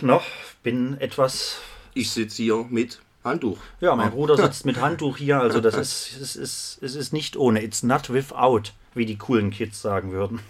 noch 0.00 0.24
bin 0.62 1.00
etwas. 1.00 1.60
Ich 1.94 2.10
sitze 2.10 2.42
hier 2.42 2.66
mit 2.68 3.00
Handtuch. 3.22 3.58
Ja, 3.80 3.96
mein 3.96 4.10
Bruder 4.10 4.36
sitzt 4.36 4.66
mit 4.66 4.80
Handtuch 4.80 5.16
hier, 5.16 5.40
also 5.40 5.60
das 5.60 5.74
ist, 5.76 6.20
es 6.20 6.36
ist, 6.36 6.78
es 6.82 6.94
ist 6.94 7.12
nicht 7.12 7.36
ohne. 7.36 7.62
It's 7.62 7.82
not 7.82 8.12
without, 8.12 8.72
wie 8.94 9.06
die 9.06 9.16
coolen 9.16 9.50
Kids 9.50 9.80
sagen 9.80 10.12
würden. 10.12 10.40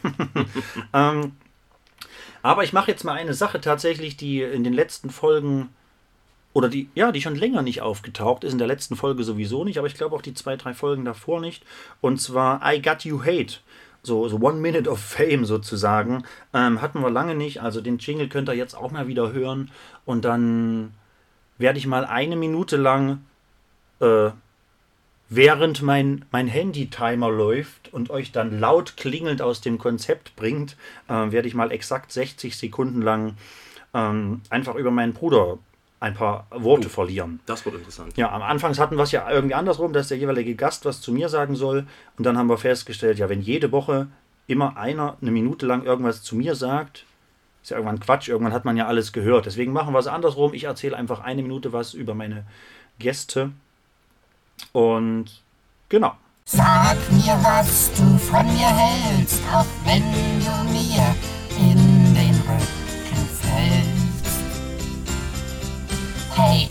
ähm, 0.92 1.33
aber 2.44 2.62
ich 2.62 2.74
mache 2.74 2.90
jetzt 2.90 3.04
mal 3.04 3.14
eine 3.14 3.33
Sache 3.33 3.59
tatsächlich, 3.59 4.18
die 4.18 4.42
in 4.42 4.64
den 4.64 4.74
letzten 4.74 5.09
Folgen 5.09 5.70
oder 6.52 6.68
die, 6.68 6.90
ja, 6.94 7.11
die 7.11 7.22
schon 7.22 7.37
länger 7.37 7.62
nicht 7.62 7.80
aufgetaucht 7.80 8.44
ist, 8.44 8.52
in 8.52 8.59
der 8.59 8.66
letzten 8.66 8.96
Folge 8.96 9.24
sowieso 9.24 9.64
nicht, 9.64 9.78
aber 9.78 9.87
ich 9.87 9.94
glaube 9.94 10.14
auch 10.14 10.20
die 10.20 10.35
zwei, 10.35 10.54
drei 10.57 10.74
Folgen 10.74 11.07
davor 11.07 11.40
nicht. 11.40 11.64
Und 12.02 12.20
zwar 12.20 12.61
I 12.70 12.83
Got 12.83 13.07
You 13.07 13.22
Hate. 13.24 13.61
So, 14.02 14.28
so 14.28 14.37
One 14.37 14.61
Minute 14.61 14.90
of 14.90 14.98
Fame 14.98 15.46
sozusagen. 15.46 16.24
Ähm, 16.52 16.83
hatten 16.83 17.00
wir 17.00 17.09
lange 17.09 17.35
nicht. 17.35 17.62
Also 17.62 17.80
den 17.80 17.96
Jingle 17.96 18.28
könnt 18.28 18.50
ihr 18.50 18.54
jetzt 18.54 18.76
auch 18.76 18.90
mal 18.90 19.09
wieder 19.09 19.33
hören. 19.33 19.70
Und 20.04 20.26
dann 20.26 20.92
werde 21.57 21.78
ich 21.78 21.87
mal 21.87 22.04
eine 22.04 22.37
Minute 22.37 22.76
lang, 22.76 23.24
äh, 24.00 24.33
während 25.37 25.83
mein, 25.83 26.25
mein 26.31 26.47
Handy-Timer 26.47 27.31
läuft 27.31 27.92
und 27.92 28.11
euch 28.11 28.33
dann 28.33 28.59
laut 28.59 28.97
klingelnd 28.97 29.42
aus 29.42 29.61
dem 29.61 29.79
Konzept 29.79 30.37
bringt, 30.37 30.77
äh, 31.09 31.31
werde 31.31 31.49
ich 31.49 31.55
mal 31.55 31.73
exakt 31.73 32.12
60 32.12 32.57
Sekunden 32.57 33.03
lang 33.03 33.37
ähm, 33.94 34.42
einfach 34.51 34.75
über 34.75 34.90
meinen 34.90 35.12
Bruder 35.12 35.59
ein 36.01 36.14
paar 36.14 36.47
Worte 36.51 36.90
verlieren. 36.90 37.40
Das 37.47 37.64
wird 37.64 37.77
interessant. 37.77 38.16
Ja, 38.16 38.31
am 38.31 38.42
Anfang 38.42 38.77
hatten 38.77 38.97
wir 38.97 39.05
es 39.05 39.12
ja 39.12 39.31
irgendwie 39.31 39.55
andersrum, 39.55 39.92
dass 39.92 40.09
der 40.09 40.18
jeweilige 40.18 40.55
Gast 40.55 40.85
was 40.85 41.01
zu 41.01 41.12
mir 41.12 41.31
sagen 41.31 41.57
soll. 41.57 41.87
Und 42.18 42.27
dann 42.27 42.37
haben 42.37 42.49
wir 42.49 42.59
festgestellt, 42.59 43.18
ja, 43.18 43.31
wenn 43.31 43.40
jede 43.40 43.73
Woche 43.73 44.09
immer 44.47 44.77
einer 44.77 45.16
eine 45.23 45.31
Minute 45.31 45.64
lang 45.64 45.85
irgendwas 45.85 46.23
zu 46.23 46.37
mir 46.37 46.55
sagt, 46.55 47.07
ist 47.62 47.70
ja 47.70 47.79
irgendwann 47.79 48.01
Quatsch. 48.01 48.29
Irgendwann 48.29 48.53
hat 48.53 48.66
man 48.66 48.77
ja 48.77 48.87
alles 48.87 49.14
gehört. 49.14 49.47
Deswegen 49.47 49.73
machen 49.73 49.94
wir 49.94 49.99
es 49.99 50.07
andersrum. 50.07 50.53
Ich 50.53 50.64
erzähle 50.64 50.97
einfach 50.97 51.20
eine 51.20 51.40
Minute 51.40 51.73
was 51.73 51.94
über 51.94 52.14
meine 52.14 52.44
Gäste. 52.99 53.53
Und 54.73 55.27
genau. 55.88 56.12
Sag 56.47 56.97
mir, 57.11 57.38
was 57.43 57.90
du 57.93 58.19
von 58.19 58.47
mir 58.47 58.69
hältst, 58.69 59.40
auch 59.53 59.64
wenn 59.85 60.03
du 60.40 60.73
mir 60.73 61.14
in 61.57 62.14
den 62.14 62.35
Rücken 62.47 63.29
fällst. 63.40 64.45
Hey, 66.37 66.69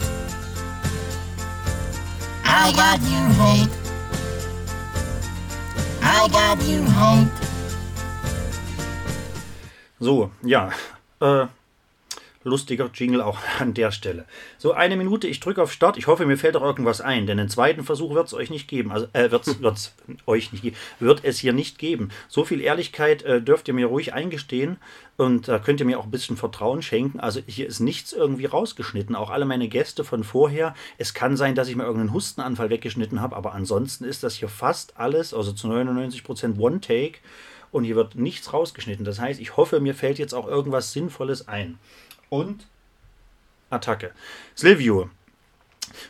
I 2.46 2.72
got 2.74 3.02
you 3.02 3.24
hate. 3.42 3.70
I 6.02 6.28
got 6.30 6.62
you 6.68 6.86
hate. 6.86 7.32
So, 10.00 10.30
ja. 10.44 10.70
Äh, 11.22 11.48
lustiger 12.44 12.90
Jingle 12.94 13.22
auch 13.22 13.40
an 13.60 13.74
der 13.74 13.92
Stelle. 13.92 14.26
So, 14.58 14.74
eine 14.74 14.96
Minute, 14.96 15.28
ich 15.28 15.40
drücke 15.40 15.62
auf 15.62 15.72
Start. 15.72 15.98
Ich 15.98 16.08
hoffe, 16.08 16.26
mir 16.26 16.38
fällt 16.38 16.56
auch 16.56 16.64
irgendwas 16.64 17.02
ein, 17.02 17.28
denn 17.28 17.40
einen 17.40 17.50
zweiten 17.50 17.84
Versuch 17.84 18.14
wird 18.14 18.28
es 18.28 18.34
euch 18.34 18.50
nicht 18.50 18.68
geben. 18.68 18.92
Also, 18.92 19.08
äh, 19.14 19.32
wird 19.32 19.48
es 19.48 19.94
euch 20.26 20.52
nicht 20.52 20.62
geben. 20.62 20.76
Wird 21.00 21.24
es 21.24 21.40
hier 21.40 21.54
nicht 21.54 21.78
geben. 21.78 22.10
So 22.28 22.46
viel 22.46 22.62
Ehrlichkeit 22.62 23.24
äh, 23.24 23.42
dürft 23.42 23.68
ihr 23.68 23.74
mir 23.74 23.88
ruhig 23.88 24.14
eingestehen 24.14 24.78
und 25.16 25.48
da 25.48 25.60
könnt 25.60 25.80
ihr 25.80 25.86
mir 25.86 26.00
auch 26.00 26.06
ein 26.06 26.12
bisschen 26.12 26.38
Vertrauen 26.38 26.82
schenken. 26.82 27.20
Also, 27.20 27.40
hier 27.46 27.68
ist 27.68 27.80
nichts 27.80 28.14
irgendwie 28.14 28.46
rausgeschnitten. 28.46 29.16
Auch 29.16 29.30
alle 29.30 29.46
meine 29.46 29.68
Gäste 29.68 30.04
von 30.04 30.24
vorher. 30.24 30.74
Es 30.98 31.14
kann 31.14 31.38
sein, 31.38 31.56
dass 31.56 31.68
ich 31.68 31.76
mir 31.76 31.84
irgendeinen 31.84 32.14
Hustenanfall 32.14 32.70
weggeschnitten 32.70 33.22
habe, 33.22 33.36
aber 33.36 33.54
ansonsten 33.54 34.06
ist 34.06 34.24
das 34.24 34.36
hier 34.36 34.50
fast 34.50 34.98
alles, 34.98 35.34
also 35.34 35.52
zu 35.52 35.68
99% 35.68 36.58
One-Take. 36.58 37.20
und 37.72 37.84
hier 37.84 37.96
wird 37.96 38.16
nichts 38.16 38.54
rausgeschnitten. 38.54 39.04
Das 39.04 39.20
heißt, 39.20 39.40
ich 39.40 39.58
hoffe, 39.58 39.80
mir 39.80 39.96
fällt 39.96 40.20
jetzt 40.20 40.34
auch 40.34 40.48
irgendwas 40.48 40.94
Sinnvolles 40.94 41.48
ein. 41.48 41.80
Und 42.34 42.66
Attacke. 43.70 44.12
Silvio, 44.56 45.12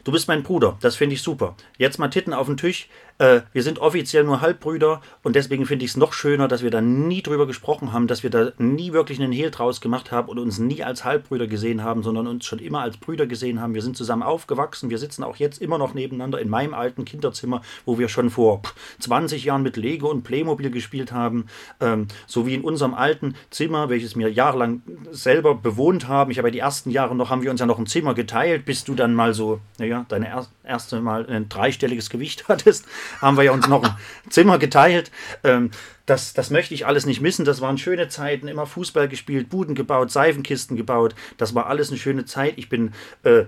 du 0.06 0.14
bist 0.14 0.30
mein 0.30 0.42
Bruder, 0.42 0.78
das 0.80 0.96
finde 0.96 1.16
ich 1.16 1.22
super. 1.22 1.58
Jetzt 1.78 2.00
mal 2.00 2.08
Titten 2.08 2.34
auf 2.34 2.48
den 2.48 2.56
Tisch. 2.56 2.88
Äh, 3.20 3.42
wir 3.54 3.62
sind 3.62 3.80
offiziell 3.80 4.24
nur 4.24 4.42
Halbbrüder 4.42 5.02
und 5.22 5.36
deswegen 5.36 5.66
finde 5.66 5.86
ich 5.86 5.92
es 5.92 5.98
noch 5.98 6.14
schöner, 6.14 6.48
dass 6.48 6.64
wir 6.64 6.72
da 6.72 6.82
nie 6.82 7.22
drüber 7.22 7.46
gesprochen 7.46 7.94
haben, 7.94 8.08
dass 8.08 8.24
wir 8.24 8.30
da 8.30 8.52
nie 8.58 8.92
wirklich 8.92 9.22
einen 9.22 9.32
Hehl 9.32 9.52
draus 9.52 9.82
gemacht 9.82 10.12
haben 10.12 10.30
und 10.30 10.40
uns 10.40 10.58
nie 10.58 10.84
als 10.84 11.06
Halbbrüder 11.06 11.48
gesehen 11.48 11.84
haben, 11.84 12.02
sondern 12.02 12.28
uns 12.28 12.46
schon 12.46 12.60
immer 12.60 12.82
als 12.82 12.98
Brüder 12.98 13.28
gesehen 13.28 13.62
haben. 13.62 13.76
Wir 13.76 13.84
sind 13.84 13.96
zusammen 13.96 14.24
aufgewachsen, 14.24 14.90
wir 14.90 14.98
sitzen 14.98 15.24
auch 15.24 15.36
jetzt 15.36 15.62
immer 15.62 15.78
noch 15.78 15.94
nebeneinander 15.94 16.40
in 16.40 16.50
meinem 16.50 16.74
alten 16.74 17.06
Kinderzimmer, 17.06 17.62
wo 17.86 18.00
wir 18.00 18.10
schon 18.10 18.30
vor 18.30 18.62
pff, 18.64 18.74
20 19.00 19.44
Jahren 19.44 19.62
mit 19.62 19.78
Lego 19.78 20.10
und 20.10 20.24
Playmobil 20.24 20.72
gespielt 20.72 21.12
haben, 21.12 21.46
ähm, 21.80 22.08
so 22.26 22.48
wie 22.48 22.56
in 22.56 22.62
unserem 22.62 22.96
alten 22.96 23.36
Zimmer, 23.52 23.90
welches 23.90 24.18
wir 24.18 24.32
jahrelang 24.32 24.82
selber 25.12 25.54
bewohnt 25.56 26.08
haben. 26.08 26.32
Ich 26.32 26.40
habe 26.40 26.48
ja 26.48 26.52
die 26.52 26.60
ersten 26.60 26.90
Jahre 26.90 27.16
noch, 27.16 27.30
haben 27.30 27.44
wir 27.44 27.52
uns 27.52 27.60
ja 27.60 27.66
noch 27.66 27.78
ein 27.78 27.86
Zimmer 27.86 28.16
geteilt, 28.16 28.66
bis 28.66 28.84
du 28.84 28.96
dann 28.96 29.14
mal 29.14 29.34
so, 29.34 29.60
naja, 29.78 30.06
deine 30.10 30.28
er 30.28 30.48
erste 30.64 31.02
Mal 31.02 31.28
ein 31.28 31.50
dreistelliges 31.50 32.10
Gewicht 32.10 32.46
hattest 32.48 32.86
haben 33.22 33.38
wir 33.38 33.44
ja 33.44 33.52
uns 33.52 33.68
noch 33.68 33.84
ein 33.84 33.96
Zimmer 34.30 34.58
geteilt. 34.58 35.12
Ähm, 35.44 35.72
das, 36.06 36.34
das 36.34 36.50
möchte 36.50 36.74
ich 36.74 36.86
alles 36.86 37.06
nicht 37.06 37.22
missen. 37.22 37.46
Das 37.46 37.62
waren 37.62 37.78
schöne 37.78 38.08
Zeiten. 38.10 38.48
Immer 38.48 38.66
Fußball 38.66 39.08
gespielt, 39.08 39.50
Buden 39.50 39.76
gebaut, 39.76 40.12
Seifenkisten 40.12 40.76
gebaut. 40.76 41.16
Das 41.38 41.56
war 41.56 41.68
alles 41.68 41.90
eine 41.90 41.98
schöne 41.98 42.26
Zeit. 42.26 42.54
Ich 42.58 42.70
bin 42.70 42.94
äh, 43.24 43.46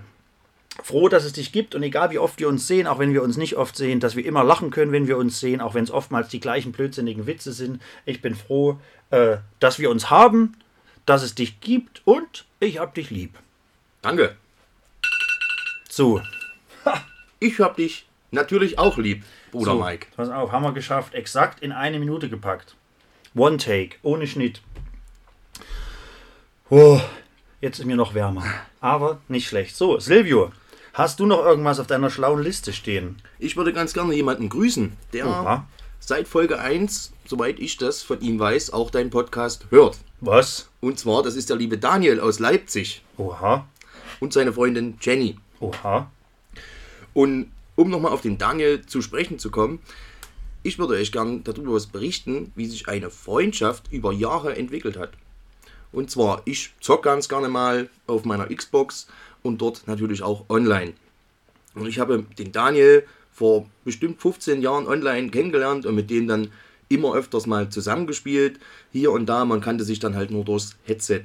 froh, 0.82 1.08
dass 1.08 1.24
es 1.24 1.32
dich 1.32 1.52
gibt 1.52 1.74
und 1.74 1.82
egal 1.82 2.10
wie 2.10 2.18
oft 2.18 2.38
wir 2.38 2.48
uns 2.48 2.66
sehen, 2.66 2.86
auch 2.86 2.98
wenn 2.98 3.12
wir 3.12 3.22
uns 3.22 3.36
nicht 3.36 3.56
oft 3.56 3.76
sehen, 3.76 4.00
dass 4.00 4.16
wir 4.16 4.24
immer 4.24 4.44
lachen 4.44 4.70
können, 4.70 4.92
wenn 4.92 5.08
wir 5.08 5.16
uns 5.16 5.40
sehen, 5.40 5.60
auch 5.60 5.74
wenn 5.74 5.84
es 5.84 5.90
oftmals 5.90 6.28
die 6.28 6.40
gleichen 6.40 6.72
blödsinnigen 6.72 7.26
Witze 7.26 7.52
sind. 7.52 7.80
Ich 8.04 8.22
bin 8.22 8.34
froh, 8.34 8.78
äh, 9.10 9.38
dass 9.60 9.78
wir 9.78 9.90
uns 9.90 10.10
haben, 10.10 10.56
dass 11.04 11.22
es 11.22 11.34
dich 11.34 11.60
gibt 11.60 12.02
und 12.04 12.44
ich 12.60 12.78
hab 12.78 12.94
dich 12.94 13.10
lieb. 13.10 13.38
Danke. 14.02 14.36
So, 15.88 16.20
Ich 17.38 17.60
hab 17.60 17.76
dich 17.76 18.06
natürlich 18.30 18.78
auch 18.78 18.96
lieb, 18.96 19.22
Bruder 19.52 19.72
so 19.72 19.78
Mike. 19.82 20.08
pass 20.16 20.28
auf, 20.30 20.52
haben 20.52 20.62
wir 20.64 20.72
geschafft. 20.72 21.14
Exakt 21.14 21.60
in 21.60 21.72
eine 21.72 21.98
Minute 21.98 22.28
gepackt. 22.28 22.76
One 23.34 23.56
Take, 23.58 23.96
ohne 24.02 24.26
Schnitt. 24.26 24.60
Oh, 26.70 27.00
jetzt 27.60 27.78
ist 27.78 27.84
mir 27.84 27.96
noch 27.96 28.14
wärmer. 28.14 28.44
Aber 28.80 29.20
nicht 29.28 29.46
schlecht. 29.48 29.76
So, 29.76 29.98
Silvio, 30.00 30.52
hast 30.94 31.20
du 31.20 31.26
noch 31.26 31.44
irgendwas 31.44 31.78
auf 31.78 31.86
deiner 31.86 32.10
schlauen 32.10 32.42
Liste 32.42 32.72
stehen? 32.72 33.22
Ich 33.38 33.56
würde 33.56 33.72
ganz 33.72 33.92
gerne 33.92 34.14
jemanden 34.14 34.48
grüßen, 34.48 34.96
der 35.12 35.26
Oha. 35.28 35.66
seit 36.00 36.26
Folge 36.26 36.58
1, 36.58 37.12
soweit 37.26 37.60
ich 37.60 37.76
das 37.76 38.02
von 38.02 38.20
ihm 38.20 38.38
weiß, 38.38 38.72
auch 38.72 38.90
deinen 38.90 39.10
Podcast 39.10 39.66
hört. 39.70 39.98
Was? 40.20 40.68
Und 40.80 40.98
zwar, 40.98 41.22
das 41.22 41.36
ist 41.36 41.50
der 41.50 41.56
liebe 41.56 41.78
Daniel 41.78 42.20
aus 42.20 42.38
Leipzig 42.38 43.02
Oha. 43.18 43.66
und 44.18 44.32
seine 44.32 44.52
Freundin 44.52 44.98
Jenny. 45.00 45.36
Oha. 45.60 46.10
Und 47.14 47.52
um 47.76 47.90
nochmal 47.90 48.12
auf 48.12 48.22
den 48.22 48.38
Daniel 48.38 48.84
zu 48.84 49.02
sprechen 49.02 49.38
zu 49.38 49.50
kommen, 49.50 49.78
ich 50.62 50.78
würde 50.78 50.94
euch 50.94 51.12
gern 51.12 51.44
darüber 51.44 51.74
was 51.74 51.86
berichten, 51.86 52.50
wie 52.56 52.66
sich 52.66 52.88
eine 52.88 53.10
Freundschaft 53.10 53.84
über 53.92 54.12
Jahre 54.12 54.56
entwickelt 54.56 54.98
hat. 54.98 55.10
Und 55.92 56.10
zwar, 56.10 56.42
ich 56.44 56.74
zock 56.80 57.04
ganz 57.04 57.28
gerne 57.28 57.48
mal 57.48 57.88
auf 58.08 58.24
meiner 58.24 58.46
Xbox 58.46 59.06
und 59.42 59.60
dort 59.60 59.86
natürlich 59.86 60.22
auch 60.22 60.44
online. 60.48 60.94
Und 61.76 61.86
ich 61.86 62.00
habe 62.00 62.24
den 62.38 62.50
Daniel 62.50 63.06
vor 63.32 63.66
bestimmt 63.84 64.20
15 64.20 64.60
Jahren 64.60 64.88
online 64.88 65.30
kennengelernt 65.30 65.86
und 65.86 65.94
mit 65.94 66.10
dem 66.10 66.26
dann 66.26 66.50
immer 66.88 67.14
öfters 67.14 67.46
mal 67.46 67.68
zusammengespielt. 67.68 68.58
Hier 68.92 69.12
und 69.12 69.26
da, 69.26 69.44
man 69.44 69.60
kannte 69.60 69.84
sich 69.84 69.98
dann 69.98 70.16
halt 70.16 70.30
nur 70.30 70.44
durchs 70.44 70.76
Headset. 70.84 71.22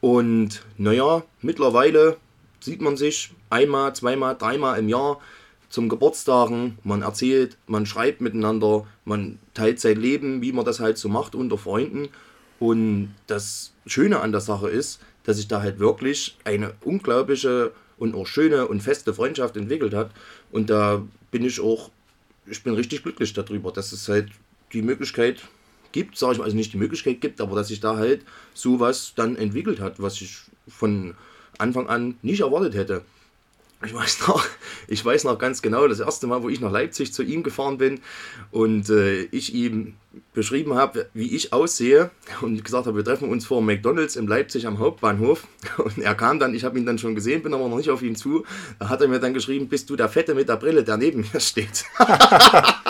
Und 0.00 0.62
naja, 0.76 1.22
mittlerweile 1.40 2.16
sieht 2.60 2.80
man 2.80 2.96
sich 2.96 3.32
einmal, 3.48 3.94
zweimal, 3.94 4.36
dreimal 4.36 4.78
im 4.78 4.88
Jahr 4.88 5.20
zum 5.68 5.88
Geburtstagen. 5.88 6.78
Man 6.84 7.02
erzählt, 7.02 7.56
man 7.66 7.86
schreibt 7.86 8.20
miteinander, 8.20 8.86
man 9.04 9.38
teilt 9.54 9.80
sein 9.80 10.00
Leben, 10.00 10.42
wie 10.42 10.52
man 10.52 10.64
das 10.64 10.80
halt 10.80 10.98
so 10.98 11.08
macht 11.08 11.34
unter 11.34 11.58
Freunden. 11.58 12.08
Und 12.58 13.14
das 13.26 13.72
Schöne 13.86 14.20
an 14.20 14.32
der 14.32 14.40
Sache 14.40 14.68
ist, 14.68 15.00
dass 15.24 15.36
sich 15.36 15.48
da 15.48 15.60
halt 15.60 15.78
wirklich 15.78 16.36
eine 16.44 16.74
unglaubliche 16.84 17.72
und 17.98 18.14
auch 18.14 18.26
schöne 18.26 18.66
und 18.68 18.82
feste 18.82 19.14
Freundschaft 19.14 19.56
entwickelt 19.56 19.94
hat. 19.94 20.10
Und 20.52 20.70
da 20.70 21.02
bin 21.30 21.44
ich 21.44 21.60
auch, 21.60 21.90
ich 22.46 22.62
bin 22.62 22.74
richtig 22.74 23.02
glücklich 23.02 23.32
darüber, 23.32 23.72
dass 23.72 23.92
es 23.92 24.08
halt 24.08 24.30
die 24.72 24.82
Möglichkeit 24.82 25.40
gibt, 25.92 26.16
sage 26.16 26.32
ich 26.32 26.38
mal, 26.38 26.44
also 26.44 26.56
nicht 26.56 26.72
die 26.72 26.78
Möglichkeit 26.78 27.20
gibt, 27.20 27.40
aber 27.40 27.56
dass 27.56 27.68
sich 27.68 27.80
da 27.80 27.96
halt 27.96 28.22
sowas 28.54 29.12
dann 29.16 29.36
entwickelt 29.36 29.80
hat, 29.80 30.00
was 30.00 30.20
ich 30.20 30.38
von 30.68 31.14
Anfang 31.58 31.88
an 31.88 32.16
nicht 32.22 32.40
erwartet 32.40 32.74
hätte. 32.74 33.02
Ich 33.86 33.94
weiß 33.94 34.26
noch, 34.26 34.44
ich 34.88 35.04
weiß 35.04 35.24
noch 35.24 35.38
ganz 35.38 35.62
genau, 35.62 35.86
das 35.86 36.00
erste 36.00 36.26
Mal, 36.26 36.42
wo 36.42 36.48
ich 36.48 36.60
nach 36.60 36.72
Leipzig 36.72 37.12
zu 37.12 37.22
ihm 37.22 37.44
gefahren 37.44 37.78
bin 37.78 38.00
und 38.50 38.90
äh, 38.90 39.22
ich 39.24 39.54
ihm 39.54 39.94
beschrieben 40.34 40.74
habe, 40.74 41.08
wie 41.14 41.36
ich 41.36 41.52
aussehe 41.52 42.10
und 42.40 42.64
gesagt 42.64 42.86
habe, 42.86 42.96
wir 42.96 43.04
treffen 43.04 43.28
uns 43.28 43.46
vor 43.46 43.62
McDonalds 43.62 44.16
in 44.16 44.26
Leipzig 44.26 44.66
am 44.66 44.80
Hauptbahnhof 44.80 45.46
und 45.78 45.98
er 45.98 46.14
kam 46.16 46.40
dann, 46.40 46.54
ich 46.54 46.64
habe 46.64 46.78
ihn 46.78 46.86
dann 46.86 46.98
schon 46.98 47.14
gesehen, 47.14 47.42
bin 47.42 47.54
aber 47.54 47.68
noch 47.68 47.76
nicht 47.76 47.90
auf 47.90 48.02
ihn 48.02 48.16
zu, 48.16 48.44
da 48.80 48.88
hat 48.88 49.00
er 49.02 49.08
mir 49.08 49.20
dann 49.20 49.34
geschrieben, 49.34 49.68
bist 49.68 49.88
du 49.88 49.94
der 49.94 50.08
Fette 50.08 50.34
mit 50.34 50.48
der 50.48 50.56
Brille, 50.56 50.82
der 50.82 50.96
neben 50.96 51.24
mir 51.32 51.40
steht. 51.40 51.84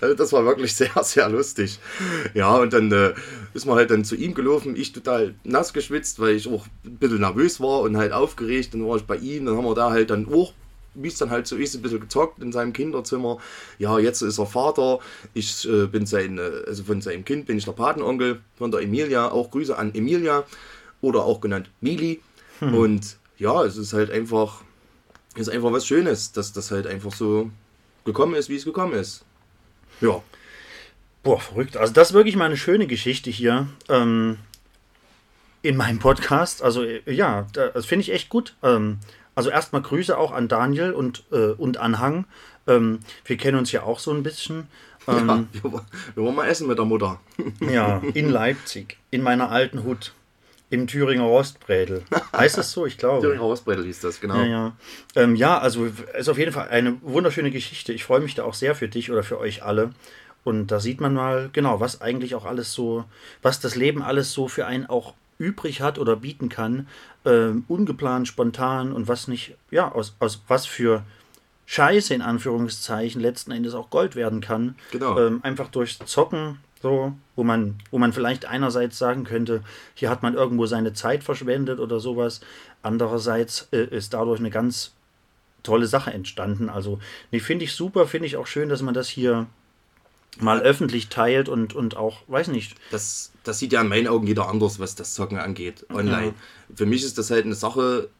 Also 0.00 0.14
das 0.14 0.32
war 0.32 0.44
wirklich 0.44 0.74
sehr, 0.74 0.90
sehr 1.02 1.28
lustig. 1.28 1.78
Ja, 2.34 2.56
und 2.56 2.72
dann 2.72 2.90
äh, 2.92 3.14
ist 3.54 3.66
man 3.66 3.76
halt 3.76 3.90
dann 3.90 4.04
zu 4.04 4.16
ihm 4.16 4.34
gelaufen, 4.34 4.76
ich 4.76 4.92
total 4.92 5.34
nass 5.44 5.72
geschwitzt, 5.72 6.20
weil 6.20 6.36
ich 6.36 6.48
auch 6.48 6.66
ein 6.84 6.96
bisschen 6.96 7.20
nervös 7.20 7.60
war 7.60 7.80
und 7.80 7.96
halt 7.96 8.12
aufgeregt. 8.12 8.74
Dann 8.74 8.86
war 8.86 8.96
ich 8.96 9.04
bei 9.04 9.16
ihm, 9.16 9.46
dann 9.46 9.56
haben 9.56 9.64
wir 9.64 9.74
da 9.74 9.90
halt 9.90 10.10
dann 10.10 10.32
auch, 10.32 10.52
wie 10.94 11.08
es 11.08 11.18
dann 11.18 11.30
halt 11.30 11.46
so 11.46 11.56
ist, 11.56 11.74
ein 11.74 11.82
bisschen 11.82 12.00
gezockt 12.00 12.42
in 12.42 12.52
seinem 12.52 12.72
Kinderzimmer. 12.72 13.38
Ja, 13.78 13.98
jetzt 13.98 14.22
ist 14.22 14.38
er 14.38 14.46
Vater, 14.46 15.00
ich 15.34 15.68
äh, 15.68 15.86
bin 15.86 16.06
sein, 16.06 16.38
äh, 16.38 16.64
also 16.66 16.84
von 16.84 17.00
seinem 17.00 17.24
Kind 17.24 17.46
bin 17.46 17.58
ich 17.58 17.64
der 17.64 17.72
Patenonkel, 17.72 18.40
von 18.56 18.70
der 18.70 18.80
Emilia, 18.80 19.30
auch 19.30 19.50
Grüße 19.50 19.76
an 19.76 19.94
Emilia 19.94 20.44
oder 21.00 21.24
auch 21.24 21.40
genannt 21.40 21.70
Mili. 21.80 22.20
Und 22.60 23.18
ja, 23.38 23.64
es 23.64 23.76
ist 23.76 23.92
halt 23.92 24.10
einfach, 24.10 24.62
ist 25.34 25.50
einfach 25.50 25.72
was 25.72 25.86
Schönes, 25.86 26.32
dass 26.32 26.52
das 26.52 26.70
halt 26.70 26.86
einfach 26.86 27.12
so 27.12 27.50
gekommen 28.04 28.34
ist, 28.34 28.48
wie 28.48 28.56
es 28.56 28.64
gekommen 28.64 28.94
ist. 28.94 29.24
Ja. 30.00 30.22
Boah, 31.22 31.40
verrückt. 31.40 31.76
Also 31.76 31.92
das 31.92 32.08
ist 32.10 32.14
wirklich 32.14 32.36
mal 32.36 32.44
eine 32.46 32.56
schöne 32.56 32.86
Geschichte 32.86 33.30
hier 33.30 33.66
ähm, 33.88 34.38
in 35.62 35.76
meinem 35.76 35.98
Podcast. 35.98 36.62
Also 36.62 36.82
äh, 36.84 37.00
ja, 37.12 37.46
da- 37.52 37.68
das 37.68 37.86
finde 37.86 38.02
ich 38.02 38.12
echt 38.12 38.28
gut. 38.28 38.54
Ähm, 38.62 38.98
also 39.34 39.50
erstmal 39.50 39.82
Grüße 39.82 40.16
auch 40.16 40.32
an 40.32 40.48
Daniel 40.48 40.92
und, 40.92 41.24
äh, 41.32 41.48
und 41.52 41.78
Anhang. 41.78 42.26
Ähm, 42.66 43.00
wir 43.24 43.36
kennen 43.36 43.58
uns 43.58 43.72
ja 43.72 43.82
auch 43.82 43.98
so 43.98 44.12
ein 44.12 44.22
bisschen. 44.22 44.68
Ähm, 45.08 45.48
Ja, 45.62 45.62
wir 46.14 46.22
wollen 46.24 46.34
mal 46.34 46.46
essen 46.48 46.66
mit 46.66 46.78
der 46.78 46.84
Mutter. 46.84 47.20
ja. 47.60 48.02
in 48.14 48.28
Leipzig, 48.28 48.96
in 49.10 49.22
meiner 49.22 49.50
alten 49.50 49.84
Hut, 49.84 50.12
im 50.70 50.86
Thüringer 50.86 51.24
Rostbrädel. 51.24 52.02
Heißt 52.36 52.58
das 52.58 52.72
so? 52.72 52.86
Ich 52.86 52.98
glaube. 52.98 53.22
Thüringer 53.22 53.42
Hausbrettel 53.42 53.84
hieß 53.84 54.00
das, 54.00 54.20
genau. 54.20 54.36
Ja, 54.36 54.46
ja. 54.46 54.76
Ähm, 55.14 55.36
ja, 55.36 55.58
also 55.58 55.86
ist 56.18 56.28
auf 56.28 56.38
jeden 56.38 56.52
Fall 56.52 56.68
eine 56.68 56.96
wunderschöne 57.02 57.50
Geschichte. 57.50 57.92
Ich 57.92 58.04
freue 58.04 58.20
mich 58.20 58.34
da 58.34 58.44
auch 58.44 58.54
sehr 58.54 58.74
für 58.74 58.88
dich 58.88 59.10
oder 59.10 59.22
für 59.22 59.38
euch 59.38 59.62
alle. 59.62 59.92
Und 60.44 60.68
da 60.68 60.78
sieht 60.78 61.00
man 61.00 61.14
mal, 61.14 61.50
genau, 61.52 61.80
was 61.80 62.00
eigentlich 62.00 62.34
auch 62.34 62.44
alles 62.44 62.72
so, 62.72 63.04
was 63.42 63.60
das 63.60 63.74
Leben 63.74 64.02
alles 64.02 64.32
so 64.32 64.48
für 64.48 64.66
einen 64.66 64.86
auch 64.86 65.14
übrig 65.38 65.80
hat 65.80 65.98
oder 65.98 66.16
bieten 66.16 66.48
kann. 66.48 66.88
Ähm, 67.24 67.64
ungeplant, 67.68 68.28
spontan 68.28 68.92
und 68.92 69.08
was 69.08 69.28
nicht, 69.28 69.56
ja, 69.70 69.90
aus, 69.90 70.14
aus 70.20 70.42
was 70.48 70.66
für 70.66 71.02
Scheiße 71.66 72.14
in 72.14 72.22
Anführungszeichen 72.22 73.20
letzten 73.20 73.50
Endes 73.50 73.74
auch 73.74 73.90
Gold 73.90 74.14
werden 74.14 74.40
kann. 74.40 74.76
Genau. 74.92 75.18
Ähm, 75.18 75.40
einfach 75.42 75.68
durch 75.68 75.98
Zocken, 75.98 76.58
so, 76.82 77.14
wo 77.34 77.44
man, 77.44 77.76
wo 77.90 77.98
man 77.98 78.12
vielleicht 78.12 78.44
einerseits 78.44 78.98
sagen 78.98 79.24
könnte, 79.24 79.62
hier 79.94 80.10
hat 80.10 80.22
man 80.22 80.34
irgendwo 80.34 80.66
seine 80.66 80.92
Zeit 80.92 81.24
verschwendet 81.24 81.80
oder 81.80 82.00
sowas. 82.00 82.40
Andererseits 82.82 83.68
äh, 83.72 83.84
ist 83.84 84.14
dadurch 84.14 84.40
eine 84.40 84.50
ganz 84.50 84.92
tolle 85.62 85.86
Sache 85.86 86.12
entstanden. 86.12 86.68
Also, 86.68 87.00
nee, 87.32 87.40
finde 87.40 87.64
ich 87.64 87.72
super, 87.72 88.06
finde 88.06 88.26
ich 88.26 88.36
auch 88.36 88.46
schön, 88.46 88.68
dass 88.68 88.82
man 88.82 88.94
das 88.94 89.08
hier 89.08 89.46
mal 90.38 90.60
öffentlich 90.60 91.08
teilt 91.08 91.48
und, 91.48 91.74
und 91.74 91.96
auch, 91.96 92.22
weiß 92.28 92.48
nicht, 92.48 92.74
Das, 92.90 93.32
das 93.42 93.58
sieht 93.58 93.72
ja 93.72 93.80
in 93.80 93.88
meinen 93.88 94.06
Augen 94.06 94.26
jeder 94.26 94.48
anders, 94.48 94.78
was 94.78 94.94
das 94.94 95.14
Zocken 95.14 95.38
angeht, 95.38 95.86
online. 95.90 96.34
Für 96.74 96.86
mich 96.86 97.04
ist 97.04 97.16
das 97.18 97.30
halt 97.30 97.46
eine 97.46 97.54
Sache, 97.54 98.10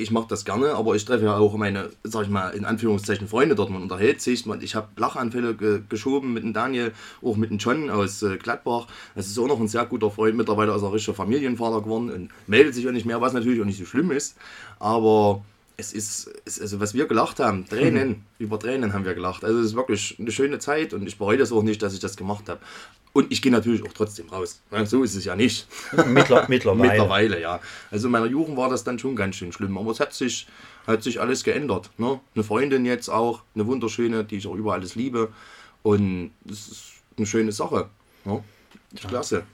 ich 0.00 0.10
mache 0.10 0.26
das 0.28 0.44
gerne, 0.44 0.74
aber 0.74 0.94
ich 0.94 1.04
treffe 1.04 1.24
ja 1.24 1.36
auch 1.36 1.56
meine, 1.56 1.90
sag 2.04 2.24
ich 2.24 2.28
mal, 2.28 2.50
in 2.50 2.64
Anführungszeichen 2.64 3.28
Freunde 3.28 3.54
dort. 3.54 3.70
Man 3.70 3.82
unterhält 3.82 4.20
sich, 4.20 4.46
man, 4.46 4.60
ich 4.62 4.74
habe 4.74 4.88
Lachanfälle 4.96 5.54
ge 5.54 5.82
geschoben 5.88 6.32
mit 6.32 6.42
dem 6.42 6.52
Daniel, 6.52 6.92
auch 7.22 7.36
mit 7.36 7.50
dem 7.50 7.58
John 7.58 7.90
aus 7.90 8.22
äh, 8.22 8.36
Gladbach. 8.36 8.86
Das 9.14 9.26
ist 9.26 9.38
auch 9.38 9.46
noch 9.46 9.60
ein 9.60 9.68
sehr 9.68 9.86
guter 9.86 10.10
Freund. 10.10 10.36
Mittlerweile 10.36 10.74
ist 10.74 10.82
er 10.82 10.92
richtiger 10.92 11.14
Familienvater 11.14 11.82
geworden 11.82 12.10
und 12.10 12.30
meldet 12.46 12.74
sich 12.74 12.86
auch 12.88 12.92
nicht 12.92 13.06
mehr, 13.06 13.20
was 13.20 13.32
natürlich 13.32 13.60
auch 13.60 13.66
nicht 13.66 13.78
so 13.78 13.84
schlimm 13.84 14.10
ist. 14.10 14.36
Aber 14.78 15.44
es 15.76 15.92
ist, 15.92 16.30
es, 16.44 16.60
also 16.60 16.78
was 16.78 16.94
wir 16.94 17.06
gelacht 17.06 17.40
haben, 17.40 17.66
Tränen, 17.66 18.24
über 18.38 18.58
Tränen 18.58 18.92
haben 18.92 19.04
wir 19.04 19.14
gelacht. 19.14 19.44
Also 19.44 19.58
es 19.58 19.66
ist 19.66 19.74
wirklich 19.74 20.16
eine 20.18 20.30
schöne 20.30 20.58
Zeit 20.58 20.94
und 20.94 21.06
ich 21.06 21.18
bereue 21.18 21.38
das 21.38 21.52
auch 21.52 21.62
nicht, 21.62 21.82
dass 21.82 21.94
ich 21.94 22.00
das 22.00 22.16
gemacht 22.16 22.48
habe. 22.48 22.60
Und 23.12 23.32
ich 23.32 23.42
gehe 23.42 23.50
natürlich 23.50 23.82
auch 23.82 23.92
trotzdem 23.92 24.28
raus. 24.28 24.60
Ja, 24.70 24.86
so 24.86 25.02
ist 25.02 25.16
es 25.16 25.24
ja 25.24 25.34
nicht. 25.34 25.66
Mittler, 26.06 26.46
mittlerweile. 26.48 26.90
Mittlerweile, 26.90 27.40
ja. 27.40 27.60
Also 27.90 28.06
in 28.06 28.12
meiner 28.12 28.26
Jugend 28.26 28.56
war 28.56 28.70
das 28.70 28.84
dann 28.84 28.98
schon 28.98 29.16
ganz 29.16 29.36
schön 29.36 29.52
schlimm. 29.52 29.76
Aber 29.78 29.90
es 29.90 29.98
hat 29.98 30.14
sich, 30.14 30.46
hat 30.86 31.02
sich 31.02 31.20
alles 31.20 31.42
geändert. 31.42 31.90
Ne? 31.98 32.20
Eine 32.34 32.44
Freundin 32.44 32.84
jetzt 32.84 33.08
auch, 33.08 33.42
eine 33.54 33.66
wunderschöne, 33.66 34.24
die 34.24 34.36
ich 34.36 34.46
auch 34.46 34.54
über 34.54 34.74
alles 34.74 34.94
liebe. 34.94 35.32
Und 35.82 36.30
das 36.44 36.68
ist 36.68 36.84
eine 37.16 37.26
schöne 37.26 37.52
Sache. 37.52 37.88
Ne? 38.24 38.44
Ist 38.92 39.08
klasse. 39.08 39.44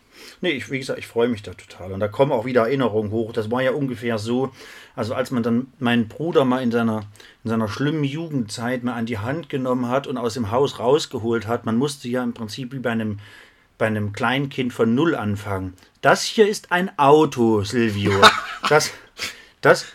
Nee, 0.41 0.51
ich, 0.51 0.71
wie 0.71 0.79
gesagt, 0.79 0.99
ich 0.99 1.07
freue 1.07 1.29
mich 1.29 1.43
da 1.43 1.53
total. 1.53 1.93
Und 1.93 2.01
da 2.01 2.09
kommen 2.09 2.33
auch 2.33 2.45
wieder 2.45 2.63
Erinnerungen 2.63 3.11
hoch. 3.11 3.33
Das 3.33 3.51
war 3.51 3.63
ja 3.63 3.73
ungefähr 3.73 4.19
so, 4.19 4.51
also 4.95 5.15
als 5.15 5.31
man 5.31 5.43
dann 5.43 5.73
meinen 5.79 6.09
Bruder 6.09 6.45
mal 6.45 6.63
in 6.63 6.71
seiner, 6.71 7.03
in 7.45 7.51
seiner 7.51 7.69
schlimmen 7.69 8.05
Jugendzeit 8.05 8.83
mal 8.83 8.95
an 8.95 9.07
die 9.07 9.19
Hand 9.19 9.49
genommen 9.49 9.89
hat 9.89 10.07
und 10.07 10.17
aus 10.17 10.35
dem 10.35 10.51
Haus 10.51 10.79
rausgeholt 10.79 11.47
hat, 11.47 11.67
man 11.67 11.77
musste 11.77 12.09
ja 12.09 12.23
im 12.23 12.35
Prinzip 12.35 12.73
wie 12.73 12.79
bei 12.79 12.91
einem, 12.91 13.19
bei 13.79 13.87
einem 13.87 14.13
Kleinkind 14.13 14.73
von 14.73 14.95
Null 14.95 15.15
anfangen. 15.15 15.75
Das 16.01 16.23
hier 16.25 16.49
ist 16.49 16.73
ein 16.73 16.97
Auto, 16.99 17.63
Silvio. 17.63 18.13
Das, 18.69 18.91
das, 19.61 19.87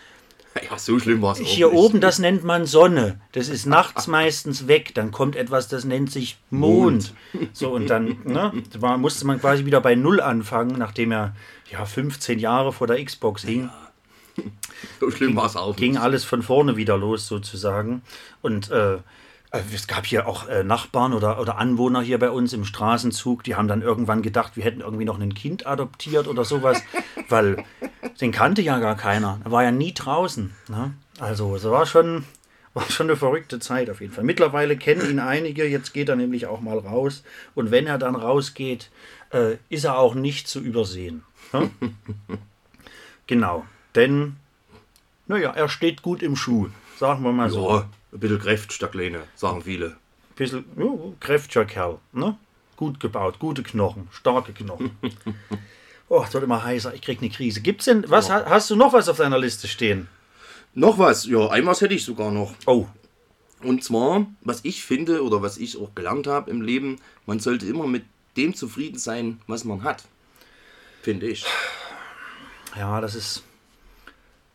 Ja, 0.70 0.78
so 0.78 0.98
schlimm 0.98 1.20
war 1.20 1.32
es 1.32 1.40
auch 1.40 1.44
hier 1.44 1.68
nicht. 1.68 1.76
oben, 1.76 2.00
das 2.00 2.18
nennt 2.18 2.42
man 2.42 2.64
Sonne. 2.64 3.20
Das 3.32 3.48
ist 3.48 3.66
nachts 3.66 4.06
meistens 4.18 4.66
weg. 4.66 4.94
Dann 4.94 5.10
kommt 5.10 5.36
etwas, 5.36 5.68
das 5.68 5.84
nennt 5.84 6.10
sich 6.10 6.38
Mond. 6.48 7.12
So, 7.52 7.70
und 7.70 7.88
dann 7.88 8.16
ne, 8.24 8.52
war, 8.78 8.96
musste 8.96 9.26
man 9.26 9.40
quasi 9.40 9.66
wieder 9.66 9.82
bei 9.82 9.94
Null 9.94 10.22
anfangen, 10.22 10.78
nachdem 10.78 11.12
er 11.12 11.34
ja 11.70 11.84
15 11.84 12.38
Jahre 12.38 12.72
vor 12.72 12.86
der 12.86 13.02
Xbox 13.04 13.42
hing. 13.42 13.70
So 14.98 15.10
schlimm 15.10 15.36
war 15.36 15.46
es 15.46 15.56
auch 15.56 15.76
Ging 15.76 15.96
alles 15.98 16.24
von 16.24 16.42
vorne 16.42 16.76
wieder 16.76 16.96
los, 16.96 17.26
sozusagen. 17.26 18.02
Und 18.40 18.70
äh, 18.70 18.98
es 19.52 19.86
gab 19.86 20.06
hier 20.06 20.26
auch 20.26 20.48
äh, 20.48 20.64
Nachbarn 20.64 21.12
oder, 21.12 21.38
oder 21.38 21.58
Anwohner 21.58 22.00
hier 22.00 22.18
bei 22.18 22.30
uns 22.30 22.52
im 22.54 22.64
Straßenzug, 22.64 23.44
die 23.44 23.54
haben 23.54 23.68
dann 23.68 23.82
irgendwann 23.82 24.22
gedacht, 24.22 24.56
wir 24.56 24.64
hätten 24.64 24.80
irgendwie 24.80 25.04
noch 25.04 25.20
ein 25.20 25.34
Kind 25.34 25.66
adoptiert 25.66 26.26
oder 26.26 26.44
sowas, 26.44 26.82
weil 27.28 27.62
den 28.20 28.32
kannte 28.32 28.62
ja 28.62 28.78
gar 28.78 28.96
keiner. 28.96 29.40
Er 29.44 29.50
war 29.50 29.62
ja 29.62 29.70
nie 29.70 29.92
draußen. 29.92 30.54
Ne? 30.68 30.94
Also 31.20 31.54
es 31.54 31.64
war 31.64 31.84
schon, 31.84 32.24
war 32.72 32.88
schon 32.90 33.08
eine 33.08 33.16
verrückte 33.16 33.58
Zeit 33.58 33.90
auf 33.90 34.00
jeden 34.00 34.14
Fall. 34.14 34.24
Mittlerweile 34.24 34.76
kennen 34.78 35.08
ihn 35.08 35.20
einige, 35.20 35.66
jetzt 35.66 35.92
geht 35.92 36.08
er 36.08 36.16
nämlich 36.16 36.46
auch 36.46 36.62
mal 36.62 36.78
raus. 36.78 37.22
Und 37.54 37.70
wenn 37.70 37.86
er 37.86 37.98
dann 37.98 38.16
rausgeht, 38.16 38.90
äh, 39.30 39.56
ist 39.68 39.84
er 39.84 39.98
auch 39.98 40.14
nicht 40.14 40.48
zu 40.48 40.60
übersehen. 40.60 41.24
Ne? 41.52 41.70
genau, 43.26 43.66
denn, 43.94 44.36
naja, 45.26 45.50
er 45.50 45.68
steht 45.68 46.00
gut 46.00 46.22
im 46.22 46.36
Schuh, 46.36 46.68
sagen 46.98 47.22
wir 47.22 47.32
mal 47.32 47.50
so. 47.50 47.68
Ja, 47.68 47.88
ein 48.12 48.20
bisschen 48.20 48.38
Kräft 48.40 48.72
statt 48.72 48.94
Lehne, 48.94 49.22
sagen 49.34 49.62
viele. 49.62 49.96
bisschen 50.36 50.64
ja, 50.78 50.86
kräftiger 51.20 51.64
Kerl. 51.64 51.98
Ne? 52.12 52.36
Gut 52.76 53.00
gebaut, 53.00 53.38
gute 53.38 53.62
Knochen, 53.62 54.08
starke 54.12 54.52
Knochen. 54.52 54.90
Oh, 56.08 56.22
es 56.26 56.34
wird 56.34 56.44
immer 56.44 56.62
heißer, 56.62 56.92
ich 56.92 57.00
krieg 57.00 57.20
eine 57.22 57.30
Krise. 57.30 57.62
Gibt's 57.62 57.86
denn, 57.86 58.04
was, 58.10 58.28
ha- 58.28 58.44
hast 58.46 58.68
du 58.68 58.76
noch 58.76 58.92
was 58.92 59.08
auf 59.08 59.16
deiner 59.16 59.38
Liste 59.38 59.66
stehen? 59.66 60.08
Noch 60.74 60.98
was, 60.98 61.24
ja, 61.24 61.48
einmal 61.48 61.74
hätte 61.74 61.94
ich 61.94 62.04
sogar 62.04 62.30
noch. 62.30 62.54
Oh, 62.66 62.86
Und 63.62 63.82
zwar, 63.82 64.26
was 64.42 64.60
ich 64.62 64.84
finde 64.84 65.22
oder 65.24 65.40
was 65.40 65.56
ich 65.56 65.78
auch 65.78 65.94
gelernt 65.94 66.26
habe 66.26 66.50
im 66.50 66.60
Leben, 66.60 66.98
man 67.24 67.40
sollte 67.40 67.64
immer 67.64 67.86
mit 67.86 68.04
dem 68.36 68.54
zufrieden 68.54 68.98
sein, 68.98 69.40
was 69.46 69.64
man 69.64 69.84
hat. 69.84 70.04
Finde 71.00 71.28
ich. 71.28 71.46
ja, 72.76 73.00
das 73.00 73.14
ist, 73.14 73.42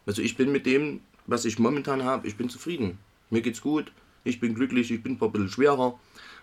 Also 0.05 0.21
ich 0.21 0.37
bin 0.37 0.51
mit 0.51 0.67
dem, 0.67 1.01
was 1.25 1.43
ich 1.43 1.57
momentan 1.57 2.03
habe, 2.03 2.27
ich 2.27 2.37
bin 2.37 2.49
zufrieden. 2.49 2.99
Mir 3.29 3.41
geht's 3.41 3.61
gut, 3.61 3.91
ich 4.23 4.39
bin 4.39 4.55
glücklich, 4.55 4.91
ich 4.91 5.03
bin 5.03 5.13
ein 5.13 5.17
paar 5.17 5.29
bisschen 5.29 5.49
schwerer, 5.49 5.99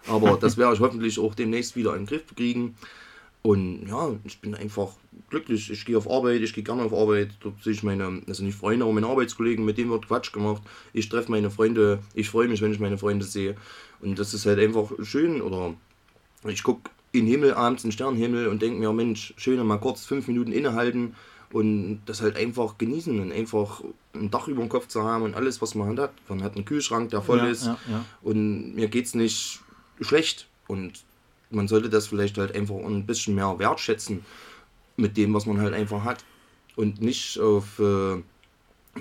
aber 0.07 0.37
das 0.41 0.57
werde 0.57 0.74
ich 0.74 0.80
hoffentlich 0.80 1.18
auch 1.18 1.35
demnächst 1.35 1.76
wieder 1.76 1.93
in 1.95 2.03
den 2.03 2.07
Griff 2.07 2.35
kriegen. 2.35 2.76
Und 3.47 3.87
ja, 3.89 4.11
ich 4.24 4.41
bin 4.41 4.55
einfach 4.55 4.93
glücklich. 5.28 5.70
Ich 5.70 5.85
gehe 5.85 5.99
auf 5.99 6.11
Arbeit, 6.11 6.41
ich 6.41 6.55
gehe 6.55 6.64
gerne 6.64 6.82
auf 6.82 6.95
Arbeit. 6.95 7.28
Dort 7.41 7.62
sehe 7.62 7.74
ich 7.74 7.82
meine, 7.82 8.22
also 8.26 8.43
nicht 8.43 8.57
Freunde, 8.57 8.87
aber 8.87 8.95
meine 8.95 9.07
Arbeitskollegen, 9.07 9.66
mit 9.66 9.76
denen 9.76 9.91
wird 9.91 10.09
Quatsch 10.09 10.32
gemacht. 10.32 10.62
Ich 10.95 11.11
treffe 11.11 11.30
meine 11.30 11.51
Freunde, 11.51 11.99
ich 12.14 12.30
freue 12.30 12.49
mich, 12.49 12.62
wenn 12.62 12.72
ich 12.72 12.80
meine 12.80 12.97
Freunde 12.97 13.26
sehe. 13.26 13.55
Und 14.01 14.18
das 14.18 14.32
ist 14.32 14.47
halt 14.47 14.59
einfach 14.59 14.93
schön. 15.03 15.43
Oder 15.43 15.74
ich 16.49 16.62
gucke 16.62 16.91
in 17.12 17.26
den 17.26 17.32
Himmel 17.32 17.53
abends, 17.53 17.85
in 17.85 17.91
den 17.91 17.93
Sternenhimmel 17.93 18.49
und 18.49 18.62
denke 18.62 18.78
mir, 18.78 18.91
Mensch, 18.95 19.35
schön 19.37 19.64
mal 19.66 19.76
kurz 19.76 20.07
fünf 20.07 20.26
Minuten 20.26 20.51
innehalten 20.51 21.14
und 21.53 22.03
das 22.07 22.20
halt 22.20 22.36
einfach 22.36 22.78
genießen 22.78 23.20
und 23.20 23.32
einfach 23.32 23.82
ein 24.14 24.30
Dach 24.30 24.49
über 24.49 24.62
dem 24.62 24.68
Kopf 24.68 24.88
zu 24.88 25.03
haben 25.03 25.24
und 25.24 25.34
alles, 25.34 25.61
was 25.62 25.74
man 25.74 25.99
hat. 25.99 26.12
Man 26.28 26.42
hat 26.42 26.57
einen 26.57 26.64
Kühlschrank, 26.64 27.11
der 27.11 27.22
voll 27.22 27.38
Ja, 27.38 27.47
ist 27.47 27.66
ja, 27.66 27.78
ja. 27.88 28.05
und 28.22 28.74
mir 28.74 28.88
geht 28.88 29.07
es 29.07 29.14
nicht 29.14 29.61
schlecht. 30.01 30.49
Und 30.66 31.05
man 31.51 31.68
sollte 31.68 31.90
das 31.90 32.07
vielleicht 32.07 32.38
halt 32.38 32.55
einfach 32.55 32.76
ein 32.76 33.07
bisschen 33.07 33.34
mehr 33.34 33.59
wertschätzen 33.59 34.24
mit 34.97 35.16
dem, 35.16 35.34
was 35.34 35.47
man 35.47 35.61
halt 35.61 35.74
einfach 35.74 36.05
hat. 36.05 36.24
Und 36.76 37.01
nicht 37.01 37.38
auf 37.38 37.78
äh, 37.78 38.22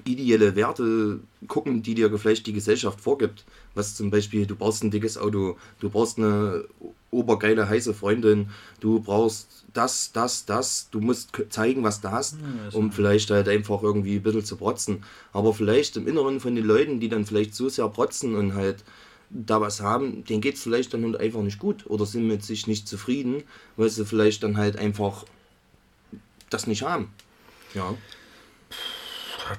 ideelle 0.06 0.56
Werte 0.56 1.20
gucken, 1.48 1.82
die 1.82 1.96
dir 1.96 2.16
vielleicht 2.18 2.46
die 2.46 2.54
Gesellschaft 2.54 3.02
vorgibt. 3.02 3.46
Was 3.74 3.96
zum 3.96 4.12
Beispiel, 4.12 4.46
du 4.46 4.56
brauchst 4.56 4.84
ein 4.84 4.92
dickes 4.92 5.18
Auto, 5.18 5.58
du 5.80 5.90
brauchst 5.90 6.18
eine 6.18 6.66
obergeile, 7.14 7.70
heiße 7.70 7.94
Freundin, 7.94 8.50
du 8.80 9.00
brauchst 9.00 9.64
das, 9.74 10.12
das, 10.12 10.46
das, 10.46 10.90
du 10.92 11.00
musst 11.00 11.32
zeigen, 11.50 11.84
was 11.84 12.02
du 12.02 12.12
hast, 12.12 12.38
um 12.74 12.92
vielleicht 12.92 13.32
halt 13.32 13.50
einfach 13.50 13.82
irgendwie 13.82 14.18
ein 14.18 14.24
bisschen 14.24 14.46
zu 14.46 14.56
protzen. 14.56 15.04
Aber 15.32 15.54
vielleicht 15.54 15.98
im 15.98 16.08
Inneren 16.08 16.40
von 16.40 16.56
den 16.56 16.66
Leuten, 16.66 17.00
die 17.00 17.10
dann 17.10 17.26
vielleicht 17.26 17.56
so 17.56 17.70
sehr 17.70 17.88
protzen 17.90 18.36
und 18.36 18.54
halt 18.54 18.84
da 19.30 19.60
was 19.62 19.82
haben, 19.82 20.24
denen 20.26 20.42
geht 20.42 20.56
es 20.56 20.64
vielleicht 20.64 20.94
dann 20.94 21.04
halt 21.04 21.20
einfach 21.20 21.42
nicht 21.42 21.58
gut 21.58 21.86
oder 21.88 22.06
sind 22.06 22.28
mit 22.28 22.44
sich 22.44 22.68
nicht 22.68 22.88
zufrieden, 22.88 23.44
weil 23.78 23.90
sie 23.90 24.06
vielleicht 24.06 24.44
dann 24.44 24.58
halt 24.58 24.78
einfach 24.78 25.26
das 26.52 26.68
nicht 26.68 26.84
haben. 26.84 27.12
Ja. 27.74 27.96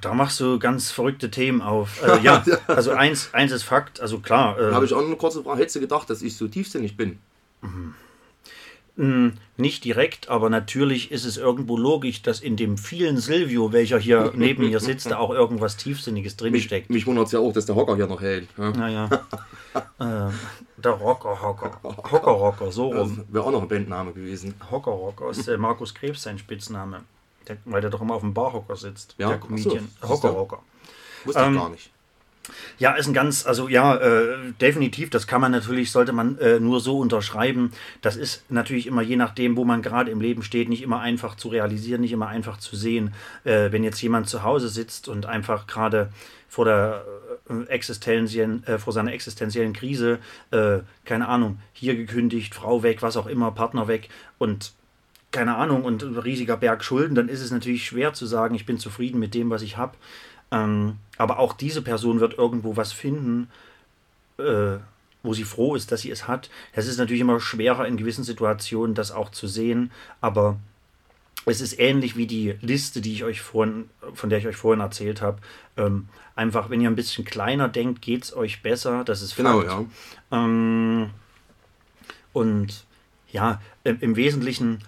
da 0.01 0.15
machst 0.15 0.39
du 0.39 0.61
ganz 0.61 0.93
verrückte 0.93 1.31
Themen 1.31 1.61
auf. 1.61 2.01
Äh, 2.03 2.21
ja, 2.23 2.45
also 2.69 2.93
eins, 2.93 3.31
eins 3.35 3.51
ist 3.51 3.65
Fakt, 3.65 4.01
also 4.01 4.21
klar, 4.21 4.59
äh, 4.61 4.73
Habe 4.73 4.85
ich 4.85 4.95
auch 4.95 5.05
eine 5.05 5.17
kurze 5.17 5.43
Frage. 5.43 5.61
Hättest 5.61 5.77
du 5.77 5.81
gedacht, 5.81 6.09
dass 6.09 6.23
ich 6.23 6.37
so 6.37 6.47
tiefsinnig 6.47 6.97
bin? 6.97 7.19
Nicht 9.57 9.85
direkt, 9.85 10.29
aber 10.29 10.51
natürlich 10.51 11.11
ist 11.11 11.25
es 11.25 11.37
irgendwo 11.37 11.77
logisch, 11.77 12.23
dass 12.23 12.39
in 12.41 12.57
dem 12.57 12.79
vielen 12.79 13.19
Silvio, 13.19 13.73
welcher 13.73 13.99
hier 13.99 14.33
neben 14.37 14.69
mir 14.69 14.79
sitzt, 14.79 15.11
da 15.11 15.19
auch 15.19 15.31
irgendwas 15.31 15.77
Tiefsinniges 15.77 16.35
Mich, 16.35 16.53
drinsteckt. 16.53 16.91
mich 16.91 17.05
wundert 17.05 17.27
es 17.27 17.33
ja 17.33 17.41
auch, 17.41 17.53
dass 17.53 17.67
der 17.67 17.75
Hocker 17.75 17.97
hier 17.97 18.07
noch 18.07 18.21
hält. 18.21 18.49
Ja? 18.57 18.71
Naja. 18.71 19.07
äh, 19.99 20.33
der 20.77 20.93
Rocker, 20.93 21.43
Hocker. 21.43 21.81
Hocker, 21.83 22.31
Rocker, 22.31 22.71
so 22.71 22.89
rum. 22.93 23.17
Das 23.17 23.35
wäre 23.35 23.45
auch 23.45 23.51
noch 23.51 23.63
ein 23.63 23.69
Bandname 23.69 24.13
gewesen. 24.13 24.55
Hocker, 24.71 24.93
Rocker 24.93 25.31
ist 25.31 25.49
der 25.49 25.59
Markus 25.59 25.93
Krebs 25.93 26.23
sein 26.23 26.39
Spitzname. 26.39 27.01
Der, 27.49 27.57
weil 27.65 27.81
der 27.81 27.91
doch 27.91 28.01
immer 28.01 28.15
auf 28.15 28.23
dem 28.23 28.33
Barhocker 28.33 28.77
sitzt. 28.77 29.17
Ja, 29.19 29.29
der 29.29 29.39
so, 29.41 29.47
Comedian. 29.47 29.89
du. 30.01 30.09
Hocker, 30.09 30.29
Rocker. 30.29 30.63
Wusste 31.25 31.43
Ähm, 31.43 31.55
ich 31.55 31.61
gar 31.61 31.69
nicht. 31.71 31.91
Ja, 32.79 32.93
ist 32.93 33.07
ein 33.07 33.15
ganz, 33.15 33.47
also 33.47 33.69
ja, 33.69 33.97
äh, 33.97 34.53
definitiv, 34.61 35.11
das 35.11 35.27
kann 35.27 35.41
man 35.41 35.53
natürlich, 35.53 35.91
sollte 35.91 36.13
man 36.13 36.39
äh, 36.39 36.61
nur 36.61 36.81
so 36.81 36.99
unterschreiben. 36.99 37.73
Das 38.03 38.17
ist 38.17 38.45
natürlich 38.51 38.87
immer 38.87 39.03
je 39.03 39.17
nachdem, 39.17 39.57
wo 39.57 39.65
man 39.65 39.83
gerade 39.83 40.11
im 40.11 40.21
Leben 40.21 40.43
steht, 40.43 40.69
nicht 40.69 40.83
immer 40.83 41.01
einfach 41.01 41.37
zu 41.37 41.49
realisieren, 41.49 42.03
nicht 42.03 42.13
immer 42.13 42.29
einfach 42.29 42.59
zu 42.59 42.77
sehen. 42.77 43.15
Äh, 43.45 43.73
wenn 43.73 43.85
jetzt 43.85 44.01
jemand 44.03 44.29
zu 44.29 44.43
Hause 44.43 44.69
sitzt 44.69 45.09
und 45.09 45.27
einfach 45.27 45.67
gerade 45.67 46.11
vor 46.49 46.65
der 46.65 47.05
äh, 47.49 47.69
existenziellen, 47.69 48.67
äh, 48.67 48.79
vor 48.79 48.93
seiner 48.93 49.13
existenziellen 49.13 49.73
Krise, 49.73 50.19
äh, 50.51 50.79
keine 51.05 51.29
Ahnung, 51.29 51.59
hier 51.73 51.97
gekündigt, 51.97 52.55
Frau 52.55 52.83
weg, 52.83 53.03
was 53.03 53.17
auch 53.17 53.27
immer, 53.27 53.51
Partner 53.53 53.89
weg 53.89 54.09
und 54.39 54.73
keine 55.31 55.57
Ahnung, 55.57 55.83
und 55.83 56.05
riesiger 56.25 56.57
Berg 56.57 56.85
Schulden, 56.85 57.17
dann 57.17 57.29
ist 57.29 57.41
es 57.41 57.51
natürlich 57.51 57.87
schwer 57.87 58.13
zu 58.13 58.25
sagen, 58.25 58.55
ich 58.55 58.67
bin 58.67 58.79
zufrieden 58.79 59.19
mit 59.19 59.35
dem, 59.35 59.51
was 59.51 59.63
ich 59.63 59.77
habe. 59.77 59.97
Ähm, 60.55 60.99
aber 61.19 61.39
auch 61.39 61.53
diese 61.53 61.83
Person 61.83 62.21
wird 62.21 62.39
irgendwo 62.39 62.77
was 62.77 62.93
finden, 62.93 63.49
äh, 64.39 64.79
wo 65.23 65.35
sie 65.35 65.45
froh 65.45 65.75
ist, 65.75 65.91
dass 65.91 66.03
sie 66.03 66.11
es 66.11 66.29
hat. 66.29 66.49
Es 66.73 66.87
ist 66.87 66.99
natürlich 66.99 67.21
immer 67.23 67.41
schwerer 67.41 67.87
in 67.87 67.97
gewissen 67.97 68.25
Situationen, 68.25 68.95
das 68.95 69.11
auch 69.11 69.31
zu 69.31 69.49
sehen, 69.49 69.91
aber 70.21 70.59
es 71.47 71.61
ist 71.61 71.79
ähnlich 71.79 72.17
wie 72.17 72.27
die 72.27 72.55
Liste, 72.61 73.01
die 73.01 73.13
ich 73.13 73.25
euch 73.25 73.41
vorhin, 73.41 73.91
von 74.15 74.31
der 74.31 74.39
ich 74.39 74.47
euch 74.47 74.57
vorhin 74.57 74.81
erzählt 74.81 75.21
habe. 75.23 75.39
Ähm, 75.77 76.09
einfach, 76.37 76.71
wenn 76.71 76.81
ihr 76.81 76.89
ein 76.89 76.97
bisschen 76.97 77.25
kleiner 77.25 77.69
denkt, 77.69 78.01
geht 78.01 78.25
es 78.25 78.37
euch 78.37 78.63
besser. 78.63 79.05
Das 79.05 79.23
ist 79.23 79.37
Genau, 79.37 79.61
Fakt. 79.61 79.71
ja. 79.71 79.85
Ähm, 80.45 81.11
und 82.33 82.85
ja, 83.31 83.61
im, 83.83 83.99
im 84.01 84.17
Wesentlichen, 84.17 84.79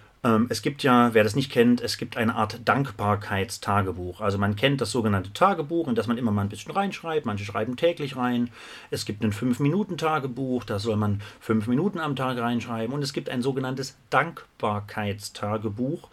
es 0.49 0.63
gibt 0.63 0.83
ja, 0.83 1.15
wer 1.15 1.25
das 1.25 1.37
nicht 1.37 1.53
kennt, 1.53 1.81
es 1.81 1.99
gibt 1.99 2.17
eine 2.17 2.35
Art 2.35 2.61
Dankbarkeitstagebuch. 2.65 4.21
Also 4.21 4.39
man 4.39 4.57
kennt 4.57 4.81
das 4.81 4.91
sogenannte 4.91 5.33
Tagebuch, 5.33 5.89
in 5.89 5.95
das 5.95 6.07
man 6.07 6.19
immer 6.19 6.33
mal 6.33 6.43
ein 6.43 6.49
bisschen 6.49 6.73
reinschreibt. 6.73 7.27
Manche 7.27 7.45
schreiben 7.45 7.77
täglich 7.77 8.17
rein. 8.17 8.51
Es 8.91 9.05
gibt 9.05 9.23
ein 9.23 9.33
5-Minuten-Tagebuch, 9.33 10.65
da 10.65 10.79
soll 10.79 10.97
man 10.97 11.21
5 11.41 11.67
Minuten 11.67 11.99
am 12.01 12.17
Tag 12.17 12.39
reinschreiben. 12.39 12.95
Und 12.95 13.03
es 13.03 13.13
gibt 13.13 13.29
ein 13.29 13.43
sogenanntes 13.43 13.97
Dankbarkeitstagebuch, 14.11 16.09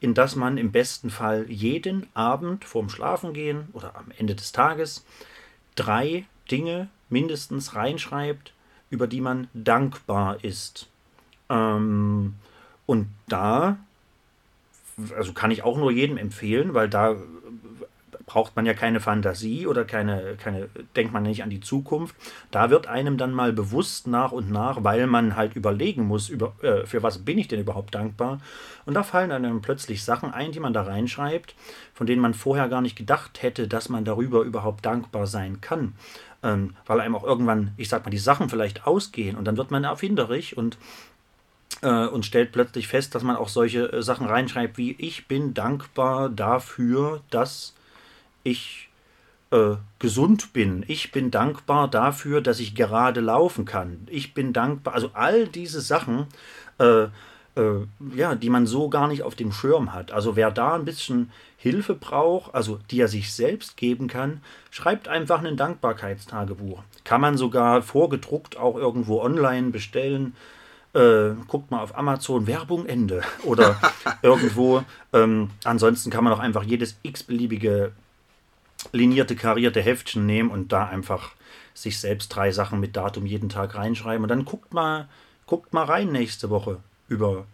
in 0.00 0.14
das 0.14 0.36
man 0.36 0.58
im 0.58 0.70
besten 0.70 1.10
Fall 1.10 1.46
jeden 1.48 2.06
Abend 2.14 2.64
vorm 2.64 2.88
Schlafengehen 2.88 3.68
oder 3.72 3.96
am 3.96 4.12
Ende 4.16 4.34
des 4.34 4.52
Tages 4.52 5.04
drei 5.74 6.24
Dinge 6.50 6.88
mindestens 7.08 7.74
reinschreibt, 7.74 8.52
über 8.90 9.06
die 9.06 9.20
man 9.20 9.48
dankbar 9.54 10.44
ist. 10.44 10.88
Ähm, 11.48 12.34
und 12.86 13.08
da, 13.28 13.78
also 15.16 15.32
kann 15.32 15.50
ich 15.50 15.62
auch 15.62 15.76
nur 15.76 15.90
jedem 15.90 16.16
empfehlen, 16.16 16.72
weil 16.74 16.88
da 16.88 17.16
braucht 18.26 18.56
man 18.56 18.66
ja 18.66 18.74
keine 18.74 19.00
Fantasie 19.00 19.66
oder 19.66 19.84
keine, 19.84 20.36
keine, 20.36 20.68
denkt 20.96 21.12
man 21.12 21.22
nicht 21.22 21.44
an 21.44 21.50
die 21.50 21.60
Zukunft. 21.60 22.14
Da 22.50 22.70
wird 22.70 22.88
einem 22.88 23.18
dann 23.18 23.32
mal 23.32 23.52
bewusst 23.52 24.08
nach 24.08 24.32
und 24.32 24.50
nach, 24.50 24.82
weil 24.82 25.06
man 25.06 25.36
halt 25.36 25.54
überlegen 25.54 26.06
muss, 26.06 26.28
über, 26.28 26.52
äh, 26.62 26.84
für 26.86 27.04
was 27.04 27.18
bin 27.18 27.38
ich 27.38 27.46
denn 27.46 27.60
überhaupt 27.60 27.94
dankbar. 27.94 28.40
Und 28.84 28.94
da 28.94 29.04
fallen 29.04 29.30
einem 29.30 29.62
plötzlich 29.62 30.02
Sachen 30.04 30.34
ein, 30.34 30.50
die 30.50 30.60
man 30.60 30.72
da 30.72 30.82
reinschreibt, 30.82 31.54
von 31.94 32.06
denen 32.06 32.20
man 32.20 32.34
vorher 32.34 32.68
gar 32.68 32.80
nicht 32.82 32.96
gedacht 32.96 33.42
hätte, 33.42 33.68
dass 33.68 33.88
man 33.88 34.04
darüber 34.04 34.42
überhaupt 34.42 34.84
dankbar 34.84 35.28
sein 35.28 35.60
kann. 35.60 35.94
Ähm, 36.42 36.74
weil 36.84 37.00
einem 37.00 37.14
auch 37.14 37.24
irgendwann, 37.24 37.72
ich 37.76 37.88
sag 37.88 38.04
mal, 38.04 38.10
die 38.10 38.18
Sachen 38.18 38.48
vielleicht 38.48 38.86
ausgehen 38.86 39.36
und 39.36 39.44
dann 39.44 39.56
wird 39.56 39.70
man 39.70 39.84
erfinderisch 39.84 40.52
und 40.56 40.78
äh, 41.82 42.06
und 42.06 42.26
stellt 42.26 42.52
plötzlich 42.52 42.88
fest, 42.88 43.14
dass 43.14 43.22
man 43.22 43.36
auch 43.36 43.48
solche 43.48 43.92
äh, 43.92 44.02
Sachen 44.02 44.26
reinschreibt 44.26 44.78
wie 44.78 44.92
ich 44.98 45.28
bin 45.28 45.54
dankbar 45.54 46.28
dafür, 46.28 47.22
dass 47.30 47.74
ich 48.42 48.88
äh, 49.50 49.76
gesund 49.98 50.52
bin. 50.52 50.84
Ich 50.88 51.12
bin 51.12 51.30
dankbar 51.30 51.88
dafür, 51.88 52.40
dass 52.40 52.60
ich 52.60 52.74
gerade 52.74 53.20
laufen 53.20 53.64
kann. 53.64 54.06
Ich 54.10 54.34
bin 54.34 54.52
dankbar. 54.52 54.94
Also 54.94 55.10
all 55.14 55.46
diese 55.46 55.80
Sachen, 55.80 56.26
äh, 56.78 57.04
äh, 57.56 57.86
ja, 58.14 58.34
die 58.34 58.50
man 58.50 58.66
so 58.66 58.88
gar 58.88 59.08
nicht 59.08 59.22
auf 59.22 59.34
dem 59.34 59.52
Schirm 59.52 59.92
hat. 59.92 60.12
Also 60.12 60.36
wer 60.36 60.50
da 60.50 60.74
ein 60.74 60.84
bisschen 60.84 61.30
Hilfe 61.56 61.94
braucht, 61.94 62.54
also 62.54 62.78
die 62.90 63.00
er 63.00 63.08
sich 63.08 63.32
selbst 63.32 63.76
geben 63.76 64.08
kann, 64.08 64.40
schreibt 64.70 65.08
einfach 65.08 65.42
ein 65.42 65.56
Dankbarkeitstagebuch. 65.56 66.82
Kann 67.04 67.20
man 67.20 67.36
sogar 67.36 67.82
vorgedruckt 67.82 68.56
auch 68.56 68.76
irgendwo 68.76 69.20
online 69.20 69.70
bestellen. 69.70 70.34
Äh, 70.96 71.34
guckt 71.46 71.70
mal 71.70 71.82
auf 71.82 71.98
Amazon 71.98 72.46
Werbung 72.46 72.86
Ende 72.86 73.20
oder 73.44 73.76
irgendwo. 74.22 74.82
Ähm, 75.12 75.50
ansonsten 75.64 76.10
kann 76.10 76.24
man 76.24 76.32
auch 76.32 76.38
einfach 76.38 76.62
jedes 76.62 76.96
x-beliebige 77.02 77.92
linierte, 78.92 79.36
karierte 79.36 79.82
Heftchen 79.82 80.24
nehmen 80.24 80.50
und 80.50 80.72
da 80.72 80.86
einfach 80.86 81.32
sich 81.74 82.00
selbst 82.00 82.28
drei 82.28 82.50
Sachen 82.50 82.80
mit 82.80 82.96
Datum 82.96 83.26
jeden 83.26 83.50
Tag 83.50 83.74
reinschreiben. 83.74 84.22
Und 84.22 84.30
dann 84.30 84.46
guckt 84.46 84.72
mal, 84.72 85.06
guckt 85.44 85.74
mal 85.74 85.84
rein 85.84 86.12
nächste 86.12 86.48
Woche 86.48 86.78
über, 87.08 87.44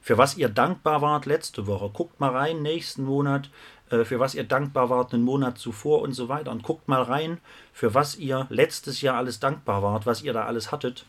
für 0.00 0.18
was 0.18 0.36
ihr 0.36 0.48
dankbar 0.48 1.00
wart 1.00 1.24
letzte 1.24 1.68
Woche. 1.68 1.90
Guckt 1.90 2.18
mal 2.18 2.30
rein 2.30 2.62
nächsten 2.62 3.04
Monat, 3.04 3.48
äh, 3.90 4.04
für 4.04 4.18
was 4.18 4.34
ihr 4.34 4.42
dankbar 4.42 4.90
wart 4.90 5.14
einen 5.14 5.22
Monat 5.22 5.56
zuvor 5.58 6.02
und 6.02 6.14
so 6.14 6.28
weiter. 6.28 6.50
Und 6.50 6.64
guckt 6.64 6.88
mal 6.88 7.02
rein, 7.02 7.38
für 7.72 7.94
was 7.94 8.16
ihr 8.16 8.48
letztes 8.50 9.02
Jahr 9.02 9.18
alles 9.18 9.38
dankbar 9.38 9.84
wart, 9.84 10.04
was 10.04 10.22
ihr 10.22 10.32
da 10.32 10.46
alles 10.46 10.72
hattet. 10.72 11.06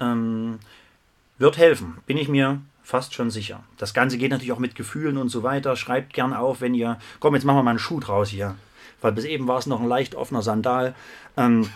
Ähm, 0.00 0.58
wird 1.40 1.58
helfen, 1.58 1.98
bin 2.06 2.16
ich 2.16 2.28
mir 2.28 2.60
fast 2.82 3.14
schon 3.14 3.30
sicher. 3.30 3.64
Das 3.76 3.94
Ganze 3.94 4.18
geht 4.18 4.30
natürlich 4.30 4.52
auch 4.52 4.58
mit 4.58 4.76
Gefühlen 4.76 5.16
und 5.16 5.28
so 5.28 5.42
weiter. 5.42 5.74
Schreibt 5.74 6.12
gern 6.12 6.32
auf, 6.32 6.60
wenn 6.60 6.74
ihr. 6.74 6.98
Komm, 7.18 7.34
jetzt 7.34 7.44
machen 7.44 7.58
wir 7.58 7.62
mal 7.64 7.70
einen 7.70 7.78
Schuh 7.80 7.98
draus 7.98 8.28
hier 8.28 8.54
weil 9.00 9.12
bis 9.12 9.24
eben 9.24 9.48
war 9.48 9.58
es 9.58 9.66
noch 9.66 9.80
ein 9.80 9.88
leicht 9.88 10.14
offener 10.14 10.42
Sandal. 10.42 10.94
Ähm, 11.36 11.70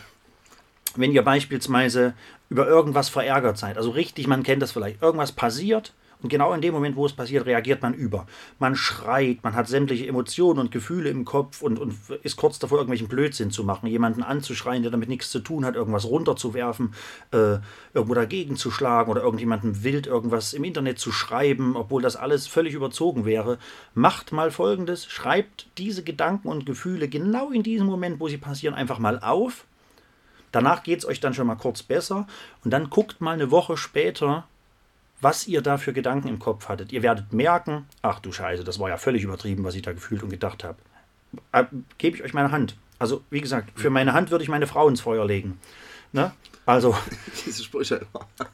wenn 0.97 1.13
ihr 1.13 1.23
beispielsweise 1.23 2.15
über 2.49 2.67
irgendwas 2.67 3.09
verärgert 3.09 3.59
seid, 3.59 3.77
also 3.77 3.91
richtig, 3.91 4.27
man 4.27 4.43
kennt 4.43 4.63
das 4.63 4.73
vielleicht, 4.73 5.03
irgendwas 5.03 5.33
passiert 5.33 5.93
und 6.25 6.31
genau 6.31 6.55
in 6.55 6.63
dem 6.63 6.73
Moment, 6.73 6.97
wo 6.97 7.05
es 7.05 7.13
passiert, 7.13 7.45
reagiert 7.45 7.83
man 7.83 7.93
über. 7.93 8.27
Man 8.59 8.77
schreit, 8.77 9.45
man 9.45 9.55
hat 9.55 9.69
sämtliche 9.69 10.07
Emotionen 10.07 10.59
und 10.59 10.71
Gefühle 10.71 11.11
im 11.11 11.27
Kopf 11.27 11.61
und, 11.61 11.79
und 11.79 11.95
ist 12.23 12.37
kurz 12.37 12.59
davor, 12.59 12.79
irgendwelchen 12.79 13.09
Blödsinn 13.09 13.51
zu 13.51 13.63
machen, 13.63 13.89
jemanden 13.89 14.23
anzuschreien, 14.23 14.81
der 14.81 14.91
damit 14.91 15.11
nichts 15.11 15.31
zu 15.31 15.41
tun 15.41 15.67
hat, 15.67 15.75
irgendwas 15.75 16.07
runterzuwerfen, 16.07 16.95
äh, 17.33 17.59
irgendwo 17.93 18.15
dagegen 18.15 18.57
zu 18.57 18.71
schlagen 18.71 19.11
oder 19.11 19.21
irgendjemandem 19.21 19.85
wild 19.85 20.07
irgendwas 20.07 20.55
im 20.55 20.65
Internet 20.65 20.99
zu 20.99 21.13
schreiben, 21.13 21.77
obwohl 21.77 22.01
das 22.01 22.17
alles 22.17 22.47
völlig 22.47 22.73
überzogen 22.73 23.27
wäre. 23.27 23.59
Macht 23.93 24.33
mal 24.33 24.51
folgendes: 24.51 25.05
Schreibt 25.05 25.67
diese 25.77 26.05
Gedanken 26.05 26.49
und 26.49 26.65
Gefühle 26.65 27.07
genau 27.07 27.51
in 27.51 27.63
diesem 27.63 27.87
Moment, 27.87 28.19
wo 28.19 28.29
sie 28.29 28.39
passieren, 28.39 28.75
einfach 28.75 28.99
mal 28.99 29.21
auf. 29.21 29.67
Danach 30.53 30.85
geht 30.85 31.01
es 31.01 31.05
euch 31.05 31.21
dann 31.21 31.35
schon 31.35 31.49
mal 31.49 31.57
kurz 31.57 31.83
besser 31.83 32.27
und 32.65 32.71
dann 32.71 32.89
guckt 32.89 33.21
mal 33.21 33.33
eine 33.33 33.51
Woche 33.51 33.77
später, 33.77 34.49
was 35.21 35.47
ihr 35.47 35.63
da 35.63 35.79
für 35.79 35.93
Gedanken 35.93 36.29
im 36.29 36.39
Kopf 36.39 36.69
hattet. 36.69 36.93
Ihr 36.93 37.03
werdet 37.03 37.33
merken, 37.33 37.87
ach 38.03 38.21
du 38.21 38.33
Scheiße, 38.33 38.65
das 38.65 38.79
war 38.79 38.89
ja 38.89 38.97
völlig 38.97 39.23
übertrieben, 39.23 39.65
was 39.65 39.75
ich 39.75 39.83
da 39.83 39.93
gefühlt 39.93 40.23
und 40.23 40.31
gedacht 40.31 40.65
habe. 40.65 40.79
Äh, 41.53 41.65
Gebe 41.99 42.17
ich 42.17 42.23
euch 42.23 42.35
meine 42.35 42.53
Hand. 42.53 42.77
Also, 42.99 43.23
wie 43.31 43.41
gesagt, 43.41 43.79
für 43.79 43.91
meine 43.91 44.13
Hand 44.13 44.31
würde 44.31 44.45
ich 44.45 44.51
meine 44.51 44.67
Frau 44.67 44.89
ins 44.89 45.01
Feuer 45.01 45.27
legen. 45.27 45.59
Ne? 46.13 46.33
Also, 46.67 46.97
Diese 47.47 47.63
Sprüche. 47.65 48.07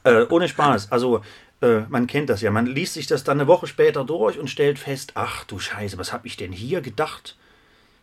äh, 0.03 0.25
ohne 0.29 0.47
Spaß. 0.47 0.91
Also, 0.91 1.21
äh, 1.61 1.81
man 1.89 2.07
kennt 2.07 2.29
das 2.29 2.41
ja. 2.41 2.51
Man 2.51 2.65
liest 2.65 2.93
sich 2.95 3.07
das 3.07 3.23
dann 3.23 3.39
eine 3.39 3.47
Woche 3.47 3.67
später 3.67 4.03
durch 4.03 4.39
und 4.39 4.49
stellt 4.49 4.79
fest, 4.79 5.11
ach 5.15 5.43
du 5.45 5.59
Scheiße, 5.59 5.97
was 5.97 6.11
habe 6.11 6.27
ich 6.27 6.37
denn 6.37 6.51
hier 6.51 6.81
gedacht? 6.81 7.37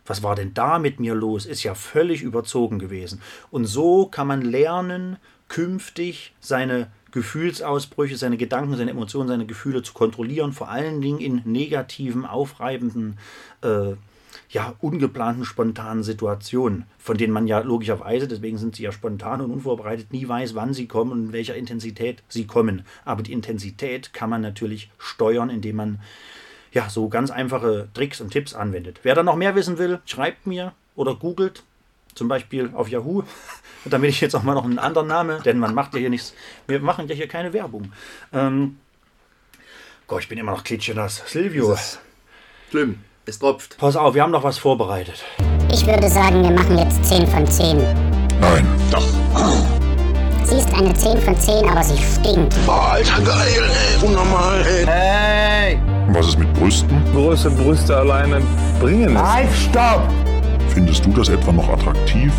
Was 0.06 0.22
war 0.22 0.34
denn 0.34 0.54
da 0.54 0.78
mit 0.78 1.00
mir 1.00 1.14
los? 1.14 1.44
Ist 1.44 1.64
ja 1.64 1.74
völlig 1.74 2.22
überzogen 2.22 2.78
gewesen. 2.78 3.20
Und 3.50 3.66
so 3.66 4.06
kann 4.06 4.26
man 4.26 4.42
lernen, 4.42 5.18
künftig 5.48 6.34
seine 6.40 6.90
Gefühlsausbrüche, 7.12 8.16
seine 8.16 8.36
Gedanken, 8.36 8.76
seine 8.76 8.90
Emotionen, 8.90 9.28
seine 9.28 9.46
Gefühle 9.46 9.82
zu 9.82 9.92
kontrollieren, 9.92 10.52
vor 10.52 10.68
allen 10.68 11.00
Dingen 11.00 11.20
in 11.20 11.42
negativen, 11.44 12.24
aufreibenden, 12.26 13.18
äh, 13.62 13.94
ja, 14.50 14.74
ungeplanten, 14.80 15.44
spontanen 15.44 16.02
Situationen, 16.02 16.84
von 16.98 17.16
denen 17.18 17.32
man 17.32 17.46
ja 17.46 17.60
logischerweise, 17.60 18.28
deswegen 18.28 18.58
sind 18.58 18.76
sie 18.76 18.84
ja 18.84 18.92
spontan 18.92 19.40
und 19.40 19.50
unvorbereitet, 19.50 20.12
nie 20.12 20.26
weiß, 20.26 20.54
wann 20.54 20.74
sie 20.74 20.86
kommen 20.86 21.12
und 21.12 21.26
in 21.26 21.32
welcher 21.32 21.56
Intensität 21.56 22.22
sie 22.28 22.46
kommen. 22.46 22.82
Aber 23.04 23.22
die 23.22 23.32
Intensität 23.32 24.12
kann 24.12 24.30
man 24.30 24.40
natürlich 24.40 24.90
steuern, 24.98 25.50
indem 25.50 25.76
man 25.76 26.00
ja 26.72 26.88
so 26.88 27.08
ganz 27.08 27.30
einfache 27.30 27.88
Tricks 27.94 28.20
und 28.20 28.30
Tipps 28.30 28.54
anwendet. 28.54 29.00
Wer 29.02 29.14
da 29.14 29.22
noch 29.22 29.36
mehr 29.36 29.54
wissen 29.54 29.78
will, 29.78 30.00
schreibt 30.04 30.46
mir 30.46 30.72
oder 30.96 31.14
googelt, 31.14 31.62
zum 32.14 32.28
Beispiel 32.28 32.70
auf 32.74 32.88
Yahoo. 32.88 33.22
Damit 33.84 34.10
ich 34.10 34.20
jetzt 34.20 34.34
auch 34.34 34.42
mal 34.42 34.54
noch 34.54 34.64
einen 34.64 34.78
anderen 34.78 35.06
Namen, 35.06 35.42
denn 35.44 35.58
man 35.58 35.72
macht 35.72 35.94
ja 35.94 36.00
hier 36.00 36.10
nichts. 36.10 36.34
Wir 36.66 36.80
machen 36.80 37.08
ja 37.08 37.14
hier 37.14 37.28
keine 37.28 37.52
Werbung. 37.52 37.92
Ähm, 38.32 38.78
Gott, 40.08 40.22
ich 40.22 40.28
bin 40.28 40.36
immer 40.38 40.52
noch 40.52 40.64
klitschenass. 40.64 41.22
Silvio, 41.26 41.76
Schlimm. 42.70 43.00
Es 43.24 43.38
tropft. 43.38 43.76
pass 43.78 43.94
auf, 43.94 44.14
wir 44.14 44.22
haben 44.22 44.30
noch 44.30 44.42
was 44.42 44.58
vorbereitet. 44.58 45.22
Ich 45.70 45.86
würde 45.86 46.08
sagen, 46.08 46.42
wir 46.42 46.50
machen 46.50 46.78
jetzt 46.78 47.04
10 47.04 47.26
von 47.26 47.46
10. 47.46 47.78
Nein. 48.40 48.66
Sie 50.44 50.56
ist 50.56 50.72
eine 50.74 50.94
10 50.94 51.20
von 51.20 51.38
10, 51.38 51.68
aber 51.68 51.82
sie 51.82 51.98
stinkt. 51.98 52.54
Alter, 52.66 53.20
geil, 53.20 53.70
ey. 53.70 54.06
Unnormal, 54.06 54.64
ey. 54.66 54.86
Hey! 54.86 55.80
Was 56.08 56.28
ist 56.28 56.38
mit 56.38 56.50
Brüsten? 56.54 57.02
Große 57.12 57.50
Brüste 57.50 57.94
alleine 57.94 58.40
bringen 58.80 59.14
es. 59.14 59.22
Halt, 59.22 59.50
stopp! 59.52 60.08
Findest 60.78 61.04
du 61.04 61.10
das 61.10 61.28
etwa 61.28 61.50
noch 61.50 61.68
attraktiv? 61.70 62.32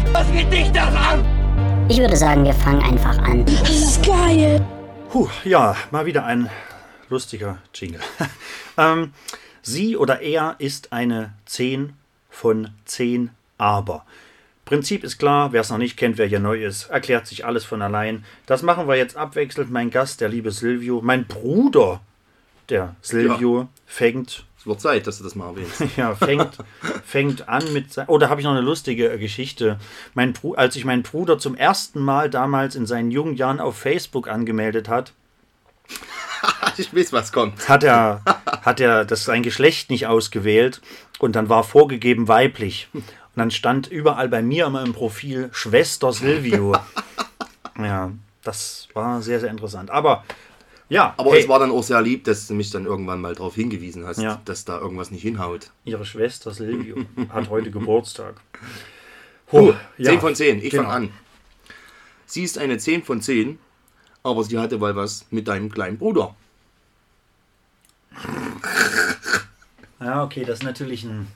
Ich 1.89 1.97
würde 1.97 2.15
sagen, 2.15 2.45
wir 2.45 2.53
fangen 2.53 2.81
einfach 2.81 3.17
an. 3.17 3.45
Puh, 5.09 5.27
ja, 5.43 5.75
mal 5.91 6.05
wieder 6.05 6.23
ein 6.23 6.49
lustiger 7.09 7.57
Jingle. 7.73 7.99
ähm, 8.77 9.11
sie 9.61 9.97
oder 9.97 10.21
er 10.21 10.55
ist 10.57 10.93
eine 10.93 11.33
10 11.47 11.91
von 12.29 12.69
10 12.85 13.31
aber. 13.57 14.05
Prinzip 14.63 15.03
ist 15.03 15.17
klar, 15.17 15.51
wer 15.51 15.59
es 15.59 15.69
noch 15.69 15.77
nicht 15.77 15.97
kennt, 15.97 16.17
wer 16.17 16.27
hier 16.27 16.39
neu 16.39 16.63
ist, 16.63 16.89
erklärt 16.89 17.27
sich 17.27 17.43
alles 17.43 17.65
von 17.65 17.81
allein. 17.81 18.23
Das 18.45 18.63
machen 18.63 18.87
wir 18.87 18.95
jetzt 18.95 19.17
abwechselnd. 19.17 19.69
Mein 19.69 19.89
Gast, 19.89 20.21
der 20.21 20.29
liebe 20.29 20.51
Silvio, 20.51 21.01
mein 21.03 21.25
Bruder, 21.25 21.99
der 22.69 22.95
Silvio, 23.01 23.67
fängt 23.85 24.45
Es 24.59 24.67
wird 24.67 24.81
Zeit, 24.81 25.07
dass 25.07 25.19
du 25.19 25.23
das 25.23 25.35
mal 25.35 25.47
erwähnst. 25.47 25.81
ja, 25.97 26.13
fängt, 26.15 26.57
fängt 27.05 27.47
an 27.47 27.71
mit. 27.71 27.85
Oh, 28.07 28.17
da 28.17 28.27
habe 28.27 28.41
ich 28.41 28.45
noch 28.45 28.51
eine 28.51 28.61
lustige 28.61 29.09
äh, 29.09 29.17
Geschichte. 29.17 29.79
Mein 30.15 30.33
Bru 30.33 30.53
als 30.53 30.75
ich 30.75 30.83
meinen 30.83 31.03
Bruder 31.03 31.39
zum 31.39 31.55
ersten 31.55 32.01
Mal 32.01 32.29
damals 32.29 32.75
in 32.75 32.85
seinen 32.85 33.09
jungen 33.09 33.35
Jahren 33.35 33.61
auf 33.61 33.77
Facebook 33.77 34.27
angemeldet 34.27 34.89
hat, 34.89 35.13
ich 36.77 36.93
weiß, 36.93 37.13
was 37.13 37.31
kommt. 37.31 37.69
hat 37.69 37.83
er, 37.83 38.21
hat 38.61 38.79
er 38.81 39.05
das 39.05 39.23
sein 39.23 39.43
Geschlecht 39.43 39.89
nicht 39.89 40.07
ausgewählt 40.07 40.81
und 41.19 41.35
dann 41.35 41.47
war 41.47 41.63
vorgegeben 41.63 42.27
weiblich. 42.27 42.89
Und 42.93 43.03
dann 43.35 43.51
stand 43.51 43.87
überall 43.87 44.27
bei 44.27 44.41
mir 44.41 44.65
immer 44.65 44.83
im 44.83 44.93
Profil 44.93 45.49
Schwester 45.53 46.11
Silvio. 46.13 46.75
Ja, 47.81 48.11
das 48.43 48.89
war 48.93 49.21
sehr, 49.21 49.39
sehr 49.39 49.49
interessant. 49.49 49.89
Aber 49.89 50.25
ja, 50.89 51.13
Aber 51.17 51.31
hey, 51.31 51.41
es 51.41 51.47
war 51.47 51.59
dann 51.59 51.71
auch 51.71 51.83
sehr 51.83 52.01
lieb, 52.01 52.23
dass 52.25 52.47
du 52.47 52.53
mich 52.53 52.71
dann 52.71 52.85
irgendwann 52.85 53.21
mal 53.21 53.33
darauf 53.35 53.55
hingewiesen 53.55 54.05
hast, 54.05 54.19
Ja. 54.19 54.41
dass 54.45 54.65
da 54.65 54.79
irgendwas 54.79 55.11
nicht 55.11 55.21
hinhaut. 55.21 55.71
ihre 55.85 56.05
Schwester 56.05 56.51
Silvio 56.51 56.97
hat 57.29 57.49
heute 57.49 57.71
Geburtstag. 57.71 58.35
Puh, 59.47 59.69
Huh, 59.69 59.73
ja, 59.97 60.11
10 60.11 60.19
von 60.19 60.35
10, 60.35 60.57
ich 60.63 60.69
genau. 60.71 60.83
fange 60.83 60.93
an. 61.07 61.13
Sie 62.25 62.43
ist 62.43 62.57
eine 62.57 62.77
10 62.77 63.03
von 63.03 63.21
10, 63.21 63.57
aber 64.23 64.43
sie 64.43 64.57
hatte 64.59 64.79
wohl 64.81 64.95
was 64.95 65.25
mit 65.31 65.47
deinem 65.47 65.71
kleinen 65.71 65.97
Bruder. 65.97 66.35
Ja, 70.01 70.23
okay, 70.23 70.45
das 70.45 70.59
ist 70.59 70.63
natürlich 70.63 71.03
ein. 71.03 71.27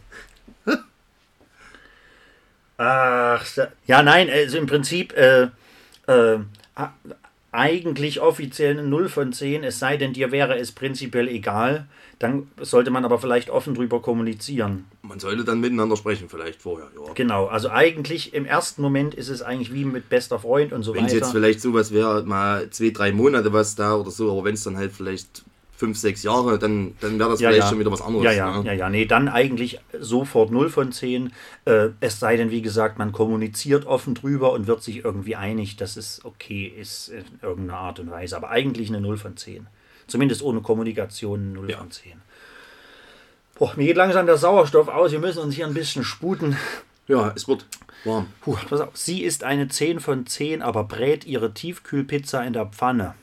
Ach, 2.78 3.46
ja, 3.86 4.02
nein, 4.04 4.30
also 4.30 4.58
im 4.58 4.66
Prinzip, 4.68 5.12
äh, 5.14 5.50
äh, 6.08 6.40
eigentlich 7.54 8.20
offiziell 8.20 8.72
eine 8.78 8.88
0 8.88 9.10
von 9.10 9.32
10, 9.32 9.64
es 9.64 9.78
sei 9.80 9.96
denn, 9.98 10.12
dir 10.12 10.32
wäre 10.32 10.58
es 10.58 10.72
prinzipiell 10.72 11.28
egal. 11.28 11.88
Dann 12.18 12.48
sollte 12.60 12.90
man 12.90 13.06
aber 13.06 13.20
vielleicht 13.20 13.50
offen 13.50 13.76
drüber 13.76 14.02
kommunizieren. 14.02 14.86
Man 15.02 15.20
sollte 15.20 15.44
dann 15.44 15.60
miteinander 15.60 15.96
sprechen, 15.96 16.30
vielleicht 16.30 16.62
vorher. 16.62 16.90
Ja. 16.96 17.14
Genau, 17.14 17.46
also 17.46 17.70
eigentlich 17.70 18.34
im 18.34 18.46
ersten 18.46 18.82
Moment 18.82 19.14
ist 19.14 19.30
es 19.30 19.42
eigentlich 19.42 19.74
wie 19.74 19.86
mit 19.86 20.10
bester 20.10 20.40
Freund 20.40 20.74
und 20.74 20.84
so 20.84 20.94
Wenn 20.94 21.06
es 21.06 21.14
weiter. 21.14 21.26
jetzt 21.26 21.32
vielleicht 21.32 21.62
sowas 21.62 21.94
wäre, 21.94 22.24
mal 22.24 22.70
zwei, 22.72 22.90
drei 22.90 23.12
Monate 23.12 23.54
was 23.54 23.76
da 23.76 23.96
oder 23.96 24.12
so, 24.12 24.32
aber 24.32 24.46
wenn 24.46 24.56
es 24.56 24.64
dann 24.64 24.78
halt 24.78 24.92
vielleicht 24.92 25.44
fünf, 25.76 25.98
sechs 25.98 26.24
Jahre, 26.24 26.60
dann, 26.60 26.96
dann 27.02 27.20
wäre 27.20 27.32
das 27.32 27.40
vielleicht 27.40 27.68
schon 27.68 27.80
wieder 27.80 27.92
was 27.92 28.02
anderes. 28.02 28.24
Ja, 28.26 28.32
ja, 28.32 28.62
ne? 28.62 28.66
ja, 28.68 28.74
ja, 28.74 28.90
nee, 28.90 29.06
dann 29.06 29.28
eigentlich 29.28 29.80
sofort 30.00 30.52
0 30.52 30.70
von 30.70 30.92
10. 30.92 31.34
Äh, 31.66 31.90
es 32.00 32.20
sei 32.20 32.38
denn, 32.38 32.52
wie 32.52 32.62
gesagt, 32.62 32.98
man 33.00 33.12
kommuniziert 33.12 33.86
offen 33.86 34.14
drüber 34.16 34.54
und 34.54 34.68
wird 34.68 34.84
sich 34.84 35.04
irgendwie 35.04 35.36
einig, 35.36 35.76
dass 35.76 35.98
es 35.98 36.24
okay 36.24 36.66
ist 36.66 37.10
in 37.10 37.24
irgendeiner 37.42 37.80
Art 37.80 38.00
und 38.00 38.12
Weise. 38.12 38.38
Aber 38.38 38.50
eigentlich 38.50 38.90
eine 38.90 39.02
0 39.02 39.18
von 39.18 39.36
10. 39.36 39.68
Zumindest 40.08 40.42
ohne 40.44 40.62
Kommunikation 40.62 41.40
eine 41.42 41.54
0 41.54 41.72
Ja. 41.72 41.78
von 41.78 41.92
10. 41.92 42.14
Boah, 43.56 43.74
mir 43.76 43.86
geht 43.88 43.98
langsam 43.98 44.26
der 44.26 44.38
Sauerstoff 44.38 44.88
aus. 44.88 45.12
Wir 45.12 45.20
müssen 45.20 45.40
uns 45.40 45.56
hier 45.56 45.68
ein 45.68 45.74
bisschen 45.74 46.04
sputen. 46.04 46.56
ja, 47.08 47.32
es 47.36 47.48
wird 47.48 47.66
warm. 48.04 48.28
Puh, 48.42 48.58
pass 48.70 48.80
auf. 48.82 48.90
Sie 48.94 49.24
ist 49.24 49.44
eine 49.44 49.68
10 49.68 50.00
von 50.00 50.26
10, 50.26 50.62
aber 50.62 50.84
brät 50.86 51.26
ihre 51.26 51.54
Tiefkühlpizza 51.54 52.42
in 52.44 52.54
der 52.54 52.66
Pfanne. 52.68 53.16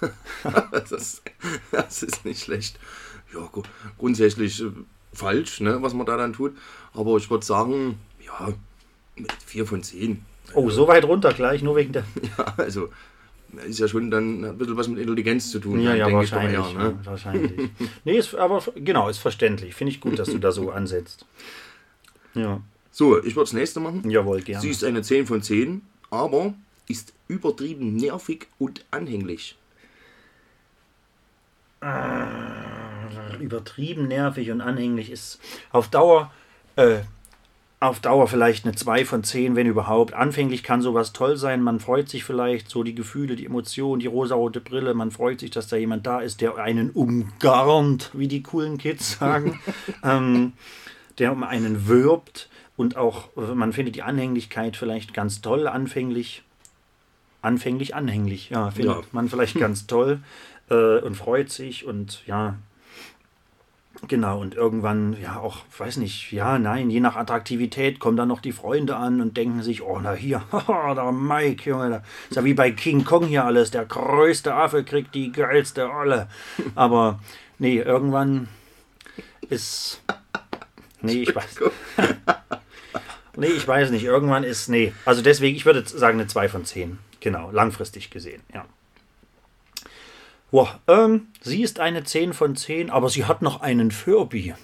Das, 0.90 1.22
das 1.72 2.02
ist 2.02 2.24
nicht 2.24 2.42
schlecht. 2.42 2.78
Ja, 3.34 3.40
gru- 3.52 3.62
grundsätzlich 3.98 4.60
äh, 4.62 4.70
falsch, 5.12 5.60
ne, 5.60 5.78
was 5.82 5.94
man 5.94 6.06
da 6.06 6.16
dann 6.16 6.32
tut. 6.32 6.52
Aber 6.94 7.16
ich 7.16 7.30
würde 7.30 7.44
sagen, 7.44 7.98
ja, 8.24 8.52
mit 9.16 9.32
vier 9.44 9.66
von 9.66 9.82
zehn. 9.82 10.24
Oh, 10.54 10.68
so 10.70 10.88
weit 10.88 11.04
runter 11.04 11.32
gleich, 11.32 11.62
nur 11.62 11.76
wegen 11.76 11.92
der. 11.92 12.04
Ja, 12.38 12.54
also 12.56 12.88
ist 13.66 13.78
ja 13.80 13.88
schon 13.88 14.10
dann 14.10 14.44
ein 14.44 14.58
bisschen 14.58 14.76
was 14.76 14.86
mit 14.88 14.98
Intelligenz 15.00 15.50
zu 15.50 15.58
tun. 15.58 15.80
Ja, 15.80 15.94
ja, 15.94 16.06
denke 16.06 16.24
ich 16.24 16.30
doch 16.30 16.36
wahrscheinlich. 16.36 16.74
eher, 16.74 16.78
ne? 16.78 16.96
ja, 17.00 17.06
wahrscheinlich. 17.06 17.70
nee, 18.04 18.16
ist, 18.18 18.34
aber 18.36 18.62
genau, 18.76 19.08
ist 19.08 19.18
verständlich. 19.18 19.74
Finde 19.74 19.92
ich 19.92 20.00
gut, 20.00 20.18
dass 20.18 20.30
du 20.30 20.38
da 20.38 20.52
so 20.52 20.70
ansetzt. 20.70 21.26
Ja, 22.34 22.60
So, 22.92 23.18
ich 23.18 23.34
würde 23.36 23.46
das 23.46 23.52
nächste 23.52 23.80
machen. 23.80 24.08
jawohl, 24.08 24.40
gerne. 24.42 24.62
Sie 24.62 24.70
ist 24.70 24.84
eine 24.84 25.02
10 25.02 25.26
von 25.26 25.42
10, 25.42 25.82
aber 26.10 26.54
ist 26.88 27.12
übertrieben 27.28 27.96
nervig 27.96 28.46
und 28.58 28.84
anhänglich. 28.90 29.56
Übertrieben 33.40 34.08
nervig 34.08 34.50
und 34.50 34.60
anhänglich 34.60 35.10
ist 35.10 35.40
auf 35.72 35.88
Dauer, 35.88 36.30
äh, 36.76 36.98
auf 37.80 38.00
Dauer 38.00 38.28
vielleicht 38.28 38.66
eine 38.66 38.74
2 38.74 39.06
von 39.06 39.24
10, 39.24 39.56
wenn 39.56 39.66
überhaupt. 39.66 40.12
Anfänglich 40.12 40.62
kann 40.62 40.82
sowas 40.82 41.14
toll 41.14 41.38
sein. 41.38 41.62
Man 41.62 41.80
freut 41.80 42.10
sich 42.10 42.24
vielleicht, 42.24 42.68
so 42.68 42.82
die 42.82 42.94
Gefühle, 42.94 43.36
die 43.36 43.46
Emotionen, 43.46 44.00
die 44.00 44.06
rosarote 44.06 44.60
Brille. 44.60 44.92
Man 44.92 45.10
freut 45.10 45.40
sich, 45.40 45.50
dass 45.50 45.68
da 45.68 45.76
jemand 45.76 46.06
da 46.06 46.20
ist, 46.20 46.42
der 46.42 46.56
einen 46.56 46.90
umgarnt, 46.90 48.10
wie 48.12 48.28
die 48.28 48.42
coolen 48.42 48.76
Kids 48.76 49.18
sagen. 49.18 49.58
ähm, 50.04 50.52
der 51.18 51.32
um 51.32 51.42
einen 51.42 51.86
wirbt 51.86 52.50
und 52.76 52.96
auch, 52.96 53.28
man 53.36 53.72
findet 53.72 53.94
die 53.94 54.02
Anhänglichkeit 54.02 54.76
vielleicht 54.76 55.12
ganz 55.12 55.40
toll, 55.40 55.66
anfänglich. 55.66 56.42
Anfänglich 57.42 57.94
anhänglich, 57.94 58.50
ja, 58.50 58.70
findet 58.70 58.96
Ja. 58.96 59.02
man 59.12 59.28
vielleicht 59.28 59.54
ganz 59.60 59.86
toll 59.86 60.20
äh, 60.70 60.98
und 60.98 61.16
freut 61.16 61.50
sich 61.50 61.84
und 61.86 62.26
ja, 62.26 62.56
Genau, 64.08 64.40
und 64.40 64.54
irgendwann, 64.54 65.14
ja, 65.20 65.38
auch, 65.40 65.58
weiß 65.76 65.98
nicht, 65.98 66.32
ja, 66.32 66.58
nein, 66.58 66.88
je 66.88 67.00
nach 67.00 67.16
Attraktivität 67.16 67.98
kommen 67.98 68.16
dann 68.16 68.28
noch 68.28 68.40
die 68.40 68.52
Freunde 68.52 68.96
an 68.96 69.20
und 69.20 69.36
denken 69.36 69.62
sich, 69.62 69.82
oh, 69.82 69.98
na 70.02 70.12
hier, 70.14 70.42
der 70.96 71.12
Mike, 71.12 71.68
Junge, 71.68 71.90
da 71.90 72.02
ist 72.30 72.36
ja 72.36 72.44
wie 72.44 72.54
bei 72.54 72.70
King 72.70 73.04
Kong 73.04 73.26
hier 73.26 73.44
alles, 73.44 73.70
der 73.70 73.84
größte 73.84 74.54
Affe 74.54 74.84
kriegt 74.84 75.14
die 75.14 75.32
geilste 75.32 75.90
Olle. 75.90 76.28
Aber, 76.74 77.18
nee, 77.58 77.78
irgendwann 77.78 78.48
ist, 79.50 80.02
nee, 81.02 81.22
ich 81.22 81.34
weiß, 81.34 81.56
nee, 83.40 83.48
ich 83.48 83.66
weiß 83.66 83.90
nicht, 83.90 84.04
irgendwann 84.04 84.44
ist, 84.44 84.68
nee, 84.68 84.92
also 85.04 85.22
deswegen, 85.22 85.56
ich 85.56 85.66
würde 85.66 85.86
sagen 85.86 86.18
eine 86.18 86.28
2 86.28 86.48
von 86.48 86.64
10, 86.64 86.98
genau, 87.20 87.50
langfristig 87.50 88.10
gesehen, 88.10 88.42
ja. 88.54 88.64
Boah, 90.50 90.80
ähm, 90.88 91.28
sie 91.40 91.62
ist 91.62 91.78
eine 91.78 92.04
10 92.04 92.32
von 92.32 92.56
10, 92.56 92.90
aber 92.90 93.08
sie 93.08 93.24
hat 93.24 93.40
noch 93.40 93.60
einen 93.60 93.90
Furby. 93.90 94.54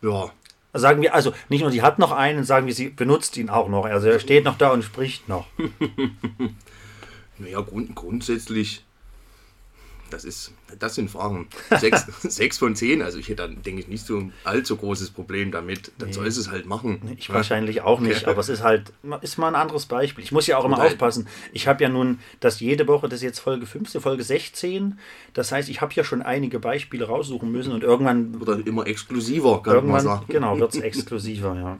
Ja, 0.00 0.32
Sagen 0.74 1.00
wir, 1.00 1.14
also 1.14 1.32
nicht 1.48 1.62
nur 1.62 1.70
sie 1.70 1.82
hat 1.82 1.98
noch 1.98 2.12
einen, 2.12 2.44
sagen 2.44 2.66
wir, 2.66 2.74
sie 2.74 2.90
benutzt 2.90 3.36
ihn 3.36 3.48
auch 3.48 3.68
noch. 3.68 3.86
Also 3.86 4.08
er 4.08 4.20
steht 4.20 4.44
noch 4.44 4.58
da 4.58 4.70
und 4.70 4.84
spricht 4.84 5.28
noch. 5.28 5.46
naja, 7.38 7.60
grund, 7.60 7.94
grundsätzlich, 7.94 8.84
das 10.10 10.24
ist, 10.24 10.52
das 10.78 10.94
sind 10.94 11.10
Fragen. 11.10 11.48
Sechs, 11.78 12.06
sechs 12.22 12.58
von 12.58 12.74
zehn, 12.76 13.02
also 13.02 13.18
ich 13.18 13.28
hätte 13.28 13.42
dann, 13.42 13.62
denke 13.62 13.80
ich, 13.82 13.88
nicht 13.88 14.04
so 14.06 14.16
ein 14.18 14.32
allzu 14.44 14.76
großes 14.76 15.10
Problem 15.10 15.50
damit. 15.50 15.92
Dann 15.98 16.12
soll 16.12 16.26
es 16.26 16.36
es 16.36 16.50
halt 16.50 16.66
machen. 16.66 17.00
Ich 17.18 17.30
wahrscheinlich 17.32 17.82
auch 17.82 18.00
nicht, 18.00 18.26
aber 18.26 18.40
es 18.40 18.48
ist 18.48 18.62
halt, 18.62 18.92
ist 19.22 19.38
mal 19.38 19.48
ein 19.48 19.54
anderes 19.54 19.86
Beispiel. 19.86 20.24
Ich 20.24 20.32
muss 20.32 20.46
ja 20.46 20.56
auch 20.58 20.64
immer 20.64 20.78
halt- 20.78 20.92
aufpassen. 20.92 21.28
Ich 21.52 21.68
habe 21.68 21.82
ja 21.82 21.88
nun 21.88 22.18
das 22.40 22.60
jede 22.60 22.86
Woche, 22.88 23.08
das 23.08 23.18
ist 23.20 23.24
jetzt 23.24 23.38
Folge 23.40 23.66
15, 23.66 24.00
Folge 24.00 24.22
16. 24.22 24.98
Das 25.34 25.52
heißt, 25.52 25.68
ich 25.68 25.80
habe 25.80 25.92
ja 25.94 26.04
schon 26.04 26.22
einige 26.22 26.58
Beispiele 26.58 27.06
raussuchen 27.06 27.50
müssen 27.52 27.72
und 27.72 27.82
irgendwann, 27.82 28.38
Wird 28.38 28.48
dann 28.48 28.64
immer 28.64 28.86
exklusiver, 28.86 29.62
kann 29.62 29.74
man 29.74 29.84
irgendwann 29.84 30.04
sagen. 30.04 30.24
genau, 30.28 30.58
wird 30.58 30.74
es 30.74 30.80
exklusiver, 30.82 31.54
ja. 31.54 31.78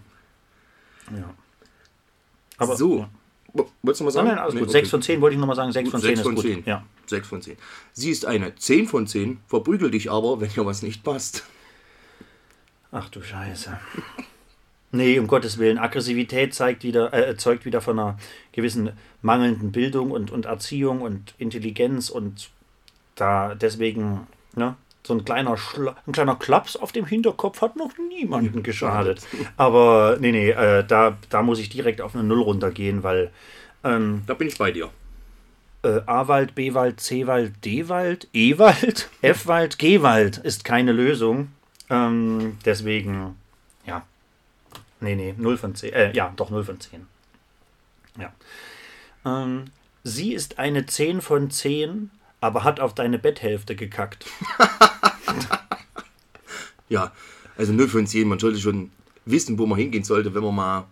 Ja. 1.16 1.34
Aber, 2.58 2.76
so, 2.76 2.98
Ja. 2.98 3.08
Wolltest 3.82 4.00
du 4.00 4.04
mal 4.04 4.08
Nein, 4.10 4.12
sagen? 4.12 4.28
nein, 4.28 4.38
alles 4.38 4.54
Nee, 4.54 4.60
gut. 4.60 4.68
okay. 4.70 4.78
6 4.78 4.90
von 4.90 5.02
10 5.02 5.20
wollte 5.20 5.34
ich 5.34 5.40
nochmal 5.40 5.56
sagen. 5.56 5.72
6 5.72 5.90
von 5.90 6.00
10 6.00 6.06
Sechs 6.08 6.18
ist 6.20 6.24
von 6.26 6.34
gut. 6.34 6.44
zehn. 6.44 6.62
Ja. 6.66 6.84
6 7.06 7.28
von 7.28 7.42
10. 7.42 7.56
Sie 7.92 8.10
ist 8.10 8.24
eine 8.26 8.54
10 8.54 8.86
von 8.88 9.06
10, 9.06 9.40
verprügelt 9.46 9.94
dich 9.94 10.10
aber, 10.10 10.40
wenn 10.40 10.48
dir 10.50 10.64
was 10.66 10.82
nicht 10.82 11.02
passt. 11.04 11.44
Ach 12.90 13.08
du 13.10 13.20
Scheiße. 13.22 13.78
Nee, 14.90 15.18
um 15.18 15.26
Gottes 15.26 15.58
Willen. 15.58 15.76
Aggressivität 15.78 16.54
zeigt 16.54 16.82
wieder, 16.82 17.12
äh, 17.12 17.36
zeugt 17.36 17.66
wieder 17.66 17.82
von 17.82 17.98
einer 17.98 18.18
gewissen 18.52 18.92
mangelnden 19.20 19.70
Bildung 19.72 20.10
und, 20.10 20.30
und 20.30 20.46
Erziehung 20.46 21.02
und 21.02 21.34
Intelligenz 21.38 22.08
und 22.08 22.48
da 23.14 23.54
deswegen, 23.54 24.26
ne, 24.54 24.76
so 25.08 25.14
ein 25.14 25.24
kleiner, 25.24 25.56
Schla 25.56 25.96
ein 26.06 26.12
kleiner 26.12 26.36
Klaps 26.36 26.76
auf 26.76 26.92
dem 26.92 27.06
Hinterkopf 27.06 27.62
hat 27.62 27.76
noch 27.76 27.90
niemanden 28.10 28.62
geschadet. 28.68 29.26
Aber 29.56 30.16
nee, 30.20 30.30
nee, 30.32 30.50
äh, 30.50 30.84
da, 30.86 31.16
da 31.30 31.42
muss 31.42 31.58
ich 31.58 31.70
direkt 31.70 32.00
auf 32.00 32.14
eine 32.14 32.22
Null 32.24 32.42
runtergehen, 32.42 33.02
weil 33.02 33.30
ähm, 33.82 34.22
Da 34.26 34.34
bin 34.34 34.48
ich 34.48 34.58
bei 34.58 34.70
dir. 34.70 34.90
äh, 35.82 36.00
A-Wald, 36.06 36.54
B-Wald, 36.54 37.00
C-Wald, 37.00 37.64
D-Wald, 37.64 38.28
E-Wald, 38.34 39.08
F-Wald, 39.22 39.78
G-Wald 39.78 40.36
ist 40.38 40.64
keine 40.64 40.92
Lösung. 40.92 41.48
Ähm, 41.90 42.58
deswegen, 42.66 43.34
ja. 43.86 44.02
Nee, 45.00 45.14
nee, 45.14 45.34
0 45.36 45.56
von 45.56 45.74
10. 45.74 45.92
Äh, 45.94 46.12
ja, 46.12 46.32
doch 46.36 46.50
0 46.50 46.64
von 46.64 46.78
10. 46.78 47.06
Ja. 48.20 48.32
Ähm, 49.24 49.64
sie 50.04 50.34
ist 50.34 50.58
eine 50.58 50.84
10 50.84 51.22
von 51.22 51.50
10, 51.50 52.10
aber 52.40 52.62
hat 52.64 52.78
auf 52.80 52.94
deine 52.94 53.18
Betthälfte 53.18 53.74
gekackt. 53.74 54.26
Ja, 56.90 57.12
also 57.58 57.72
0 57.74 57.88
von 57.88 58.06
10, 58.06 58.26
man 58.26 58.38
sollte 58.38 58.58
schon 58.58 58.90
wissen, 59.26 59.58
wo 59.58 59.66
man 59.66 59.78
hingehen 59.78 60.04
sollte, 60.04 60.34
wenn 60.34 60.42
man 60.42 60.54
mal 60.54 60.86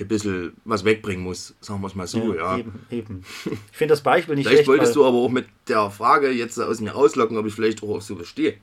ein 0.00 0.08
bisschen 0.08 0.54
was 0.64 0.84
wegbringen 0.84 1.22
muss, 1.22 1.54
sagen 1.60 1.80
wir 1.80 1.86
es 1.86 1.94
mal 1.94 2.06
so, 2.08 2.34
ja. 2.34 2.58
Eben, 2.58 2.72
eben. 2.90 3.24
Ich 3.44 3.76
finde 3.76 3.92
das 3.92 4.02
Beispiel 4.02 4.34
nicht 4.34 4.46
Vielleicht 4.46 4.64
schlecht. 4.64 4.68
wolltest 4.68 4.96
du 4.96 5.04
aber 5.04 5.18
auch 5.18 5.28
mit 5.28 5.46
der 5.68 5.88
Frage 5.90 6.30
jetzt 6.30 6.58
aus 6.58 6.80
mir 6.80 6.96
auslocken, 6.96 7.36
ob 7.36 7.46
ich 7.46 7.54
vielleicht 7.54 7.82
auch 7.82 8.00
so 8.00 8.16
bestehe. 8.16 8.54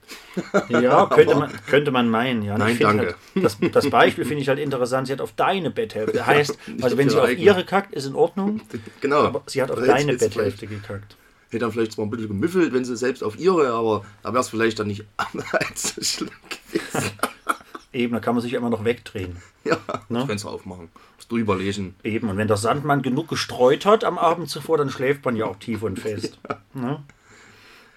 Ja, 0.67 1.05
könnte 1.13 1.36
man, 1.36 1.51
könnte 1.67 1.91
man 1.91 2.09
meinen. 2.09 2.41
Ja. 2.41 2.57
Nein, 2.57 2.77
danke. 2.77 3.15
Halt, 3.36 3.45
das, 3.45 3.57
das 3.71 3.89
Beispiel 3.89 4.25
finde 4.25 4.41
ich 4.41 4.49
halt 4.49 4.59
interessant. 4.59 5.07
Sie 5.07 5.13
hat 5.13 5.21
auf 5.21 5.32
deine 5.32 5.71
Betthälfte. 5.71 6.25
Heißt, 6.25 6.57
also 6.82 6.97
wenn 6.97 7.09
sie 7.09 7.17
auf 7.17 7.27
eigene. 7.27 7.45
ihre 7.45 7.63
kackt, 7.63 7.93
ist 7.93 8.07
in 8.07 8.15
Ordnung. 8.15 8.59
Genau. 8.99 9.23
Aber 9.23 9.43
sie 9.45 9.61
hat 9.61 9.71
auf 9.71 9.79
deine 9.79 10.17
Betthälfte 10.17 10.67
gekackt. 10.67 11.15
Hätte 11.52 11.60
dann 11.60 11.72
vielleicht 11.72 11.91
zwar 11.91 12.06
ein 12.06 12.10
bisschen 12.10 12.30
gemüffelt, 12.30 12.74
wenn 12.74 12.84
sie 12.86 12.97
selbst 12.97 13.24
auf 13.24 13.38
ihre, 13.39 13.72
aber 13.74 14.04
da 14.24 14.32
wäre 14.34 14.41
es 14.41 14.49
vielleicht 14.49 14.80
dann 14.80 14.88
nicht 14.88 15.06
allzu 15.52 16.04
schlimm 16.04 16.30
gewesen. 16.49 17.12
Eben, 17.93 18.14
da 18.14 18.20
kann 18.22 18.36
man 18.36 18.41
sich 18.41 18.54
immer 18.54 18.70
noch 18.70 18.86
wegdrehen. 18.86 19.36
Ja, 19.66 19.78
Ne? 20.08 20.20
das 20.20 20.26
Fenster 20.28 20.49
aufmachen, 20.49 20.88
das 21.18 21.28
drüber 21.28 21.58
lesen. 21.58 21.93
Eben, 22.04 22.30
und 22.30 22.38
wenn 22.38 22.47
der 22.47 22.56
Sandmann 22.58 23.02
genug 23.02 23.28
gestreut 23.28 23.86
hat 23.86 24.04
am 24.06 24.18
Abend 24.18 24.49
zuvor, 24.49 24.78
dann 24.78 24.89
schläft 24.89 25.26
man 25.26 25.36
ja 25.36 25.45
auch 25.45 25.58
tief 25.58 25.84
und 25.84 25.99
fest. 25.99 26.39
Ne? 26.74 27.04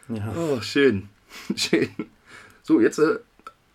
Ja. 0.08 0.34
Oh, 0.36 0.60
schön. 0.60 1.08
Schön. 1.56 1.88
So, 2.64 2.80
jetzt, 2.80 2.98
äh, 2.98 3.18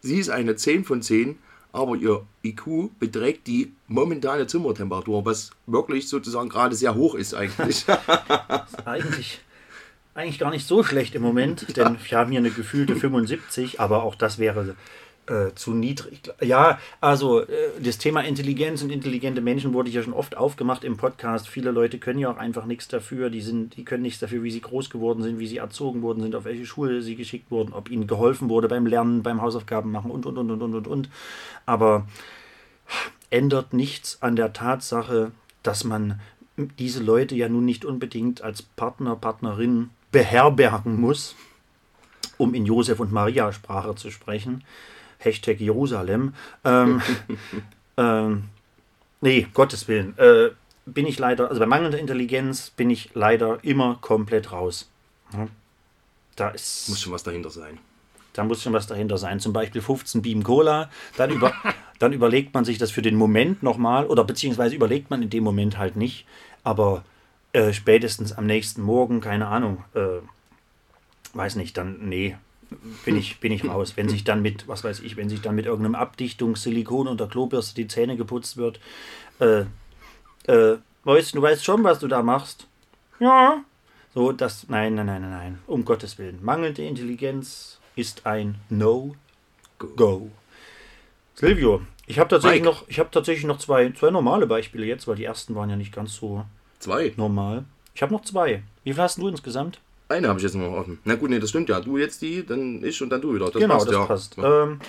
sie 0.02 0.20
ist 0.20 0.30
eine 0.30 0.56
10 0.58 0.84
von 0.84 1.02
10, 1.02 1.40
aber 1.72 1.96
ihr 1.96 2.26
IQ 2.44 2.90
beträgt 3.00 3.48
die 3.48 3.74
momentane 3.88 4.46
Zimmertemperatur, 4.46 5.24
was 5.26 5.52
wirklich 5.68 6.10
sozusagen 6.10 6.50
gerade 6.50 6.76
sehr 6.76 6.96
hoch 6.96 7.16
ist 7.16 7.34
eigentlich. 7.34 7.86
Eigentlich, 8.86 9.40
eigentlich 10.20 10.40
gar 10.40 10.52
nicht 10.52 10.68
so 10.68 10.84
schlecht 10.84 11.16
im 11.16 11.22
Moment, 11.22 11.66
denn 11.78 11.98
wir 12.04 12.18
haben 12.18 12.32
hier 12.32 12.40
eine 12.40 12.52
gefühlte 12.52 12.96
75, 12.96 13.80
aber 13.80 14.04
auch 14.04 14.16
das 14.16 14.38
wäre 14.38 14.76
äh, 15.28 15.54
zu 15.56 15.74
niedrig. 15.74 16.22
Ja, 16.42 16.80
also 17.02 17.42
äh, 17.42 17.48
das 17.82 17.98
Thema 17.98 18.22
Intelligenz 18.22 18.82
und 18.82 18.90
intelligente 18.90 19.42
Menschen 19.42 19.74
wurde 19.74 19.90
ja 19.90 20.04
schon 20.04 20.14
oft 20.14 20.36
aufgemacht 20.36 20.84
im 20.84 20.98
Podcast. 20.98 21.48
Viele 21.48 21.72
Leute 21.72 22.00
können 22.00 22.20
ja 22.20 22.32
auch 22.32 22.38
einfach 22.38 22.66
nichts 22.66 22.88
dafür. 22.88 23.30
Die 23.30 23.42
sind, 23.42 23.78
die 23.78 23.86
können 23.86 24.04
nichts 24.04 24.20
dafür, 24.20 24.44
wie 24.44 24.52
sie 24.52 24.62
groß 24.62 24.90
geworden 24.90 25.24
sind, 25.24 25.40
wie 25.40 25.48
sie 25.48 25.58
erzogen 25.58 26.02
worden 26.02 26.22
sind, 26.22 26.36
auf 26.36 26.46
welche 26.46 26.66
Schule 26.66 27.02
sie 27.02 27.16
geschickt 27.16 27.52
wurden, 27.52 27.74
ob 27.74 27.90
ihnen 27.90 28.08
geholfen 28.08 28.50
wurde 28.50 28.68
beim 28.68 28.86
Lernen, 28.86 29.24
beim 29.24 29.42
Hausaufgaben 29.42 29.92
machen 29.92 30.12
und 30.12 30.26
und 30.26 30.38
und 30.38 30.52
und 30.52 30.62
und 30.62 30.76
und 30.76 30.88
und. 30.88 31.10
Aber 31.66 32.08
ändert 33.30 33.74
nichts 33.74 34.22
an 34.22 34.36
der 34.36 34.54
Tatsache, 34.54 35.32
dass 35.64 35.84
man 35.84 36.20
diese 36.58 37.02
Leute 37.02 37.36
ja 37.36 37.48
nun 37.48 37.66
nicht 37.66 37.86
unbedingt 37.86 38.42
als 38.42 38.62
Partner, 38.62 39.16
Partnerin 39.16 39.92
beherbergen 40.12 41.00
muss, 41.00 41.36
um 42.38 42.54
in 42.54 42.66
Josef 42.66 43.00
und 43.00 43.12
Maria 43.12 43.52
Sprache 43.52 43.96
zu 43.96 44.12
sprechen. 44.12 44.64
Hashtag 45.20 45.60
Jerusalem. 45.60 46.34
Ähm, 46.64 47.02
ähm, 47.98 48.46
nee, 49.22 49.48
Gottes 49.54 49.88
Willen. 49.88 50.18
Äh, 50.18 50.50
bin 50.86 51.06
ich 51.06 51.20
leider, 51.20 51.50
also 51.50 51.60
bei 51.60 51.66
mangelnder 51.66 52.00
Intelligenz 52.00 52.72
bin 52.72 52.90
ich 52.90 53.12
leider 53.14 53.64
immer 53.64 53.98
komplett 54.02 54.52
raus. 54.52 54.90
Da 56.36 56.50
ist. 56.50 56.90
Muss 56.90 57.02
schon 57.02 57.14
was 57.14 57.24
dahinter 57.24 57.50
sein. 57.50 57.78
Da 58.34 58.44
muss 58.44 58.64
schon 58.64 58.74
was 58.74 58.88
dahinter 58.88 59.18
sein. 59.18 59.40
Zum 59.40 59.54
Beispiel 59.54 59.82
15 59.82 60.22
Beam 60.22 60.44
Cola. 60.44 60.90
Dann, 61.18 61.32
über, 61.32 61.54
dann 62.00 62.14
überlegt 62.14 62.54
man 62.54 62.66
sich 62.66 62.78
das 62.78 62.92
für 62.92 63.02
den 63.02 63.16
Moment 63.16 63.62
nochmal 63.64 64.06
oder 64.06 64.24
beziehungsweise 64.24 64.76
überlegt 64.76 65.10
man 65.10 65.22
in 65.22 65.30
dem 65.30 65.44
Moment 65.44 65.78
halt 65.78 65.96
nicht. 65.96 66.26
Aber 66.64 67.04
äh, 67.54 67.74
spätestens 67.74 68.34
am 68.34 68.46
nächsten 68.46 68.82
Morgen, 68.82 69.22
keine 69.22 69.48
Ahnung, 69.48 69.84
äh, 69.94 70.22
weiß 71.34 71.56
nicht, 71.56 71.78
dann, 71.78 72.10
nee, 72.10 72.36
bin 73.06 73.18
ich, 73.18 73.40
bin 73.40 73.52
ich 73.52 73.68
raus. 73.68 73.94
Wenn 73.96 74.10
sich 74.10 74.24
dann 74.24 74.42
mit, 74.42 74.68
was 74.68 74.84
weiß 74.84 75.00
ich, 75.00 75.18
wenn 75.18 75.30
sich 75.30 75.42
dann 75.42 75.56
mit 75.56 75.66
irgendeinem 75.66 75.96
Abdichtungssilikon 75.96 77.08
unter 77.08 77.28
Klobürste 77.28 77.76
die 77.76 77.88
Zähne 77.88 78.18
geputzt 78.18 78.58
wird, 78.58 78.80
äh, 79.40 79.62
äh, 80.52 80.78
weißt 81.04 81.36
du, 81.36 81.42
weißt 81.42 81.66
schon, 81.66 81.84
was 81.84 82.00
du 82.00 82.08
da 82.08 82.22
machst? 82.22 82.68
Ja. 83.20 83.64
So, 84.14 84.32
das, 84.32 84.70
nein, 84.70 84.96
nein, 84.96 85.06
nein, 85.08 85.22
nein, 85.22 85.32
nein, 85.32 85.60
um 85.68 85.86
Gottes 85.86 86.18
Willen. 86.18 86.40
Mangelnde 86.44 86.84
Intelligenz 86.84 87.80
ist 87.96 88.26
ein 88.26 88.56
No-Go. 88.70 90.30
Silvio, 91.36 91.82
ich 92.06 92.20
habe 92.20 92.30
tatsächlich, 92.30 92.64
Mike. 92.64 92.76
noch, 92.76 92.88
ich 92.88 92.98
tatsächlich 93.12 93.46
noch 93.46 93.60
zwei, 93.60 93.92
zwei 93.92 94.10
normale 94.10 94.48
Beispiele 94.48 94.86
jetzt, 94.86 95.08
weil 95.08 95.16
die 95.16 95.24
ersten 95.24 95.56
waren 95.56 95.70
ja 95.70 95.76
nicht 95.76 95.94
ganz 95.94 96.16
so 96.16 96.44
Zwei. 96.80 97.14
normal. 97.18 97.66
Ich 97.94 98.02
habe 98.02 98.14
noch 98.14 98.22
zwei. 98.22 98.64
Wie 98.84 98.94
viel 98.94 99.02
hast 99.02 99.18
du 99.18 99.28
insgesamt? 99.28 99.80
Eine 100.08 100.30
habe 100.30 100.40
ich 100.40 100.44
jetzt 100.44 100.56
noch 100.56 100.72
offen. 100.72 101.00
Na 101.04 101.16
gut, 101.16 101.30
nee, 101.30 101.40
das 101.40 101.50
stimmt 101.50 101.70
ja. 101.70 101.80
Du 101.80 101.98
jetzt 101.98 102.22
die, 102.22 102.46
dann 102.46 102.84
ich 102.84 103.02
und 103.02 103.10
dann 103.10 103.22
du 103.22 103.36
wieder. 103.36 103.52
Das 103.52 103.62
genau, 103.62 103.76
passt, 103.76 103.88
das 103.88 103.94
ja. 103.94 104.06
passt. 104.06 104.38
Ja. 104.38 104.64
Ähm, 104.64 104.80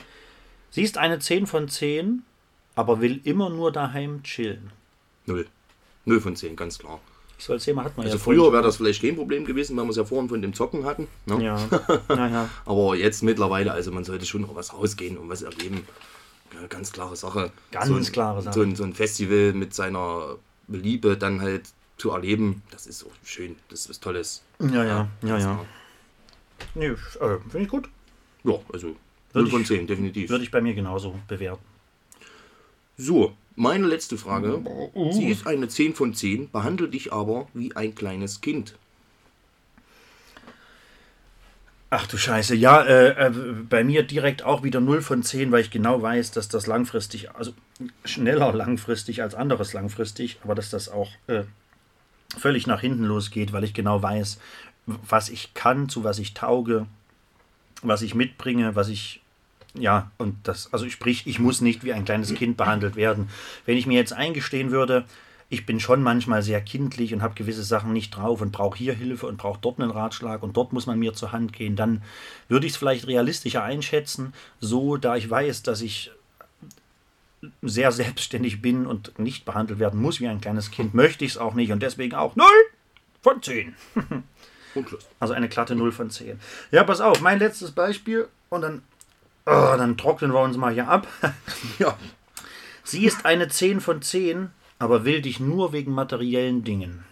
sie 0.70 0.82
ist 0.82 0.96
eine 0.96 1.18
10 1.18 1.46
von 1.46 1.68
10, 1.68 2.22
aber 2.74 3.00
will 3.00 3.20
immer 3.24 3.50
nur 3.50 3.72
daheim 3.72 4.22
chillen. 4.22 4.70
Null. 5.26 5.46
Null 6.04 6.20
von 6.20 6.36
zehn, 6.36 6.56
ganz 6.56 6.78
klar. 6.78 7.00
Ich 7.38 7.44
soll 7.44 7.58
Thema 7.58 7.84
hat 7.84 7.96
man 7.96 8.04
Also 8.04 8.18
ja 8.18 8.22
früher 8.22 8.52
wäre 8.52 8.62
das 8.62 8.76
vielleicht 8.76 9.02
kein 9.02 9.16
Problem 9.16 9.44
gewesen, 9.44 9.76
weil 9.76 9.84
wir 9.84 9.90
es 9.90 9.96
ja 9.96 10.04
vorhin 10.04 10.28
von 10.28 10.42
dem 10.42 10.52
Zocken 10.52 10.84
hatten. 10.84 11.08
Ne? 11.26 11.42
Ja, 11.42 11.58
naja. 12.08 12.48
Aber 12.66 12.96
jetzt 12.96 13.22
mittlerweile, 13.22 13.72
also 13.72 13.90
man 13.92 14.04
sollte 14.04 14.26
schon 14.26 14.42
noch 14.42 14.54
was 14.54 14.74
rausgehen 14.74 15.16
und 15.16 15.28
was 15.28 15.42
erleben. 15.42 15.86
Ja, 16.54 16.66
ganz 16.68 16.92
klare 16.92 17.16
Sache. 17.16 17.50
Ganz 17.70 17.86
so 17.86 17.94
ein, 17.94 18.02
klare 18.04 18.42
Sache. 18.42 18.54
So 18.54 18.62
ein, 18.62 18.76
so 18.76 18.84
ein 18.84 18.92
Festival 18.92 19.52
mit 19.52 19.72
seiner 19.72 20.36
Liebe 20.68 21.16
dann 21.16 21.40
halt 21.40 21.70
zu 22.00 22.10
erleben, 22.10 22.62
das 22.70 22.86
ist 22.86 22.98
so 22.98 23.10
schön, 23.24 23.56
das 23.68 23.80
ist 23.80 23.88
was 23.90 24.00
Tolles. 24.00 24.42
Ja, 24.58 24.84
ja, 24.84 25.08
ja, 25.22 25.38
ja. 25.38 25.64
Nee, 26.74 26.86
äh, 26.86 26.96
Finde 27.48 27.60
ich 27.62 27.68
gut. 27.68 27.88
Ja, 28.44 28.54
also 28.72 28.96
Würde 29.32 29.44
0 29.44 29.50
von 29.50 29.60
ich- 29.62 29.68
10, 29.68 29.86
definitiv. 29.86 30.30
Würde 30.30 30.44
ich 30.44 30.50
bei 30.50 30.60
mir 30.60 30.74
genauso 30.74 31.14
bewerten. 31.28 31.64
So, 32.96 33.34
meine 33.56 33.86
letzte 33.86 34.16
Frage. 34.18 34.60
Oh. 34.64 35.12
Sie 35.12 35.26
ist 35.28 35.46
eine 35.46 35.68
10 35.68 35.94
von 35.94 36.14
10, 36.14 36.50
behandelt 36.50 36.92
dich 36.94 37.12
aber 37.12 37.48
wie 37.54 37.74
ein 37.76 37.94
kleines 37.94 38.40
Kind. 38.40 38.74
Ach 41.92 42.06
du 42.06 42.16
Scheiße, 42.16 42.54
ja, 42.54 42.82
äh, 42.82 43.26
äh, 43.26 43.30
bei 43.68 43.82
mir 43.82 44.04
direkt 44.04 44.44
auch 44.44 44.62
wieder 44.62 44.80
0 44.80 45.02
von 45.02 45.24
10, 45.24 45.50
weil 45.50 45.60
ich 45.62 45.72
genau 45.72 46.00
weiß, 46.00 46.30
dass 46.30 46.48
das 46.48 46.68
langfristig, 46.68 47.32
also 47.34 47.52
schneller 48.04 48.52
langfristig 48.52 49.22
als 49.22 49.34
anderes 49.34 49.72
langfristig, 49.72 50.38
aber 50.44 50.54
dass 50.54 50.70
das 50.70 50.88
auch 50.88 51.10
äh, 51.26 51.42
völlig 52.36 52.66
nach 52.66 52.80
hinten 52.80 53.04
losgeht, 53.04 53.52
weil 53.52 53.64
ich 53.64 53.74
genau 53.74 54.02
weiß, 54.02 54.38
was 54.86 55.28
ich 55.28 55.54
kann, 55.54 55.88
zu 55.88 56.04
was 56.04 56.18
ich 56.18 56.34
tauge, 56.34 56.86
was 57.82 58.02
ich 58.02 58.14
mitbringe, 58.14 58.76
was 58.76 58.88
ich, 58.88 59.20
ja, 59.74 60.10
und 60.18 60.36
das, 60.44 60.72
also 60.72 60.88
sprich, 60.88 61.26
ich 61.26 61.38
muss 61.38 61.60
nicht 61.60 61.84
wie 61.84 61.92
ein 61.92 62.04
kleines 62.04 62.34
Kind 62.34 62.56
behandelt 62.56 62.96
werden. 62.96 63.28
Wenn 63.66 63.76
ich 63.76 63.86
mir 63.86 63.98
jetzt 63.98 64.12
eingestehen 64.12 64.70
würde, 64.70 65.04
ich 65.48 65.66
bin 65.66 65.80
schon 65.80 66.02
manchmal 66.02 66.42
sehr 66.42 66.60
kindlich 66.60 67.12
und 67.12 67.22
habe 67.22 67.34
gewisse 67.34 67.64
Sachen 67.64 67.92
nicht 67.92 68.10
drauf 68.10 68.40
und 68.40 68.52
brauche 68.52 68.78
hier 68.78 68.94
Hilfe 68.94 69.26
und 69.26 69.36
brauche 69.36 69.58
dort 69.60 69.80
einen 69.80 69.90
Ratschlag 69.90 70.42
und 70.44 70.56
dort 70.56 70.72
muss 70.72 70.86
man 70.86 70.98
mir 70.98 71.12
zur 71.12 71.32
Hand 71.32 71.52
gehen, 71.52 71.74
dann 71.74 72.02
würde 72.48 72.66
ich 72.66 72.72
es 72.72 72.78
vielleicht 72.78 73.08
realistischer 73.08 73.64
einschätzen, 73.64 74.32
so 74.60 74.96
da 74.96 75.16
ich 75.16 75.28
weiß, 75.28 75.64
dass 75.64 75.80
ich 75.80 76.12
sehr 77.62 77.92
selbstständig 77.92 78.60
bin 78.60 78.86
und 78.86 79.18
nicht 79.18 79.44
behandelt 79.44 79.78
werden 79.78 80.00
muss 80.00 80.20
wie 80.20 80.28
ein 80.28 80.40
kleines 80.40 80.70
Kind, 80.70 80.94
möchte 80.94 81.24
ich 81.24 81.32
es 81.32 81.38
auch 81.38 81.54
nicht 81.54 81.72
und 81.72 81.82
deswegen 81.82 82.14
auch 82.14 82.36
0 82.36 82.46
von 83.22 83.42
10. 83.42 83.74
Und 84.72 84.88
Schluss. 84.88 85.08
Also 85.18 85.34
eine 85.34 85.48
glatte 85.48 85.74
0 85.74 85.90
von 85.90 86.10
10. 86.10 86.38
Ja, 86.70 86.84
pass 86.84 87.00
auf, 87.00 87.20
mein 87.20 87.40
letztes 87.40 87.72
Beispiel 87.72 88.28
und 88.50 88.60
dann, 88.60 88.82
oh, 89.44 89.74
dann 89.76 89.96
trocknen 89.96 90.32
wir 90.32 90.40
uns 90.40 90.56
mal 90.56 90.72
hier 90.72 90.86
ab. 90.88 91.08
Ja, 91.80 91.98
Sie 92.84 93.04
ist 93.04 93.24
eine 93.24 93.48
10 93.48 93.80
von 93.80 94.02
10, 94.02 94.50
aber 94.78 95.04
will 95.04 95.22
dich 95.22 95.38
nur 95.40 95.72
wegen 95.72 95.92
materiellen 95.92 96.64
Dingen. 96.64 97.04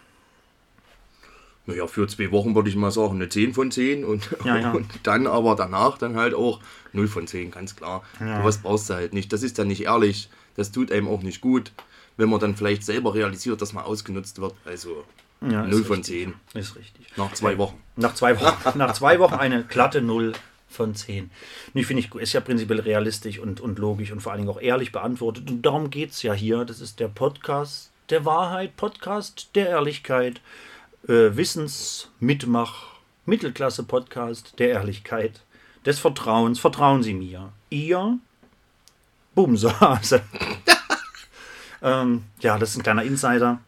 Naja, 1.69 1.87
für 1.87 2.09
zwei 2.09 2.33
Wochen 2.33 2.55
würde 2.55 2.71
ich 2.71 2.77
mal 2.77 2.91
sagen, 2.91 3.17
eine 3.17 3.29
10 3.29 3.53
von 3.53 3.71
10 3.71 4.05
und, 4.05 4.29
Ja, 4.45 4.57
ja. 4.57 4.71
und 4.73 4.87
dann 5.03 5.27
aber 5.27 5.55
danach 5.55 5.99
dann 5.99 6.17
halt 6.17 6.33
auch 6.35 6.61
0 6.95 7.07
von 7.09 7.27
10, 7.27 7.51
ganz 7.51 7.77
klar. 7.77 8.03
Ja. 8.21 8.43
Was 8.43 8.59
brauchst 8.59 8.89
du 8.89 8.95
halt 8.95 9.13
nicht. 9.13 9.33
Das 9.33 9.43
ist 9.43 9.59
dann 9.59 9.69
nicht 9.69 9.85
ehrlich, 9.85 10.31
das 10.57 10.73
tut 10.73 10.91
einem 10.91 11.09
auch 11.09 11.21
nicht 11.23 11.43
gut, 11.43 11.73
wenn 12.17 12.31
man 12.31 12.41
dann 12.41 12.57
vielleicht 12.57 12.85
selber 12.85 13.15
realisiert, 13.15 13.61
dass 13.61 13.75
man 13.75 13.85
ausgenutzt 13.85 14.41
wird. 14.41 14.55
Also 14.65 15.05
Ja, 15.43 15.65
ist 15.65 15.71
0 15.73 15.85
von 15.85 15.97
richtig. 15.99 16.25
10 16.53 16.61
Ist 16.61 16.77
richtig. 16.77 17.07
nach 17.17 17.33
zwei 17.35 17.59
Wochen. 17.59 17.77
Nach 17.97 18.15
zwei 18.15 18.41
Wochen, 18.41 18.79
nach 18.79 18.95
zwei 18.95 19.19
Wochen 19.19 19.35
eine 19.35 19.63
glatte 19.65 20.01
0 20.01 20.33
von 20.71 20.95
10. 20.95 21.31
Nee, 21.75 21.83
finde 21.83 22.03
ich. 22.03 22.15
Ist 22.15 22.33
ja 22.33 22.41
prinzipiell 22.41 22.81
realistisch 22.81 23.39
und, 23.39 23.61
und 23.61 23.79
logisch 23.79 24.11
und 24.11 24.21
vor 24.21 24.33
allen 24.33 24.41
Dingen 24.41 24.51
auch 24.51 24.61
ehrlich 24.61 24.91
beantwortet. 24.91 25.51
Und 25.51 25.63
darum 25.63 25.91
geht 25.91 26.13
es 26.13 26.23
ja 26.23 26.33
hier. 26.33 26.65
Das 26.65 26.81
ist 26.81 26.99
der 26.99 27.09
Podcast 27.09 27.91
der 28.11 28.25
Wahrheit, 28.25 28.75
Podcast 28.77 29.51
der 29.55 29.69
Ehrlichkeit, 29.69 30.41
äh, 31.09 31.37
Wissensmitmach, 31.37 32.87
Mittelklasse-Podcast 33.27 34.59
der 34.59 34.69
Ehrlichkeit, 34.69 35.41
des 35.85 35.99
Vertrauens. 35.99 36.59
Vertrauen 36.59 37.03
Sie 37.03 37.15
mir. 37.15 37.51
Ihr 37.71 38.19
Bumsase. 39.35 40.23
ähm, 41.83 42.25
ja, 42.41 42.59
das 42.59 42.71
ist 42.71 42.77
ein 42.77 42.83
kleiner 42.83 43.03
Insider. 43.03 43.61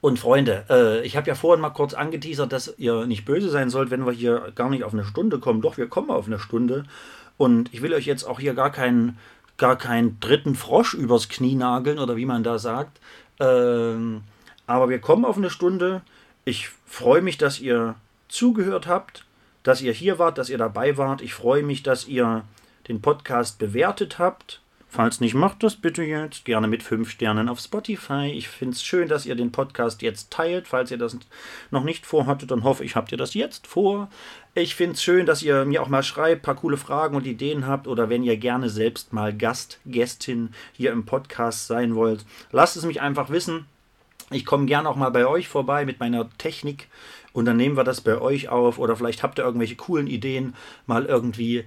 Und 0.00 0.18
Freunde, 0.18 0.64
äh, 0.70 1.06
ich 1.06 1.16
habe 1.16 1.28
ja 1.28 1.34
vorhin 1.34 1.60
mal 1.60 1.70
kurz 1.70 1.92
angeteasert, 1.92 2.52
dass 2.52 2.74
ihr 2.78 3.06
nicht 3.06 3.24
böse 3.24 3.50
sein 3.50 3.68
sollt, 3.68 3.90
wenn 3.90 4.06
wir 4.06 4.12
hier 4.12 4.52
gar 4.54 4.70
nicht 4.70 4.84
auf 4.84 4.94
eine 4.94 5.04
Stunde 5.04 5.38
kommen. 5.38 5.60
Doch, 5.60 5.76
wir 5.76 5.88
kommen 5.88 6.10
auf 6.10 6.26
eine 6.26 6.38
Stunde. 6.38 6.84
Und 7.36 7.72
ich 7.74 7.82
will 7.82 7.92
euch 7.92 8.06
jetzt 8.06 8.24
auch 8.24 8.40
hier 8.40 8.54
gar 8.54 8.70
keinen, 8.70 9.18
gar 9.58 9.76
keinen 9.76 10.18
dritten 10.20 10.54
Frosch 10.54 10.94
übers 10.94 11.28
Knie 11.28 11.54
nageln 11.54 11.98
oder 11.98 12.16
wie 12.16 12.24
man 12.24 12.42
da 12.42 12.58
sagt. 12.58 12.98
Ähm, 13.40 14.22
aber 14.66 14.88
wir 14.88 15.00
kommen 15.00 15.24
auf 15.24 15.36
eine 15.36 15.50
Stunde. 15.50 16.02
Ich 16.50 16.68
freue 16.84 17.22
mich, 17.22 17.38
dass 17.38 17.60
ihr 17.60 17.94
zugehört 18.26 18.88
habt, 18.88 19.24
dass 19.62 19.82
ihr 19.82 19.92
hier 19.92 20.18
wart, 20.18 20.36
dass 20.36 20.50
ihr 20.50 20.58
dabei 20.58 20.96
wart. 20.96 21.22
Ich 21.22 21.32
freue 21.32 21.62
mich, 21.62 21.84
dass 21.84 22.08
ihr 22.08 22.42
den 22.88 23.00
Podcast 23.00 23.60
bewertet 23.60 24.18
habt. 24.18 24.60
Falls 24.88 25.20
nicht, 25.20 25.34
macht 25.34 25.62
das 25.62 25.76
bitte 25.76 26.02
jetzt. 26.02 26.44
Gerne 26.44 26.66
mit 26.66 26.82
5 26.82 27.08
Sternen 27.08 27.48
auf 27.48 27.60
Spotify. 27.60 28.32
Ich 28.34 28.48
finde 28.48 28.74
es 28.74 28.82
schön, 28.82 29.06
dass 29.06 29.26
ihr 29.26 29.36
den 29.36 29.52
Podcast 29.52 30.02
jetzt 30.02 30.32
teilt. 30.32 30.66
Falls 30.66 30.90
ihr 30.90 30.98
das 30.98 31.16
noch 31.70 31.84
nicht 31.84 32.04
vorhattet, 32.04 32.50
dann 32.50 32.64
hoffe 32.64 32.82
ich, 32.82 32.96
habt 32.96 33.12
ihr 33.12 33.18
das 33.18 33.34
jetzt 33.34 33.68
vor. 33.68 34.10
Ich 34.54 34.74
finde 34.74 34.94
es 34.94 35.04
schön, 35.04 35.26
dass 35.26 35.44
ihr 35.44 35.64
mir 35.64 35.80
auch 35.80 35.88
mal 35.88 36.02
schreibt, 36.02 36.42
paar 36.42 36.56
coole 36.56 36.78
Fragen 36.78 37.14
und 37.14 37.28
Ideen 37.28 37.68
habt 37.68 37.86
oder 37.86 38.08
wenn 38.10 38.24
ihr 38.24 38.36
gerne 38.36 38.70
selbst 38.70 39.12
mal 39.12 39.32
Gast, 39.32 39.78
Gästin 39.86 40.52
hier 40.72 40.90
im 40.90 41.06
Podcast 41.06 41.68
sein 41.68 41.94
wollt. 41.94 42.24
Lasst 42.50 42.76
es 42.76 42.84
mich 42.84 43.00
einfach 43.00 43.30
wissen. 43.30 43.66
Ich 44.30 44.46
komme 44.46 44.66
gern 44.66 44.86
auch 44.86 44.96
mal 44.96 45.10
bei 45.10 45.26
euch 45.26 45.48
vorbei 45.48 45.84
mit 45.84 46.00
meiner 46.00 46.28
Technik 46.38 46.88
und 47.32 47.44
dann 47.44 47.56
nehmen 47.56 47.76
wir 47.76 47.84
das 47.84 48.00
bei 48.00 48.20
euch 48.20 48.48
auf 48.48 48.78
oder 48.78 48.96
vielleicht 48.96 49.22
habt 49.22 49.38
ihr 49.38 49.44
irgendwelche 49.44 49.76
coolen 49.76 50.06
Ideen, 50.06 50.54
mal 50.86 51.04
irgendwie 51.04 51.64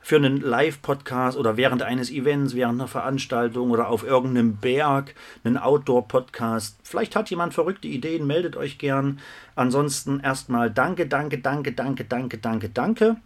für 0.00 0.16
einen 0.16 0.40
Live-Podcast 0.40 1.36
oder 1.36 1.58
während 1.58 1.82
eines 1.82 2.10
Events, 2.10 2.54
während 2.54 2.80
einer 2.80 2.88
Veranstaltung 2.88 3.70
oder 3.70 3.88
auf 3.88 4.04
irgendeinem 4.04 4.56
Berg, 4.56 5.14
einen 5.44 5.58
Outdoor-Podcast. 5.58 6.78
Vielleicht 6.82 7.14
hat 7.14 7.28
jemand 7.28 7.52
verrückte 7.52 7.88
Ideen, 7.88 8.26
meldet 8.26 8.56
euch 8.56 8.78
gern. 8.78 9.18
Ansonsten 9.54 10.20
erstmal 10.20 10.70
danke, 10.70 11.06
danke, 11.06 11.40
danke, 11.40 11.72
danke, 11.72 12.06
danke, 12.06 12.38
danke, 12.38 12.68
danke. 12.70 13.16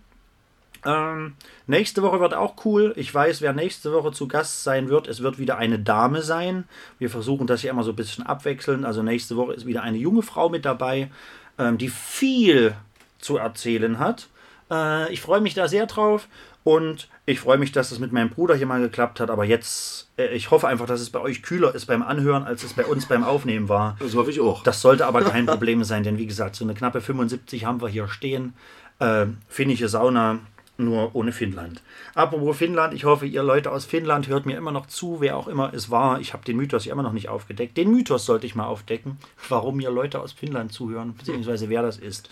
Ähm, 0.85 1.35
nächste 1.67 2.03
Woche 2.03 2.21
wird 2.21 2.35
auch 2.35 2.65
cool. 2.65 2.93
Ich 2.97 3.15
weiß, 3.15 3.41
wer 3.41 3.53
nächste 3.53 3.93
Woche 3.93 4.13
zu 4.13 4.27
Gast 4.29 4.65
sein 4.65 4.89
wird. 4.89 5.07
Es 5.07 5.23
wird 5.23 5.39
wieder 5.39 5.59
eine 5.59 5.79
Dame 5.79 6.23
sein. 6.23 6.65
Wir 6.99 7.11
versuchen 7.11 7.47
das 7.47 7.63
ja 7.63 7.71
immer 7.71 7.85
so 7.85 7.91
ein 7.91 7.97
bisschen 7.97 8.27
abwechseln. 8.27 8.85
Also 8.85 9.03
nächste 9.03 9.37
Woche 9.37 9.55
ist 9.55 9.67
wieder 9.67 9.83
eine 9.83 9.99
junge 9.99 10.23
Frau 10.23 10.49
mit 10.49 10.65
dabei, 10.65 11.11
ähm, 11.59 11.79
die 11.79 11.89
viel 11.89 12.75
zu 13.19 13.37
erzählen 13.37 13.99
hat. 13.99 14.29
Äh, 14.71 15.13
ich 15.13 15.21
freue 15.21 15.41
mich 15.41 15.55
da 15.55 15.69
sehr 15.69 15.87
drauf 15.87 16.27
und 16.65 17.09
ich 17.27 17.41
freue 17.41 17.59
mich, 17.59 17.73
dass 17.73 17.93
es 17.93 17.99
mit 17.99 18.13
meinem 18.13 18.31
Bruder 18.31 18.57
hier 18.57 18.67
mal 18.67 18.81
geklappt 18.81 19.21
hat. 19.21 19.31
Aber 19.31 19.45
jetzt, 19.45 20.11
äh, 20.17 20.35
ich 20.35 20.51
hoffe 20.51 20.67
einfach, 20.67 20.87
dass 20.87 21.01
es 21.01 21.11
bei 21.11 21.21
euch 21.21 21.43
kühler 21.43 21.75
ist 21.75 21.87
beim 21.87 22.03
Anhören, 22.03 22.43
als 22.43 22.65
es 22.65 22.73
bei 22.73 22.85
uns 22.85 23.07
beim 23.07 23.23
Aufnehmen 23.23 23.69
war. 23.69 23.97
Das 24.01 24.15
hoffe 24.15 24.31
ich 24.31 24.41
auch. 24.41 24.65
Das 24.65 24.81
sollte 24.81 25.07
aber 25.07 25.23
kein 25.23 25.47
Problem 25.47 25.85
sein, 25.85 26.03
denn 26.03 26.19
wie 26.19 26.27
gesagt, 26.27 26.57
so 26.57 26.65
eine 26.65 26.75
knappe 26.75 27.01
75 27.01 27.65
haben 27.65 27.81
wir 27.81 27.89
hier 27.89 28.09
stehen. 28.09 28.55
Äh, 28.99 29.27
finnische 29.49 29.89
Sauna, 29.89 30.41
nur 30.83 31.15
ohne 31.15 31.33
Finnland. 31.33 31.83
Apropos 32.15 32.57
Finnland, 32.57 32.95
ich 32.95 33.05
hoffe, 33.05 33.27
ihr 33.27 33.43
Leute 33.43 33.71
aus 33.71 33.85
Finnland 33.85 34.29
hört 34.29 34.47
mir 34.47 34.57
immer 34.57 34.73
noch 34.73 34.87
zu, 34.87 35.21
wer 35.21 35.37
auch 35.37 35.49
immer 35.49 35.73
es 35.73 35.91
war. 35.91 36.21
Ich 36.21 36.33
habe 36.33 36.45
den 36.45 36.57
Mythos 36.57 36.85
ja 36.85 36.93
immer 36.93 37.03
noch 37.03 37.13
nicht 37.13 37.29
aufgedeckt. 37.29 37.77
Den 37.77 37.91
Mythos 37.91 38.27
sollte 38.27 38.47
ich 38.47 38.55
mal 38.55 38.67
aufdecken, 38.67 39.19
warum 39.49 39.77
mir 39.77 39.91
Leute 39.91 40.21
aus 40.21 40.33
Finnland 40.33 40.73
zuhören, 40.73 41.15
beziehungsweise 41.17 41.69
wer 41.69 41.83
das 41.83 41.97
ist. 41.97 42.31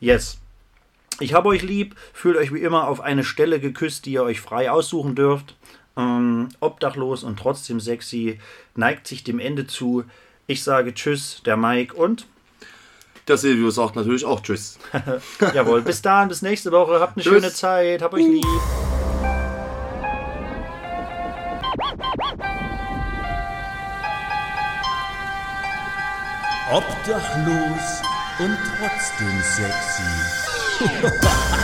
Yes. 0.00 0.38
Ich 1.20 1.34
habe 1.34 1.50
euch 1.50 1.62
lieb, 1.62 1.94
fühlt 2.12 2.36
euch 2.36 2.52
wie 2.52 2.62
immer 2.62 2.88
auf 2.88 3.00
eine 3.00 3.22
Stelle 3.22 3.60
geküsst, 3.60 4.06
die 4.06 4.12
ihr 4.12 4.22
euch 4.22 4.40
frei 4.40 4.70
aussuchen 4.70 5.14
dürft. 5.14 5.56
Ähm, 5.96 6.48
obdachlos 6.60 7.22
und 7.22 7.38
trotzdem 7.38 7.78
sexy, 7.78 8.40
neigt 8.74 9.06
sich 9.06 9.22
dem 9.22 9.38
Ende 9.38 9.66
zu. 9.66 10.04
Ich 10.46 10.64
sage 10.64 10.94
Tschüss, 10.94 11.42
der 11.44 11.56
Mike 11.56 11.94
und 11.94 12.26
Der 13.28 13.36
Silvio 13.36 13.70
sagt 13.70 13.94
natürlich 13.94 14.24
auch 14.24 14.40
Tschüss. 14.40 14.78
jawohl, 15.54 15.82
bis 15.82 16.02
dann, 16.02 16.28
bis 16.28 16.42
nächste 16.42 16.72
Woche. 16.72 16.98
Habt 16.98 17.16
eine 17.16 17.22
Tschüss. 17.22 17.34
schöne 17.34 17.52
Zeit, 17.52 18.02
habt 18.02 18.14
euch 18.14 18.26
lieb. 18.26 18.44
Obdachlos 26.72 28.02
und 28.38 28.58
trotzdem 28.78 29.42
sexy. 29.42 30.02